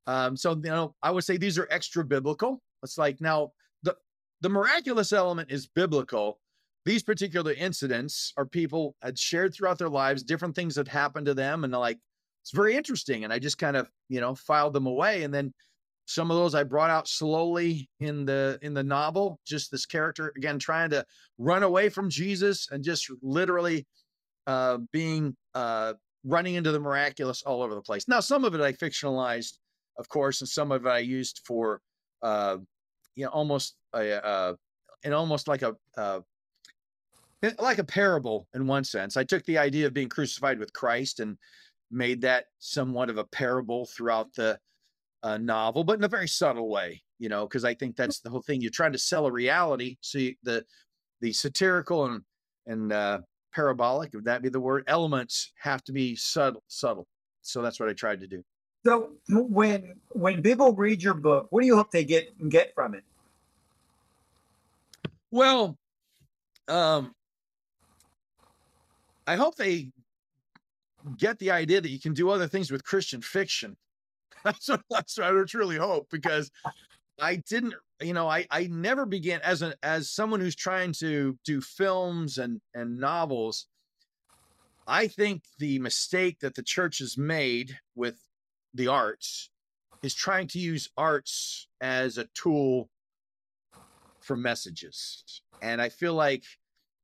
Um, 0.07 0.37
so 0.37 0.51
you 0.51 0.71
know, 0.71 0.95
I 1.03 1.11
would 1.11 1.25
say 1.25 1.37
these 1.37 1.59
are 1.59 1.69
extra 1.71 2.05
biblical. 2.05 2.61
It's 2.83 2.99
like 2.99 3.21
now 3.21 3.53
the 3.83 3.97
the 4.41 4.49
miraculous 4.49 5.13
element 5.13 5.51
is 5.51 5.67
biblical. 5.67 6.41
These 6.85 7.05
particular 7.05 7.53
incidents 7.53 8.33
are 8.37 8.45
people 8.45 8.97
had 9.03 9.19
shared 9.19 9.55
throughout 9.55 9.79
their 9.79 9.89
lives, 9.89 10.25
different 10.25 10.57
things 10.57 10.75
that 10.75 10.89
happened 10.89 11.27
to 11.27 11.35
them, 11.35 11.65
and 11.65 11.73
like 11.73 11.99
it's 12.43 12.51
very 12.51 12.75
interesting. 12.75 13.25
And 13.25 13.33
I 13.33 13.39
just 13.39 13.59
kind 13.59 13.77
of 13.77 13.89
you 14.09 14.21
know 14.21 14.35
filed 14.35 14.73
them 14.73 14.87
away, 14.87 15.23
and 15.23 15.33
then 15.33 15.55
some 16.07 16.31
of 16.31 16.37
those 16.37 16.55
I 16.55 16.65
brought 16.65 16.91
out 16.91 17.09
slowly 17.09 17.89
in 18.01 18.25
the 18.25 18.59
in 18.63 18.75
the 18.75 18.83
novel. 18.83 19.39
Just 19.47 19.71
this 19.71 19.87
character 19.87 20.33
again 20.37 20.59
trying 20.59 20.91
to 20.91 21.05
run 21.39 21.63
away 21.63 21.89
from 21.89 22.11
Jesus 22.11 22.69
and 22.71 22.83
just 22.83 23.11
literally 23.23 23.87
uh, 24.47 24.79
being 24.93 25.37
uh, 25.55 25.95
running 26.25 26.55
into 26.55 26.73
the 26.73 26.81
miraculous 26.81 27.43
all 27.43 27.63
over 27.63 27.75
the 27.75 27.83
place. 27.83 28.09
Now, 28.09 28.21
some 28.21 28.45
of 28.45 28.55
it 28.55 28.61
I 28.61 28.73
fictionalized, 28.73 29.59
of 29.99 30.09
course, 30.09 30.41
and 30.41 30.49
some 30.49 30.73
of 30.73 30.87
it 30.87 30.89
I 30.89 30.99
used 30.99 31.41
for, 31.45 31.81
uh, 32.23 32.59
you 33.15 33.25
know, 33.25 33.31
almost 33.31 33.77
a, 33.95 34.25
uh, 34.25 34.55
and 35.05 35.15
almost 35.15 35.49
like 35.49 35.63
a, 35.63 35.75
uh, 35.97 36.21
like 37.59 37.79
a 37.79 37.85
parable 37.85 38.47
in 38.55 38.67
one 38.67 38.85
sense. 38.85 39.17
I 39.17 39.25
took 39.25 39.45
the 39.45 39.59
idea 39.59 39.87
of 39.87 39.95
being 39.95 40.09
crucified 40.09 40.59
with 40.59 40.73
Christ 40.73 41.21
and 41.21 41.37
made 41.91 42.21
that 42.23 42.47
somewhat 42.59 43.11
of 43.11 43.19
a 43.19 43.25
parable 43.25 43.87
throughout 43.87 44.33
the 44.35 44.59
uh, 45.23 45.39
novel, 45.39 45.85
but 45.85 45.99
in 45.99 46.05
a 46.05 46.09
very 46.09 46.29
subtle 46.29 46.69
way, 46.69 47.03
you 47.19 47.29
know, 47.29 47.47
because 47.47 47.65
I 47.65 47.75
think 47.75 47.97
that's 47.97 48.21
the 48.21 48.31
whole 48.31 48.43
thing. 48.43 48.61
You're 48.61 48.71
trying 48.71 48.93
to 48.93 48.99
sell 48.99 49.27
a 49.27 49.33
reality. 49.33 49.97
So 50.01 50.19
you, 50.19 50.35
the 50.43 50.65
the 51.21 51.33
satirical 51.33 52.07
and 52.07 52.23
and 52.67 52.93
uh, 52.93 53.21
parabolic, 53.55 54.13
would 54.15 54.25
that 54.25 54.43
be 54.43 54.49
the 54.49 54.61
word? 54.61 54.85
Elements 54.87 55.53
have 55.59 55.83
to 55.85 55.93
be 55.93 56.17
subtle, 56.17 56.63
subtle. 56.69 57.07
So 57.43 57.63
that's 57.63 57.79
what 57.79 57.89
I 57.89 57.93
tried 57.93 58.21
to 58.21 58.27
do. 58.27 58.43
So 58.85 59.13
when 59.29 59.95
when 60.11 60.43
people 60.43 60.73
read 60.73 61.03
your 61.03 61.15
book, 61.15 61.47
what 61.51 61.61
do 61.61 61.67
you 61.67 61.77
hope 61.77 61.91
they 61.91 62.05
get 62.05 62.49
get 62.49 62.75
from 62.75 62.95
it? 62.95 63.05
Well, 65.31 65.79
um, 66.69 67.15
I 69.27 69.37
hope 69.37 69.57
they 69.57 69.91
get 71.17 71.39
the 71.39 71.51
idea 71.51 71.81
that 71.81 71.91
you 71.91 72.01
can 72.01 72.13
do 72.13 72.31
other 72.31 72.49
things 72.49 72.71
with 72.71 72.85
Christian 72.85 73.23
fiction. 73.23 73.77
That's 74.45 74.69
what, 74.69 74.83
that's 74.91 75.19
what 75.19 75.27
I 75.27 75.45
truly 75.45 75.77
hope 75.77 76.09
because 76.11 76.51
I 77.21 77.37
didn't 77.37 77.75
you 78.03 78.15
know, 78.15 78.29
I 78.29 78.47
I 78.51 78.67
never 78.67 79.07
began 79.07 79.41
as 79.43 79.63
a 79.63 79.75
as 79.83 80.11
someone 80.11 80.41
who's 80.41 80.57
trying 80.57 80.93
to 80.95 81.39
do 81.45 81.61
films 81.61 82.39
and 82.39 82.61
and 82.75 82.99
novels. 82.99 83.67
I 84.87 85.07
think 85.07 85.45
the 85.59 85.79
mistake 85.79 86.41
that 86.41 86.55
the 86.55 86.63
church 86.63 86.99
has 86.99 87.17
made 87.17 87.79
with 87.95 88.19
the 88.75 88.89
arts 88.89 89.51
is 90.03 90.15
trying 90.15 90.49
to 90.49 90.59
use 90.59 90.91
arts 90.97 91.69
as 91.81 92.19
a 92.19 92.27
tool 92.35 92.91
for 94.21 94.37
messages. 94.37 95.43
And 95.61 95.81
I 95.81 95.89
feel 95.89 96.15
like, 96.15 96.43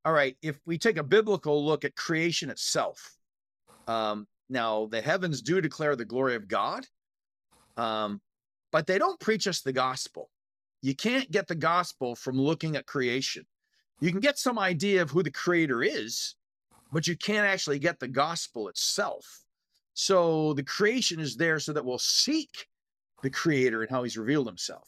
all 0.03 0.11
right, 0.11 0.35
if 0.41 0.59
we 0.65 0.77
take 0.77 0.97
a 0.97 1.03
biblical 1.03 1.65
look 1.65 1.85
at 1.85 1.95
creation 1.95 2.49
itself, 2.49 3.15
um, 3.87 4.27
now 4.49 4.87
the 4.87 5.01
heavens 5.01 5.41
do 5.41 5.61
declare 5.61 5.95
the 5.95 6.03
glory 6.03 6.35
of 6.35 6.49
God, 6.49 6.85
um, 7.79 8.21
but 8.71 8.85
they 8.85 8.97
don't 8.97 9.19
preach 9.19 9.47
us 9.47 9.61
the 9.61 9.73
gospel 9.73 10.29
you 10.81 10.95
can't 10.95 11.29
get 11.29 11.47
the 11.47 11.55
gospel 11.55 12.15
from 12.15 12.39
looking 12.39 12.75
at 12.75 12.85
creation. 12.85 13.45
You 13.99 14.11
can 14.11 14.21
get 14.21 14.39
some 14.39 14.57
idea 14.57 15.01
of 15.01 15.09
who 15.09 15.23
the 15.23 15.31
creator 15.31 15.83
is, 15.83 16.35
but 16.91 17.07
you 17.07 17.17
can't 17.17 17.45
actually 17.45 17.79
get 17.79 17.99
the 17.99 18.07
gospel 18.07 18.69
itself. 18.69 19.43
So 19.93 20.53
the 20.53 20.63
creation 20.63 21.19
is 21.19 21.35
there 21.35 21.59
so 21.59 21.73
that 21.73 21.83
we'll 21.83 21.99
seek 21.99 22.67
the 23.21 23.29
creator 23.29 23.81
and 23.81 23.91
how 23.91 24.03
he's 24.03 24.17
revealed 24.17 24.47
himself. 24.47 24.87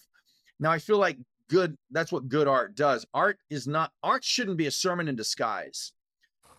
Now 0.59 0.71
I 0.71 0.79
feel 0.79 0.97
like 0.97 1.17
good 1.49 1.77
that's 1.89 2.13
what 2.13 2.29
good 2.29 2.47
art 2.47 2.75
does. 2.75 3.05
Art 3.13 3.39
is 3.49 3.67
not 3.67 3.91
art 4.01 4.23
shouldn't 4.23 4.57
be 4.57 4.67
a 4.67 4.71
sermon 4.71 5.09
in 5.09 5.17
disguise. 5.17 5.91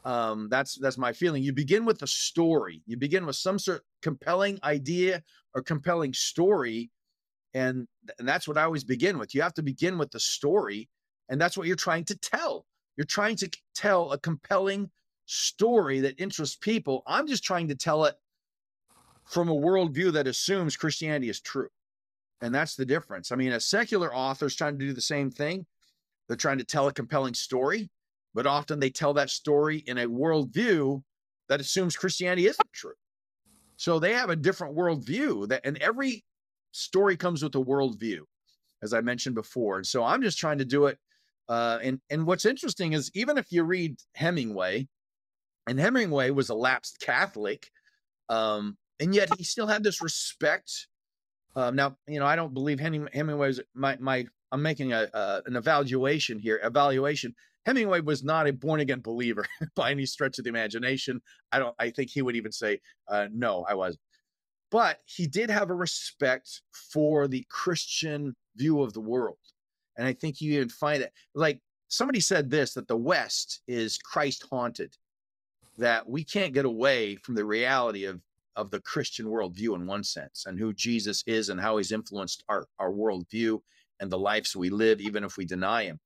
Um, 0.05 0.49
that's 0.49 0.77
that's 0.77 0.99
my 0.99 1.12
feeling. 1.12 1.43
You 1.43 1.53
begin 1.53 1.85
with 1.85 2.03
a 2.03 2.07
story. 2.07 2.83
You 2.87 2.97
begin 2.97 3.25
with 3.25 3.37
some 3.37 3.59
sort 3.59 3.79
of 3.79 3.85
compelling 4.03 4.59
idea 4.65 5.23
or 5.55 5.62
compelling 5.62 6.12
story 6.12 6.91
and, 7.55 7.87
and 8.19 8.27
that's 8.27 8.49
what 8.49 8.57
I 8.57 8.62
always 8.62 8.85
begin 8.85 9.19
with. 9.19 9.35
You 9.35 9.43
have 9.43 9.55
to 9.55 9.62
begin 9.62 9.99
with 9.99 10.11
the 10.11 10.21
story, 10.21 10.88
and 11.29 11.41
that's 11.41 11.57
what 11.57 11.67
you're 11.67 11.77
trying 11.77 12.05
to 12.05 12.17
tell. 12.17 12.67
You're 12.97 13.05
trying 13.05 13.37
to 13.37 13.51
tell 13.75 14.12
a 14.12 14.19
compelling 14.19 14.91
story 15.27 16.01
that 16.01 16.21
interests 16.21 16.57
people. 16.57 17.03
I'm 17.07 17.27
just 17.27 17.45
trying 17.45 17.69
to 17.69 17.75
tell 17.75 18.05
it 18.05 18.15
from 19.25 19.49
a 19.49 19.55
worldview 19.55 20.12
that 20.12 20.27
assumes 20.27 20.77
Christianity 20.77 21.29
is 21.29 21.41
true. 21.41 21.69
And 22.41 22.55
that's 22.55 22.75
the 22.75 22.85
difference. 22.85 23.31
I 23.31 23.37
mean, 23.37 23.53
a 23.53 23.61
secular 23.61 24.15
author 24.15 24.47
is 24.47 24.57
trying 24.57 24.79
to 24.79 24.85
do 24.85 24.93
the 24.93 25.01
same 25.01 25.31
thing. 25.31 25.65
They're 26.27 26.37
trying 26.37 26.59
to 26.59 26.65
tell 26.65 26.88
a 26.88 26.93
compelling 26.93 27.35
story, 27.35 27.88
but 28.35 28.47
often 28.47 28.81
they 28.81 28.90
tell 28.90 29.14
that 29.14 29.31
story 29.31 29.79
in 29.87 29.99
a 29.99 30.07
worldview 30.07 31.03
that 31.49 31.61
assumes 31.61 31.97
Christianity 31.97 32.47
isn't 32.47 32.73
true. 32.73 32.95
So 33.77 33.99
they 33.99 34.12
have 34.14 34.31
a 34.31 34.37
different 34.37 34.77
worldview 34.77 35.49
that, 35.49 35.62
and 35.64 35.77
every 35.79 36.25
story 36.73 37.16
comes 37.16 37.42
with 37.42 37.55
a 37.55 37.59
worldview, 37.59 38.21
as 38.83 38.95
I 38.95 39.01
mentioned 39.01 39.35
before. 39.35 39.77
And 39.77 39.87
so 39.87 40.05
I'm 40.05 40.23
just 40.23 40.38
trying 40.38 40.59
to 40.59 40.64
do 40.64 40.87
it. 40.87 40.99
Uh, 41.49 41.79
and 41.83 42.01
and 42.09 42.27
what's 42.27 42.45
interesting 42.45 42.92
is 42.92 43.11
even 43.14 43.37
if 43.37 43.47
you 43.51 43.64
read 43.64 43.97
Hemingway, 44.14 44.88
and 45.66 45.79
Hemingway 45.79 46.31
was 46.31 46.49
a 46.49 46.55
lapsed 46.55 47.01
Catholic, 47.01 47.68
um, 48.29 48.77
and 49.01 49.14
yet 49.14 49.31
he 49.37 49.45
still 49.45 49.66
had 49.66 49.83
this 49.83 50.01
respect. 50.01 50.87
Um, 51.55 51.77
now, 51.77 51.97
you 52.07 52.18
know, 52.18 52.27
I 52.27 52.37
don't 52.37 52.55
believe 52.55 52.81
Hemingway 52.81 53.35
was 53.35 53.61
my 53.75 53.97
my. 54.01 54.27
I'm 54.51 54.62
making 54.62 54.92
a 54.92 55.09
uh, 55.12 55.40
an 55.47 55.57
evaluation 55.57 56.38
here. 56.38 56.61
Evaluation. 56.62 57.35
Hemingway 57.66 58.01
was 58.01 58.25
not 58.25 58.48
a 58.48 58.53
born 58.53 58.81
again 58.81 59.01
believer 59.01 59.46
by 59.77 59.90
any 59.90 60.07
stretch 60.07 60.38
of 60.38 60.44
the 60.44 60.51
imagination. 60.51 61.20
I 61.53 61.59
don't. 61.59 61.75
I 61.79 61.90
think 61.90 62.11
he 62.11 62.22
would 62.22 62.37
even 62.37 62.53
say, 62.53 62.81
uh, 63.09 63.29
"No, 63.33 63.64
I 63.68 63.75
wasn't." 63.75 64.01
but 64.72 65.01
he 65.05 65.27
did 65.27 65.51
have 65.51 65.68
a 65.68 65.75
respect 65.75 66.62
for 66.72 67.29
the 67.29 67.44
Christian 67.51 68.35
view 68.57 68.81
of 68.81 68.94
the 68.94 69.03
world. 69.03 69.37
And 69.98 70.09
I 70.09 70.14
think 70.14 70.40
you 70.40 70.55
even 70.55 70.70
find 70.70 71.03
it 71.03 71.12
like 71.35 71.61
somebody 71.88 72.20
said 72.20 72.51
this 72.51 72.72
that 72.72 72.88
the 72.88 72.96
West 72.96 73.61
is 73.68 73.98
Christ 73.98 74.46
haunted, 74.51 74.96
that 75.77 76.09
we 76.09 76.25
can't 76.25 76.55
get 76.55 76.64
away 76.64 77.16
from 77.16 77.35
the 77.35 77.44
reality 77.44 78.07
of, 78.07 78.22
of 78.57 78.70
the 78.70 78.81
Christian 78.81 79.27
worldview 79.27 79.75
in 79.75 79.87
one 79.87 80.03
sense 80.03 80.46
and 80.46 80.59
who 80.59 80.72
Jesus 80.72 81.22
is 81.27 81.51
and 81.51 81.61
how 81.61 81.77
he's 81.77 81.92
influenced 81.92 82.42
our, 82.48 82.66
our 82.79 82.90
worldview 82.90 83.61
and 84.01 84.11
the 84.11 84.18
lives 84.18 84.57
we 84.57 84.70
live, 84.70 85.03
even 85.03 85.22
if 85.22 85.37
we 85.37 85.44
deny 85.44 85.85
him. 85.85 86.01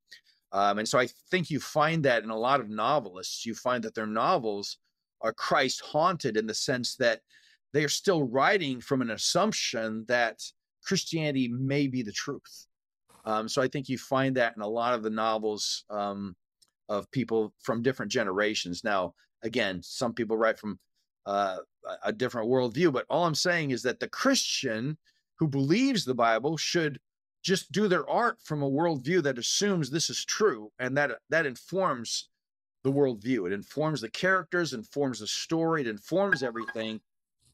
Um, 0.52 0.78
and 0.78 0.88
so 0.88 0.98
I 0.98 1.09
think 1.30 1.50
you 1.50 1.61
find 1.61 2.04
that 2.04 2.22
in 2.22 2.30
a 2.30 2.38
lot 2.38 2.61
of 2.61 2.70
novelists, 2.70 3.44
you 3.44 3.54
find 3.54 3.82
that 3.85 3.94
their 3.94 4.06
novels 4.06 4.78
are 5.20 5.32
Christ 5.32 5.80
haunted 5.80 6.37
in 6.37 6.46
the 6.46 6.54
sense 6.54 6.96
that 6.96 7.20
they 7.72 7.85
are 7.85 7.88
still 7.88 8.22
writing 8.22 8.80
from 8.80 9.02
an 9.02 9.11
assumption 9.11 10.04
that 10.09 10.40
Christianity 10.85 11.48
may 11.48 11.88
be 11.88 12.02
the 12.02 12.12
truth. 12.12 12.66
Um, 13.24 13.48
so 13.48 13.61
I 13.61 13.68
think 13.68 13.88
you 13.88 13.98
find 13.98 14.37
that 14.37 14.54
in 14.56 14.62
a 14.62 14.68
lot 14.68 14.94
of 14.94 15.02
the 15.02 15.11
novels 15.11 15.85
um, 15.90 16.37
of 16.88 17.11
people 17.11 17.52
from 17.61 17.82
different 17.82 18.12
generations. 18.12 18.85
Now, 18.85 19.14
again, 19.42 19.80
some 19.82 20.14
people 20.14 20.37
write 20.37 20.59
from 20.59 20.78
uh, 21.26 21.59
a 22.04 22.12
different 22.12 22.48
worldview, 22.48 22.92
but 22.92 23.04
all 23.11 23.24
I'm 23.24 23.35
saying 23.35 23.72
is 23.72 23.82
that 23.82 23.98
the 23.98 24.09
Christian 24.09 24.96
who 25.38 25.48
believes 25.48 26.04
the 26.04 26.14
Bible 26.14 26.56
should 26.56 27.00
just 27.46 27.70
do 27.70 27.87
their 27.87 28.09
art 28.11 28.38
from 28.42 28.61
a 28.61 28.68
worldview 28.68 29.22
that 29.22 29.38
assumes 29.38 29.88
this 29.88 30.11
is 30.11 30.24
true, 30.24 30.72
and 30.80 30.96
that 30.96 31.12
that 31.30 31.46
informs 31.46 32.28
the 32.82 32.90
worldview. 32.90 33.46
It 33.46 33.52
informs 33.52 34.00
the 34.00 34.11
characters, 34.11 34.72
informs 34.72 35.20
the 35.20 35.28
story, 35.28 35.82
it 35.82 35.87
informs 35.87 36.42
everything. 36.42 37.01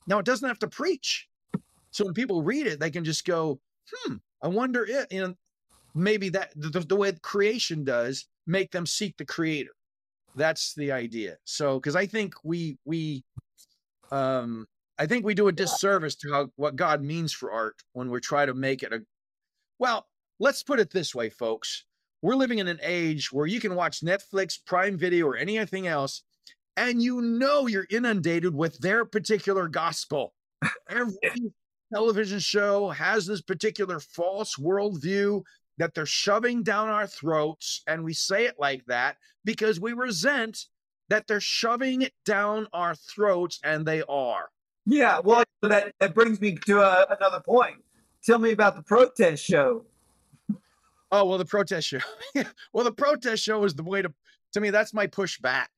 Now 0.06 0.18
it 0.18 0.24
doesn't 0.24 0.48
have 0.48 0.58
to 0.60 0.66
preach. 0.66 1.28
So 1.90 2.06
when 2.06 2.14
people 2.14 2.42
read 2.42 2.66
it, 2.66 2.80
they 2.80 2.90
can 2.90 3.04
just 3.04 3.26
go, 3.26 3.60
hmm, 3.92 4.14
I 4.42 4.48
wonder 4.48 4.86
if, 4.88 5.12
you 5.12 5.20
know, 5.20 5.34
maybe 5.94 6.30
that 6.30 6.52
the, 6.56 6.80
the 6.80 6.96
way 6.96 7.12
creation 7.20 7.84
does 7.84 8.26
make 8.46 8.70
them 8.70 8.86
seek 8.86 9.18
the 9.18 9.26
creator. 9.26 9.72
That's 10.34 10.74
the 10.74 10.90
idea. 10.90 11.36
So, 11.44 11.78
because 11.78 11.96
I 11.96 12.06
think 12.06 12.32
we, 12.42 12.78
we, 12.86 13.24
um, 14.10 14.66
I 14.98 15.06
think 15.06 15.26
we 15.26 15.34
do 15.34 15.48
a 15.48 15.52
disservice 15.52 16.14
to 16.16 16.32
how, 16.32 16.48
what 16.56 16.76
God 16.76 17.02
means 17.02 17.32
for 17.34 17.52
art 17.52 17.76
when 17.92 18.10
we 18.10 18.20
try 18.20 18.46
to 18.46 18.54
make 18.54 18.82
it 18.82 18.92
a, 18.94 19.02
well, 19.82 20.06
let's 20.38 20.62
put 20.62 20.78
it 20.78 20.92
this 20.92 21.12
way, 21.12 21.28
folks. 21.28 21.86
We're 22.22 22.36
living 22.36 22.60
in 22.60 22.68
an 22.68 22.78
age 22.84 23.32
where 23.32 23.48
you 23.48 23.58
can 23.58 23.74
watch 23.74 24.00
Netflix, 24.00 24.56
Prime 24.64 24.96
Video, 24.96 25.26
or 25.26 25.36
anything 25.36 25.88
else, 25.88 26.22
and 26.76 27.02
you 27.02 27.20
know 27.20 27.66
you're 27.66 27.88
inundated 27.90 28.54
with 28.54 28.78
their 28.78 29.04
particular 29.04 29.66
gospel. 29.66 30.34
Every 30.88 31.16
television 31.92 32.38
show 32.38 32.90
has 32.90 33.26
this 33.26 33.40
particular 33.40 33.98
false 33.98 34.54
worldview 34.54 35.42
that 35.78 35.94
they're 35.94 36.06
shoving 36.06 36.62
down 36.62 36.88
our 36.88 37.08
throats. 37.08 37.82
And 37.88 38.04
we 38.04 38.12
say 38.12 38.44
it 38.44 38.54
like 38.60 38.84
that 38.86 39.16
because 39.44 39.80
we 39.80 39.94
resent 39.94 40.66
that 41.08 41.26
they're 41.26 41.40
shoving 41.40 42.02
it 42.02 42.14
down 42.24 42.68
our 42.72 42.94
throats, 42.94 43.58
and 43.64 43.84
they 43.84 44.04
are. 44.08 44.48
Yeah, 44.86 45.18
well, 45.24 45.42
that, 45.62 45.92
that 45.98 46.14
brings 46.14 46.40
me 46.40 46.56
to 46.66 46.80
uh, 46.80 47.16
another 47.18 47.40
point. 47.40 47.82
Tell 48.24 48.38
me 48.38 48.52
about 48.52 48.76
the 48.76 48.82
protest 48.82 49.44
show. 49.44 49.84
Oh 51.10 51.24
well, 51.24 51.38
the 51.38 51.44
protest 51.44 51.88
show. 51.88 51.98
well, 52.72 52.84
the 52.84 52.92
protest 52.92 53.42
show 53.42 53.64
is 53.64 53.74
the 53.74 53.82
way 53.82 54.02
to. 54.02 54.12
To 54.54 54.60
me, 54.60 54.68
that's 54.68 54.92
my 54.92 55.06
pushback. 55.06 55.68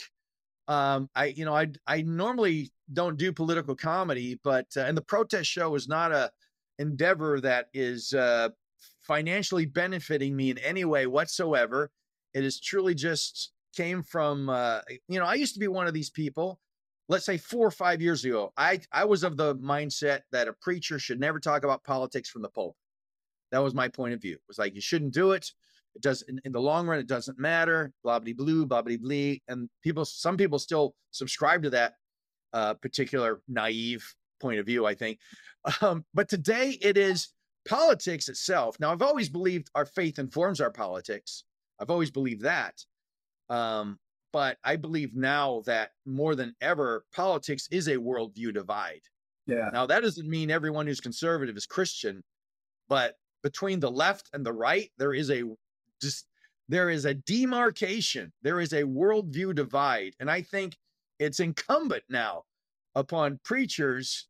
Um, 0.66 1.08
I, 1.14 1.26
you 1.26 1.44
know, 1.44 1.54
I, 1.54 1.68
I 1.86 2.02
normally 2.02 2.72
don't 2.92 3.16
do 3.16 3.32
political 3.32 3.76
comedy, 3.76 4.40
but 4.42 4.66
uh, 4.76 4.80
and 4.80 4.96
the 4.96 5.02
protest 5.02 5.48
show 5.48 5.74
is 5.76 5.86
not 5.86 6.10
a 6.10 6.32
endeavor 6.78 7.40
that 7.40 7.68
is 7.72 8.12
uh, 8.14 8.48
financially 9.00 9.66
benefiting 9.66 10.34
me 10.34 10.50
in 10.50 10.58
any 10.58 10.84
way 10.84 11.06
whatsoever. 11.06 11.90
It 12.32 12.44
is 12.44 12.60
truly 12.60 12.94
just 12.94 13.52
came 13.76 14.02
from, 14.02 14.48
uh, 14.48 14.80
you 15.08 15.18
know, 15.18 15.26
I 15.26 15.34
used 15.34 15.54
to 15.54 15.60
be 15.60 15.68
one 15.68 15.86
of 15.86 15.94
these 15.94 16.10
people. 16.10 16.58
Let's 17.08 17.26
say 17.26 17.36
four 17.36 17.66
or 17.66 17.70
five 17.70 18.00
years 18.00 18.24
ago, 18.24 18.52
I 18.56 18.80
I 18.92 19.04
was 19.04 19.24
of 19.24 19.36
the 19.36 19.56
mindset 19.56 20.20
that 20.32 20.48
a 20.48 20.54
preacher 20.54 20.98
should 20.98 21.20
never 21.20 21.38
talk 21.38 21.64
about 21.64 21.84
politics 21.84 22.28
from 22.28 22.42
the 22.42 22.48
pulpit. 22.48 22.76
That 23.52 23.62
was 23.62 23.74
my 23.74 23.88
point 23.88 24.14
of 24.14 24.22
view. 24.22 24.34
It 24.34 24.48
was 24.48 24.58
like 24.58 24.74
you 24.74 24.80
shouldn't 24.80 25.12
do 25.12 25.32
it. 25.32 25.50
It 25.94 26.02
does 26.02 26.22
in, 26.22 26.40
in 26.44 26.52
the 26.52 26.60
long 26.60 26.86
run, 26.86 26.98
it 26.98 27.06
doesn't 27.06 27.38
matter. 27.38 27.92
Blah 28.02 28.18
blah 28.18 28.32
blue, 28.32 28.66
blah 28.66 28.82
blah 28.82 28.96
blee. 28.96 29.42
And 29.48 29.68
people, 29.82 30.04
some 30.04 30.36
people 30.36 30.58
still 30.58 30.94
subscribe 31.10 31.62
to 31.62 31.70
that 31.70 31.94
uh, 32.52 32.74
particular 32.74 33.42
naive 33.48 34.04
point 34.40 34.58
of 34.58 34.66
view. 34.66 34.86
I 34.86 34.94
think, 34.94 35.18
um, 35.80 36.04
but 36.14 36.28
today 36.28 36.78
it 36.80 36.96
is 36.96 37.28
politics 37.68 38.28
itself. 38.28 38.78
Now, 38.80 38.92
I've 38.92 39.02
always 39.02 39.28
believed 39.28 39.70
our 39.74 39.86
faith 39.86 40.18
informs 40.18 40.60
our 40.60 40.70
politics. 40.70 41.44
I've 41.80 41.90
always 41.90 42.10
believed 42.10 42.42
that. 42.42 42.74
Um, 43.48 43.98
but 44.34 44.58
I 44.64 44.74
believe 44.74 45.14
now 45.14 45.62
that 45.64 45.92
more 46.04 46.34
than 46.34 46.56
ever, 46.60 47.04
politics 47.14 47.68
is 47.70 47.86
a 47.86 47.96
worldview 47.96 48.52
divide. 48.52 49.02
Yeah. 49.46 49.70
Now, 49.72 49.86
that 49.86 50.02
doesn't 50.02 50.28
mean 50.28 50.50
everyone 50.50 50.88
who's 50.88 51.00
conservative 51.00 51.56
is 51.56 51.66
Christian, 51.66 52.20
but 52.88 53.14
between 53.44 53.78
the 53.78 53.92
left 53.92 54.30
and 54.32 54.44
the 54.44 54.52
right, 54.52 54.90
there 54.98 55.14
is 55.14 55.30
a 55.30 55.44
just 56.02 56.26
there 56.68 56.90
is 56.90 57.04
a 57.04 57.14
demarcation, 57.14 58.32
there 58.42 58.60
is 58.60 58.72
a 58.72 58.82
worldview 58.82 59.54
divide. 59.54 60.14
And 60.18 60.28
I 60.28 60.42
think 60.42 60.76
it's 61.20 61.38
incumbent 61.38 62.02
now 62.08 62.42
upon 62.96 63.38
preachers 63.44 64.26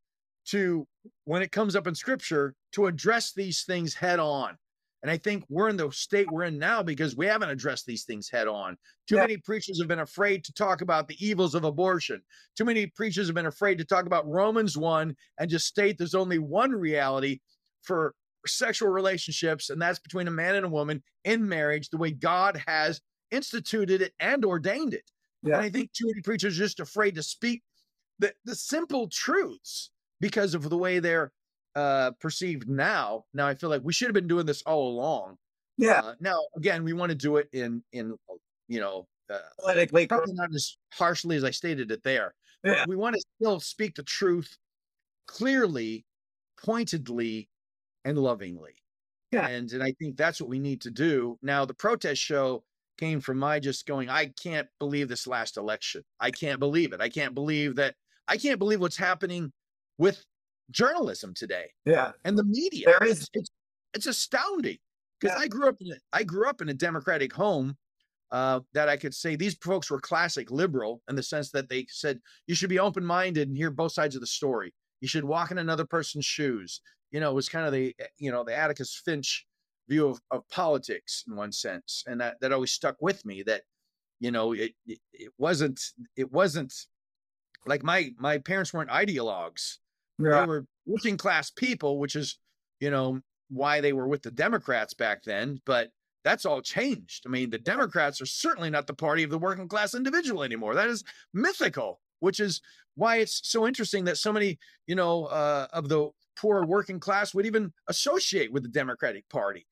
to, 0.48 0.86
when 1.24 1.40
it 1.40 1.50
comes 1.50 1.74
up 1.76 1.86
in 1.86 1.94
scripture, 1.94 2.55
to 2.72 2.88
address 2.88 3.32
these 3.32 3.62
things 3.62 3.94
head 3.94 4.20
on. 4.20 4.59
And 5.05 5.11
I 5.11 5.18
think 5.18 5.44
we're 5.50 5.68
in 5.68 5.76
the 5.76 5.90
state 5.90 6.32
we're 6.32 6.44
in 6.44 6.59
now 6.59 6.82
because 6.82 7.14
we 7.14 7.26
haven't 7.26 7.50
addressed 7.50 7.84
these 7.84 8.05
things 8.05 8.30
head 8.30 8.48
on. 8.48 8.78
Too 9.07 9.16
yeah. 9.16 9.20
many 9.20 9.36
preachers 9.36 9.78
have 9.78 9.86
been 9.86 9.98
afraid 9.98 10.42
to 10.44 10.52
talk 10.55 10.80
about 10.80 11.09
the 11.09 11.16
evils 11.24 11.55
of 11.55 11.64
abortion. 11.64 12.22
Too 12.57 12.64
many 12.64 12.86
preachers 12.86 13.26
have 13.26 13.34
been 13.34 13.44
afraid 13.44 13.76
to 13.76 13.84
talk 13.84 14.07
about 14.07 14.26
Romans 14.26 14.78
1 14.78 15.14
and 15.38 15.50
just 15.50 15.66
state 15.66 15.98
there's 15.98 16.14
only 16.14 16.38
one 16.38 16.72
reality 16.72 17.40
for 17.82 18.14
sexual 18.46 18.88
relationships, 18.88 19.68
and 19.68 19.80
that's 19.80 19.98
between 19.98 20.26
a 20.26 20.30
man 20.30 20.55
and 20.55 20.64
a 20.64 20.70
woman 20.70 21.02
in 21.24 21.46
marriage, 21.46 21.90
the 21.90 21.98
way 21.98 22.11
God 22.11 22.62
has 22.66 23.02
instituted 23.30 24.00
it 24.00 24.14
and 24.20 24.42
ordained 24.42 24.94
it. 24.94 25.11
Yeah. 25.42 25.57
And 25.57 25.62
I 25.64 25.68
think 25.68 25.92
too 25.92 26.07
many 26.07 26.22
preachers 26.22 26.57
are 26.57 26.64
just 26.64 26.80
afraid 26.80 27.14
to 27.16 27.22
speak 27.22 27.62
the, 28.20 28.32
the 28.46 28.55
simple 28.55 29.09
truths 29.09 29.90
because 30.18 30.55
of 30.55 30.70
the 30.70 30.78
way 30.78 30.98
they're 30.98 31.30
uh, 31.75 32.12
perceived 32.20 32.68
now. 32.68 33.25
Now 33.35 33.47
I 33.47 33.55
feel 33.55 33.70
like 33.70 33.83
we 33.85 33.93
should 33.93 34.09
have 34.09 34.14
been 34.14 34.29
doing 34.29 34.47
this 34.47 34.62
all 34.62 34.89
along. 34.89 35.37
Yeah. 35.77 36.01
Uh, 36.01 36.14
now 36.20 36.41
again, 36.57 36.85
we 36.85 36.93
want 36.93 37.11
to 37.11 37.16
do 37.16 37.37
it 37.37 37.49
in 37.53 37.83
in 37.93 38.16
you 38.68 38.81
know 38.81 39.07
uh, 39.31 39.39
politically 39.59 40.07
probably 40.07 40.35
not 40.35 40.55
as 40.55 40.77
harshly 40.93 41.37
as 41.37 41.45
I 41.45 41.51
stated 41.51 41.91
it 41.91 42.03
there. 42.03 42.35
Yeah. 42.62 42.85
we 42.89 42.97
want 42.97 43.14
to 43.14 43.22
still 43.39 43.61
speak 43.61 43.95
the 43.95 44.03
truth 44.03 44.57
clearly, 45.27 46.05
pointedly, 46.62 47.49
and 48.05 48.18
lovingly. 48.18 48.75
Yeah. 49.33 49.49
And 49.49 49.70
and 49.72 49.83
I 49.83 49.93
think 49.99 50.16
that's 50.16 50.41
what 50.41 50.51
we 50.51 50.59
need 50.59 50.81
to 50.83 50.91
do. 50.91 51.39
Now 51.43 51.64
the 51.64 51.75
protest 51.75 52.22
show 52.22 52.64
came 52.99 53.20
from 53.20 53.39
my 53.39 53.59
just 53.59 53.87
going, 53.87 54.09
I 54.09 54.27
can't 54.27 54.68
believe 54.79 55.09
this 55.09 55.27
last 55.27 55.57
election. 55.57 56.05
I 56.20 56.31
can't 56.31 56.61
believe 56.61 56.93
it. 56.93 57.01
I 57.01 57.09
can't 57.09 57.35
believe 57.35 57.77
that 57.77 57.97
I 58.29 58.37
can't 58.37 58.59
believe 58.59 58.81
what's 58.81 58.97
happening 58.97 59.53
with 59.99 60.25
journalism 60.71 61.35
today. 61.35 61.67
Yeah. 61.85 62.12
And 62.25 62.39
the 62.39 62.45
media. 62.45 62.87
There 62.87 63.09
is 63.09 63.29
it's 63.33 63.51
it's 63.95 64.07
astounding. 64.07 64.79
Because 65.21 65.37
yeah. 65.37 65.45
I 65.45 65.49
grew 65.49 65.69
up 65.69 65.77
in 65.81 65.93
a, 65.93 65.97
I 66.12 66.25
grew 66.25 66.49
up 66.49 66.61
in 66.61 66.69
a 66.69 66.75
democratic 66.75 67.33
home 67.33 67.77
uh, 68.33 68.61
that 68.73 68.89
I 68.89 68.97
could 68.97 69.15
say 69.15 69.37
these 69.37 69.57
folks 69.62 69.91
were 69.91 70.01
classic 70.01 70.51
liberal 70.51 71.03
in 71.09 71.15
the 71.15 71.23
sense 71.23 71.51
that 71.53 71.69
they 71.69 71.87
said 71.89 72.19
you 72.47 72.55
should 72.55 72.69
be 72.69 72.81
open 72.81 73.05
minded 73.05 73.49
and 73.49 73.57
hear 73.57 73.71
both 73.71 73.93
sides 73.93 74.17
of 74.17 74.21
the 74.21 74.27
story. 74.27 74.75
You 75.01 75.09
should 75.09 75.25
walk 75.25 75.51
in 75.51 75.59
another 75.59 75.85
person's 75.85 76.25
shoes 76.25 76.81
you 77.15 77.21
know, 77.21 77.31
it 77.31 77.35
was 77.35 77.49
kind 77.49 77.65
of 77.65 77.73
the, 77.73 77.95
eh, 78.01 78.07
you 78.19 78.33
know, 78.33 78.43
the 78.43 78.57
Atticus 78.57 79.01
Finch 79.05 79.47
view 79.89 80.09
of, 80.09 80.21
of 80.33 80.43
politics 80.49 81.23
in 81.29 81.37
one 81.37 81.53
sense. 81.53 82.03
And 82.09 82.21
that, 82.21 82.41
that 82.41 82.53
always 82.53 82.73
stuck 82.73 82.97
with 83.01 83.25
me 83.25 83.45
that, 83.45 83.62
you 84.19 84.33
know, 84.33 84.53
it, 84.53 84.73
it, 84.85 84.99
it 85.12 85.33
wasn't, 85.39 85.81
it 86.17 86.33
wasn't 86.33 86.75
like 87.67 87.85
my, 87.85 88.11
my 88.19 88.39
parents 88.39 88.75
weren't 88.75 88.91
ideologues. 88.91 89.77
Yeah. 90.19 90.41
They 90.41 90.47
were 90.47 90.67
working 90.87 91.17
class 91.17 91.51
people, 91.51 91.99
which 91.99 92.17
is, 92.17 92.39
you 92.81 92.91
know, 92.91 93.21
why 93.49 93.81
they 93.81 93.93
were 93.93 94.09
with 94.09 94.23
the 94.23 94.31
Democrats 94.31 94.95
back 94.95 95.23
then. 95.25 95.61
But 95.65 95.91
that's 96.25 96.47
all 96.47 96.62
changed. 96.62 97.25
I 97.27 97.29
mean, 97.29 97.51
the 97.51 97.59
Democrats 97.59 98.21
are 98.21 98.27
certainly 98.27 98.71
not 98.71 98.87
the 98.87 98.95
party 98.95 99.23
of 99.23 99.31
the 99.31 99.39
working 99.39 99.69
class 99.69 99.95
individual 99.95 100.43
anymore. 100.43 100.75
That 100.75 100.89
is 100.89 101.05
mythical, 101.33 102.01
which 102.21 102.41
is 102.41 102.61
why 102.95 103.17
it's 103.17 103.41
so 103.45 103.67
interesting 103.67 104.05
that 104.05 104.19
so 104.19 104.33
many, 104.33 104.59
you 104.87 104.95
know, 104.95 105.27
uh, 105.27 105.67
of 105.73 105.89
the 105.89 106.11
poor 106.37 106.65
working 106.65 106.99
class 106.99 107.35
would 107.35 107.47
even 107.47 107.73
associate 107.89 108.53
with 108.53 108.62
the 108.62 108.69
Democratic 108.69 109.29
Party. 109.29 109.67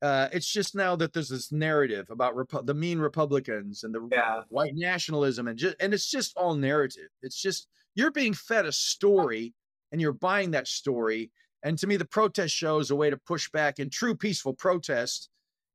Uh, 0.00 0.28
it's 0.32 0.50
just 0.50 0.76
now 0.76 0.94
that 0.94 1.12
there's 1.12 1.28
this 1.28 1.50
narrative 1.50 2.06
about 2.10 2.36
Repu- 2.36 2.64
the 2.64 2.74
mean 2.74 3.00
Republicans 3.00 3.82
and 3.82 3.92
the 3.92 4.08
yeah. 4.12 4.42
white 4.48 4.74
nationalism, 4.74 5.48
and 5.48 5.58
just 5.58 5.74
and 5.80 5.92
it's 5.92 6.08
just 6.08 6.36
all 6.36 6.54
narrative. 6.54 7.08
It's 7.22 7.40
just 7.40 7.66
you're 7.96 8.12
being 8.12 8.32
fed 8.32 8.64
a 8.64 8.70
story, 8.70 9.54
and 9.92 10.00
you're 10.00 10.12
buying 10.12 10.52
that 10.52 10.68
story. 10.68 11.30
And 11.62 11.78
to 11.78 11.86
me, 11.86 11.96
the 11.96 12.04
protest 12.04 12.54
show 12.54 12.78
is 12.78 12.90
a 12.90 12.96
way 12.96 13.10
to 13.10 13.16
push 13.16 13.50
back 13.50 13.78
in 13.78 13.90
true 13.90 14.14
peaceful 14.14 14.54
protest 14.54 15.28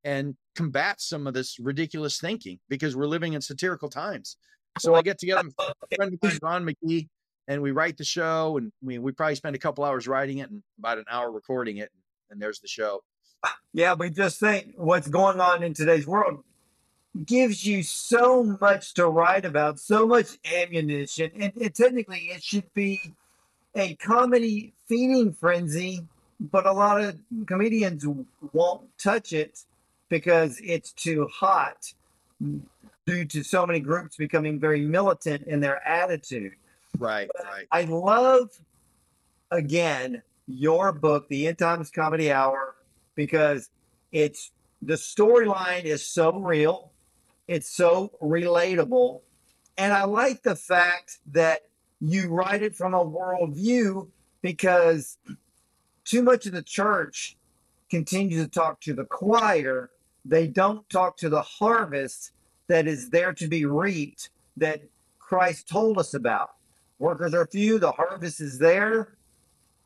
and 0.03 0.35
combat 0.55 1.01
some 1.01 1.27
of 1.27 1.33
this 1.33 1.59
ridiculous 1.59 2.19
thinking 2.19 2.59
because 2.69 2.95
we're 2.95 3.07
living 3.07 3.33
in 3.33 3.41
satirical 3.41 3.89
times. 3.89 4.37
So 4.79 4.95
I 4.95 5.01
get 5.01 5.19
together 5.19 5.43
with 5.45 5.55
friend 5.95 6.19
Ron 6.41 6.65
McGee 6.65 7.07
and 7.47 7.61
we 7.61 7.71
write 7.71 7.97
the 7.97 8.03
show 8.03 8.57
and 8.57 8.71
we, 8.81 8.97
we 8.99 9.11
probably 9.11 9.35
spend 9.35 9.55
a 9.55 9.59
couple 9.59 9.83
hours 9.83 10.07
writing 10.07 10.39
it 10.39 10.49
and 10.49 10.63
about 10.79 10.97
an 10.97 11.05
hour 11.09 11.31
recording 11.31 11.77
it 11.77 11.91
and 12.29 12.41
there's 12.41 12.59
the 12.59 12.67
show 12.67 13.03
yeah 13.73 13.93
we 13.93 14.09
just 14.09 14.39
think 14.39 14.73
what's 14.77 15.07
going 15.07 15.39
on 15.39 15.63
in 15.63 15.73
today's 15.73 16.07
world 16.07 16.43
gives 17.25 17.65
you 17.65 17.83
so 17.83 18.57
much 18.59 18.93
to 18.93 19.07
write 19.07 19.45
about 19.45 19.79
so 19.79 20.07
much 20.07 20.37
ammunition 20.55 21.29
and, 21.39 21.53
and 21.59 21.75
technically 21.75 22.29
it 22.33 22.41
should 22.41 22.73
be 22.73 22.99
a 23.75 23.95
comedy 23.95 24.73
feeding 24.87 25.33
frenzy 25.33 26.05
but 26.51 26.65
a 26.65 26.71
lot 26.71 27.01
of 27.01 27.17
comedians 27.45 28.05
won't 28.51 28.87
touch 28.97 29.33
it 29.33 29.59
because 30.09 30.59
it's 30.61 30.91
too 30.91 31.27
hot 31.33 31.93
due 33.05 33.25
to 33.25 33.43
so 33.43 33.65
many 33.65 33.79
groups 33.79 34.17
becoming 34.17 34.59
very 34.59 34.81
militant 34.81 35.43
in 35.47 35.59
their 35.59 35.85
attitude 35.87 36.53
Right, 36.97 37.29
right. 37.43 37.67
I 37.71 37.83
love, 37.85 38.49
again, 39.51 40.21
your 40.47 40.91
book, 40.91 41.27
The 41.27 41.47
End 41.47 41.57
Times 41.57 41.89
Comedy 41.89 42.31
Hour, 42.31 42.75
because 43.15 43.69
it's 44.11 44.51
the 44.81 44.93
storyline 44.93 45.85
is 45.85 46.05
so 46.05 46.33
real, 46.33 46.91
it's 47.47 47.69
so 47.69 48.11
relatable. 48.21 49.21
And 49.77 49.91
I 49.91 50.03
like 50.03 50.43
the 50.43 50.55
fact 50.55 51.17
that 51.31 51.61
you 52.05 52.27
write 52.29 52.61
it 52.61 52.75
from 52.75 52.93
a 52.93 53.05
worldview 53.05 54.07
because 54.41 55.17
too 56.03 56.21
much 56.21 56.45
of 56.45 56.51
the 56.51 56.61
church 56.61 57.37
continues 57.89 58.43
to 58.43 58.49
talk 58.49 58.81
to 58.81 58.93
the 58.93 59.05
choir. 59.05 59.89
They 60.25 60.47
don't 60.47 60.87
talk 60.89 61.15
to 61.17 61.29
the 61.29 61.41
harvest 61.41 62.31
that 62.67 62.87
is 62.87 63.09
there 63.09 63.31
to 63.33 63.47
be 63.47 63.65
reaped 63.65 64.29
that 64.57 64.81
Christ 65.17 65.69
told 65.69 65.97
us 65.97 66.13
about. 66.13 66.51
Workers 66.99 67.33
are 67.33 67.47
few, 67.47 67.79
the 67.79 67.91
harvest 67.91 68.41
is 68.41 68.59
there. 68.59 69.15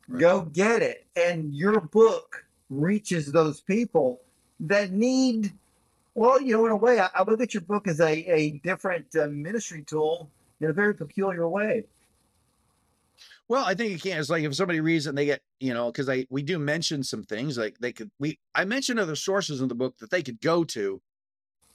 Right. 0.08 0.20
Go 0.20 0.42
get 0.42 0.82
it. 0.82 1.06
And 1.14 1.54
your 1.54 1.80
book 1.80 2.44
reaches 2.68 3.30
those 3.30 3.60
people 3.60 4.20
that 4.60 4.90
need, 4.90 5.52
well, 6.14 6.40
you 6.40 6.56
know, 6.56 6.66
in 6.66 6.72
a 6.72 6.76
way, 6.76 6.98
I, 6.98 7.10
I 7.14 7.22
look 7.22 7.40
at 7.40 7.54
your 7.54 7.60
book 7.60 7.86
as 7.86 8.00
a, 8.00 8.12
a 8.12 8.50
different 8.64 9.14
uh, 9.14 9.28
ministry 9.28 9.84
tool 9.86 10.30
in 10.60 10.70
a 10.70 10.72
very 10.72 10.94
peculiar 10.94 11.48
way. 11.48 11.84
Well, 13.48 13.64
I 13.64 13.74
think 13.74 13.92
it 13.92 14.02
can. 14.02 14.18
It's 14.18 14.28
like 14.28 14.44
if 14.44 14.54
somebody 14.54 14.80
reads 14.80 15.06
it 15.06 15.10
and 15.10 15.18
they 15.18 15.24
get, 15.24 15.40
you 15.58 15.72
know, 15.72 15.86
because 15.86 16.08
I 16.08 16.26
we 16.30 16.42
do 16.42 16.58
mention 16.58 17.02
some 17.02 17.22
things 17.22 17.56
like 17.56 17.78
they 17.78 17.92
could 17.92 18.10
we 18.18 18.38
I 18.54 18.64
mentioned 18.64 19.00
other 19.00 19.16
sources 19.16 19.62
in 19.62 19.68
the 19.68 19.74
book 19.74 19.96
that 19.98 20.10
they 20.10 20.22
could 20.22 20.40
go 20.40 20.64
to 20.64 21.00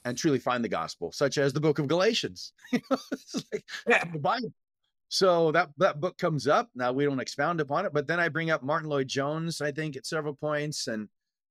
and 0.04 0.16
truly 0.16 0.38
find 0.38 0.62
the 0.62 0.68
gospel, 0.68 1.10
such 1.12 1.38
as 1.38 1.52
the 1.52 1.60
book 1.60 1.78
of 1.78 1.88
Galatians. 1.88 2.52
like, 2.72 3.64
yeah. 3.88 4.04
the 4.12 4.18
Bible 4.18 4.52
So 5.08 5.50
that 5.52 5.70
that 5.78 6.00
book 6.00 6.16
comes 6.18 6.46
up. 6.46 6.68
Now 6.74 6.92
we 6.92 7.04
don't 7.04 7.20
expound 7.20 7.60
upon 7.60 7.86
it, 7.86 7.92
but 7.92 8.06
then 8.06 8.20
I 8.20 8.28
bring 8.28 8.50
up 8.50 8.62
Martyn 8.62 8.90
Lloyd-Jones, 8.90 9.60
I 9.60 9.72
think, 9.72 9.96
at 9.96 10.06
several 10.06 10.34
points, 10.34 10.86
and 10.86 11.08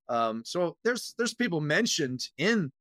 um, 0.09 0.43
so 0.45 0.77
there's 0.83 1.15
there's 1.17 1.33
people 1.33 1.61
mentioned 1.61 2.29
in 2.37 2.71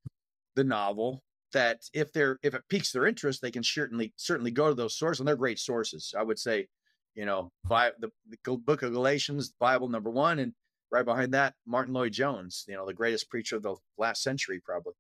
the 0.55 0.64
novel 0.64 1.22
that 1.53 1.82
if 1.93 2.12
they're 2.12 2.38
if 2.43 2.55
it 2.55 2.62
piques 2.68 2.93
their 2.93 3.07
interest, 3.07 3.43
they 3.43 3.51
can 3.51 3.62
certainly 3.64 4.12
certainly 4.16 4.51
go 4.51 4.68
to 4.68 4.74
those 4.74 4.97
sources, 4.97 5.20
and 5.20 5.28
they're 5.28 5.36
great 5.36 5.59
sources. 5.59 6.14
I 6.18 6.22
would 6.22 6.38
say, 6.38 6.68
you 7.14 7.24
know, 7.24 7.50
the, 7.68 8.10
the 8.28 8.56
book 8.56 8.82
of 8.82 8.92
Galatians, 8.92 9.52
Bible 9.58 9.88
number 9.88 10.10
one, 10.10 10.38
and 10.38 10.52
right 10.90 11.04
behind 11.04 11.34
that, 11.34 11.54
Martyn 11.66 11.94
Lloyd-Jones, 11.94 12.64
you 12.68 12.74
know, 12.74 12.86
the 12.86 12.94
greatest 12.94 13.30
preacher 13.30 13.56
of 13.56 13.62
the 13.62 13.76
last 13.98 14.22
century, 14.22 14.60
probably. 14.60 14.94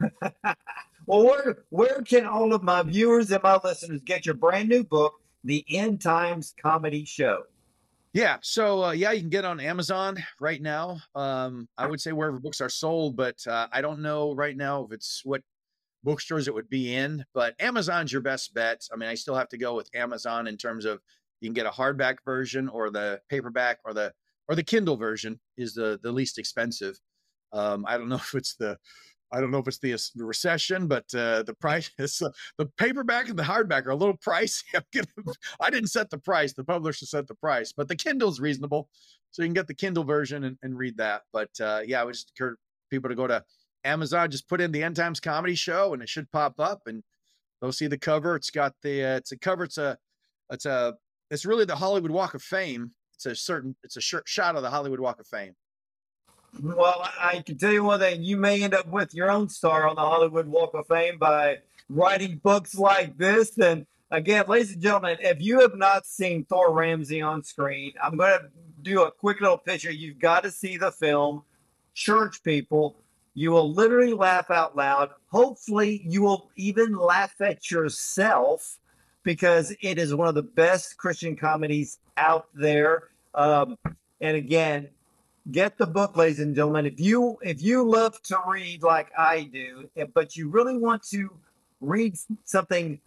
well, 1.06 1.24
where 1.24 1.64
where 1.70 2.02
can 2.02 2.26
all 2.26 2.52
of 2.52 2.62
my 2.62 2.82
viewers 2.82 3.30
and 3.30 3.42
my 3.42 3.58
listeners 3.64 4.02
get 4.04 4.26
your 4.26 4.34
brand 4.34 4.68
new 4.68 4.84
book, 4.84 5.14
The 5.44 5.64
End 5.70 6.02
Times 6.02 6.54
Comedy 6.62 7.04
Show? 7.06 7.44
Yeah, 8.12 8.38
so 8.42 8.84
uh, 8.84 8.90
yeah, 8.90 9.12
you 9.12 9.20
can 9.20 9.30
get 9.30 9.44
on 9.44 9.60
Amazon 9.60 10.18
right 10.40 10.60
now. 10.60 10.98
Um, 11.14 11.68
I 11.78 11.86
would 11.86 12.00
say 12.00 12.12
wherever 12.12 12.40
books 12.40 12.60
are 12.60 12.68
sold, 12.68 13.16
but 13.16 13.36
uh, 13.46 13.68
I 13.72 13.80
don't 13.80 14.00
know 14.00 14.34
right 14.34 14.56
now 14.56 14.84
if 14.84 14.92
it's 14.92 15.22
what 15.24 15.42
bookstores 16.02 16.48
it 16.48 16.54
would 16.54 16.68
be 16.68 16.94
in. 16.94 17.24
But 17.34 17.54
Amazon's 17.60 18.12
your 18.12 18.22
best 18.22 18.52
bet. 18.52 18.86
I 18.92 18.96
mean, 18.96 19.08
I 19.08 19.14
still 19.14 19.36
have 19.36 19.48
to 19.50 19.58
go 19.58 19.76
with 19.76 19.94
Amazon 19.94 20.48
in 20.48 20.56
terms 20.56 20.86
of 20.86 21.00
you 21.40 21.48
can 21.48 21.54
get 21.54 21.66
a 21.66 21.70
hardback 21.70 22.16
version 22.24 22.68
or 22.68 22.90
the 22.90 23.20
paperback 23.28 23.78
or 23.84 23.94
the 23.94 24.12
or 24.48 24.54
the 24.54 24.62
Kindle 24.62 24.96
version 24.96 25.40
is 25.56 25.74
the 25.74 25.98
the 26.02 26.12
least 26.12 26.38
expensive. 26.38 26.98
Um, 27.52 27.84
I 27.88 27.98
don't 27.98 28.08
know 28.08 28.16
if 28.16 28.34
it's 28.34 28.56
the 28.56 28.78
I 29.32 29.40
don't 29.40 29.52
know 29.52 29.58
if 29.58 29.68
it's 29.68 29.78
the, 29.78 29.96
the 30.16 30.24
recession, 30.24 30.88
but 30.88 31.04
uh, 31.14 31.44
the 31.44 31.54
price 31.54 31.90
is 31.98 32.20
uh, 32.20 32.30
the 32.58 32.66
paperback 32.76 33.28
and 33.28 33.38
the 33.38 33.44
hardback 33.44 33.86
are 33.86 33.90
a 33.90 33.96
little 33.96 34.16
pricey. 34.26 34.62
Gonna, 34.92 35.06
I 35.60 35.70
didn't 35.70 35.90
set 35.90 36.10
the 36.10 36.18
price; 36.18 36.52
the 36.52 36.64
publisher 36.64 37.06
set 37.06 37.28
the 37.28 37.34
price, 37.34 37.72
but 37.72 37.88
the 37.88 37.96
Kindle's 37.96 38.40
reasonable, 38.40 38.88
so 39.30 39.42
you 39.42 39.46
can 39.46 39.54
get 39.54 39.66
the 39.66 39.74
Kindle 39.74 40.04
version 40.04 40.44
and, 40.44 40.58
and 40.62 40.76
read 40.76 40.96
that. 40.98 41.22
But 41.32 41.50
uh, 41.60 41.80
yeah, 41.86 42.00
I 42.00 42.04
would 42.04 42.14
just 42.14 42.32
encourage 42.36 42.58
people 42.90 43.08
to 43.08 43.16
go 43.16 43.26
to 43.26 43.44
Amazon, 43.84 44.30
just 44.30 44.48
put 44.48 44.60
in 44.60 44.72
the 44.72 44.82
End 44.82 44.96
Times 44.96 45.20
Comedy 45.20 45.54
Show, 45.54 45.94
and 45.94 46.02
it 46.02 46.08
should 46.08 46.30
pop 46.32 46.58
up, 46.58 46.82
and 46.86 47.02
they'll 47.60 47.72
see 47.72 47.86
the 47.86 47.98
cover. 47.98 48.34
It's 48.34 48.50
got 48.50 48.74
the 48.82 49.04
uh, 49.04 49.16
it's 49.16 49.32
a 49.32 49.38
cover. 49.38 49.64
It's 49.64 49.78
a 49.78 49.96
it's 50.50 50.66
a 50.66 50.94
it's 51.30 51.46
really 51.46 51.64
the 51.64 51.76
Hollywood 51.76 52.10
Walk 52.10 52.34
of 52.34 52.42
Fame. 52.42 52.92
It's 53.14 53.26
a 53.26 53.34
certain 53.34 53.76
it's 53.82 53.96
a 53.96 54.00
shot 54.00 54.56
of 54.56 54.62
the 54.62 54.70
Hollywood 54.70 55.00
Walk 55.00 55.20
of 55.20 55.26
Fame. 55.26 55.54
Well, 56.60 57.08
I 57.18 57.42
can 57.46 57.58
tell 57.58 57.72
you 57.72 57.84
one 57.84 58.00
thing: 58.00 58.22
you 58.22 58.36
may 58.36 58.62
end 58.62 58.74
up 58.74 58.88
with 58.88 59.14
your 59.14 59.30
own 59.30 59.48
star 59.48 59.86
on 59.86 59.94
the 59.96 60.02
Hollywood 60.02 60.46
Walk 60.46 60.74
of 60.74 60.86
Fame 60.86 61.18
by 61.18 61.58
writing 61.88 62.40
books 62.42 62.74
like 62.74 63.16
this. 63.16 63.56
And 63.58 63.86
again, 64.10 64.44
ladies 64.48 64.72
and 64.72 64.82
gentlemen, 64.82 65.18
if 65.20 65.40
you 65.40 65.60
have 65.60 65.76
not 65.76 66.06
seen 66.06 66.44
Thor 66.44 66.72
Ramsey 66.72 67.22
on 67.22 67.44
screen, 67.44 67.92
I'm 68.02 68.16
going 68.16 68.40
to 68.40 68.48
do 68.82 69.02
a 69.02 69.10
quick 69.10 69.40
little 69.40 69.58
picture. 69.58 69.92
You've 69.92 70.18
got 70.18 70.42
to 70.42 70.50
see 70.50 70.76
the 70.76 70.90
film. 70.90 71.42
Church 71.94 72.42
people, 72.42 72.96
you 73.34 73.50
will 73.50 73.72
literally 73.72 74.14
laugh 74.14 74.50
out 74.50 74.76
loud. 74.76 75.10
Hopefully, 75.30 76.02
you 76.04 76.22
will 76.22 76.50
even 76.56 76.96
laugh 76.96 77.40
at 77.40 77.70
yourself 77.70 78.78
because 79.22 79.74
it 79.80 79.98
is 79.98 80.14
one 80.14 80.28
of 80.28 80.34
the 80.34 80.42
best 80.42 80.96
Christian 80.96 81.36
comedies 81.36 81.98
out 82.16 82.46
there. 82.54 83.08
Um, 83.34 83.76
and 84.20 84.36
again, 84.36 84.88
get 85.50 85.78
the 85.78 85.86
book, 85.86 86.16
ladies 86.16 86.40
and 86.40 86.54
gentlemen. 86.54 86.86
If 86.86 87.00
you 87.00 87.38
if 87.42 87.62
you 87.62 87.88
love 87.88 88.20
to 88.22 88.38
read 88.46 88.82
like 88.82 89.10
I 89.16 89.44
do, 89.44 89.88
eh, 89.96 90.06
but 90.12 90.36
you 90.36 90.48
really 90.48 90.76
want 90.76 91.02
to 91.10 91.30
read 91.80 92.16
something, 92.44 93.00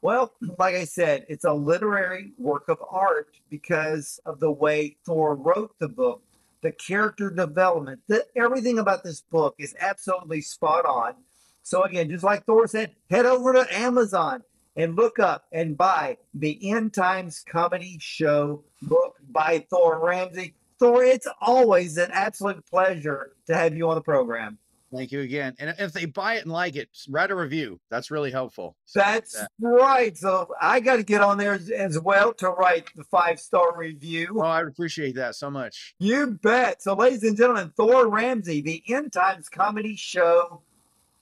well, 0.00 0.32
like 0.58 0.74
I 0.74 0.84
said, 0.84 1.26
it's 1.28 1.44
a 1.44 1.52
literary 1.52 2.32
work 2.38 2.68
of 2.68 2.78
art 2.88 3.28
because 3.50 4.20
of 4.24 4.40
the 4.40 4.50
way 4.50 4.96
Thor 5.04 5.34
wrote 5.34 5.74
the 5.78 5.88
book, 5.88 6.22
the 6.62 6.72
character 6.72 7.30
development, 7.30 8.00
the, 8.06 8.24
everything 8.36 8.78
about 8.78 9.04
this 9.04 9.20
book 9.20 9.54
is 9.58 9.74
absolutely 9.80 10.40
spot 10.40 10.86
on. 10.86 11.14
So 11.62 11.82
again, 11.82 12.10
just 12.10 12.24
like 12.24 12.44
Thor 12.44 12.66
said, 12.66 12.92
head 13.10 13.26
over 13.26 13.52
to 13.54 13.66
Amazon 13.74 14.42
and 14.76 14.96
look 14.96 15.18
up 15.18 15.44
and 15.52 15.76
buy 15.76 16.16
the 16.34 16.70
End 16.70 16.92
Times 16.92 17.44
Comedy 17.48 17.96
Show 18.00 18.64
book 18.82 19.16
by 19.30 19.64
Thor 19.70 20.04
Ramsey. 20.04 20.54
Thor, 20.78 21.04
it's 21.04 21.28
always 21.40 21.96
an 21.96 22.10
absolute 22.12 22.64
pleasure 22.66 23.32
to 23.46 23.54
have 23.54 23.76
you 23.76 23.88
on 23.88 23.94
the 23.94 24.02
program. 24.02 24.58
Thank 24.94 25.10
you 25.10 25.22
again. 25.22 25.54
And 25.58 25.74
if 25.78 25.92
they 25.92 26.04
buy 26.04 26.34
it 26.34 26.44
and 26.44 26.52
like 26.52 26.76
it, 26.76 26.88
write 27.08 27.32
a 27.32 27.34
review. 27.34 27.80
That's 27.90 28.12
really 28.12 28.30
helpful. 28.30 28.76
So 28.84 29.00
That's 29.00 29.44
right. 29.60 30.16
So 30.16 30.48
I 30.60 30.78
got 30.78 30.96
to 30.96 31.02
get 31.02 31.20
on 31.20 31.36
there 31.36 31.54
as, 31.54 31.68
as, 31.70 31.98
well 31.98 32.32
to 32.34 32.50
write 32.50 32.88
the 32.94 33.02
five 33.04 33.40
star 33.40 33.76
review. 33.76 34.36
Oh, 34.36 34.42
I 34.42 34.62
appreciate 34.62 35.16
that 35.16 35.34
so 35.34 35.50
much. 35.50 35.94
You 35.98 36.38
bet. 36.42 36.82
So, 36.82 36.94
ladies 36.94 37.24
and 37.24 37.36
gentlemen, 37.36 37.72
Thor 37.76 38.08
Ramsey, 38.08 38.60
the 38.60 38.84
End 38.88 39.12
Times 39.12 39.48
Comedy 39.48 39.96
Show 39.96 40.62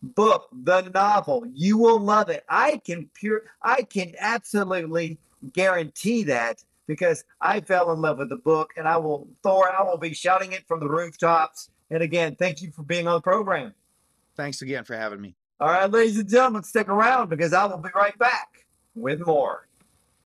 book, 0.03 0.49
the 0.53 0.83
novel. 0.95 1.45
You 1.55 1.79
will 1.79 2.01
love 2.01 2.29
it. 2.29 2.45
I 2.49 2.81
can 2.85 3.09
pure. 3.15 3.43
I 3.63 3.83
can 3.83 4.15
absolutely 4.19 5.19
guarantee 5.53 6.25
that 6.25 6.63
because 6.87 7.25
I 7.41 7.61
fell 7.61 7.93
in 7.93 8.01
love 8.01 8.19
with 8.19 8.29
the 8.29 8.37
book 8.37 8.71
and 8.77 8.87
I 8.87 8.97
will, 8.97 9.29
Thor, 9.43 9.73
I 9.73 9.83
will 9.83 9.99
be 9.99 10.15
shouting 10.15 10.53
it 10.53 10.67
from 10.67 10.81
the 10.81 10.89
rooftops. 10.89 11.71
And 11.91 12.03
again, 12.03 12.37
thank 12.37 12.63
you 12.63 12.71
for 12.71 12.83
being 12.83 13.07
on 13.07 13.15
the 13.15 13.21
program. 13.21 13.75
Thanks 14.37 14.63
again 14.63 14.85
for 14.85 14.97
having 14.97 15.21
me. 15.21 15.35
All 15.61 15.69
right, 15.69 15.91
ladies 15.91 16.19
and 16.19 16.29
gentlemen, 16.29 16.65
stick 16.65 16.89
around 16.89 17.29
because 17.29 17.53
I 17.53 17.65
will 17.67 17.79
be 17.79 17.91
right 17.95 18.19
back 18.19 18.67
with 18.95 19.25
more. 19.25 19.69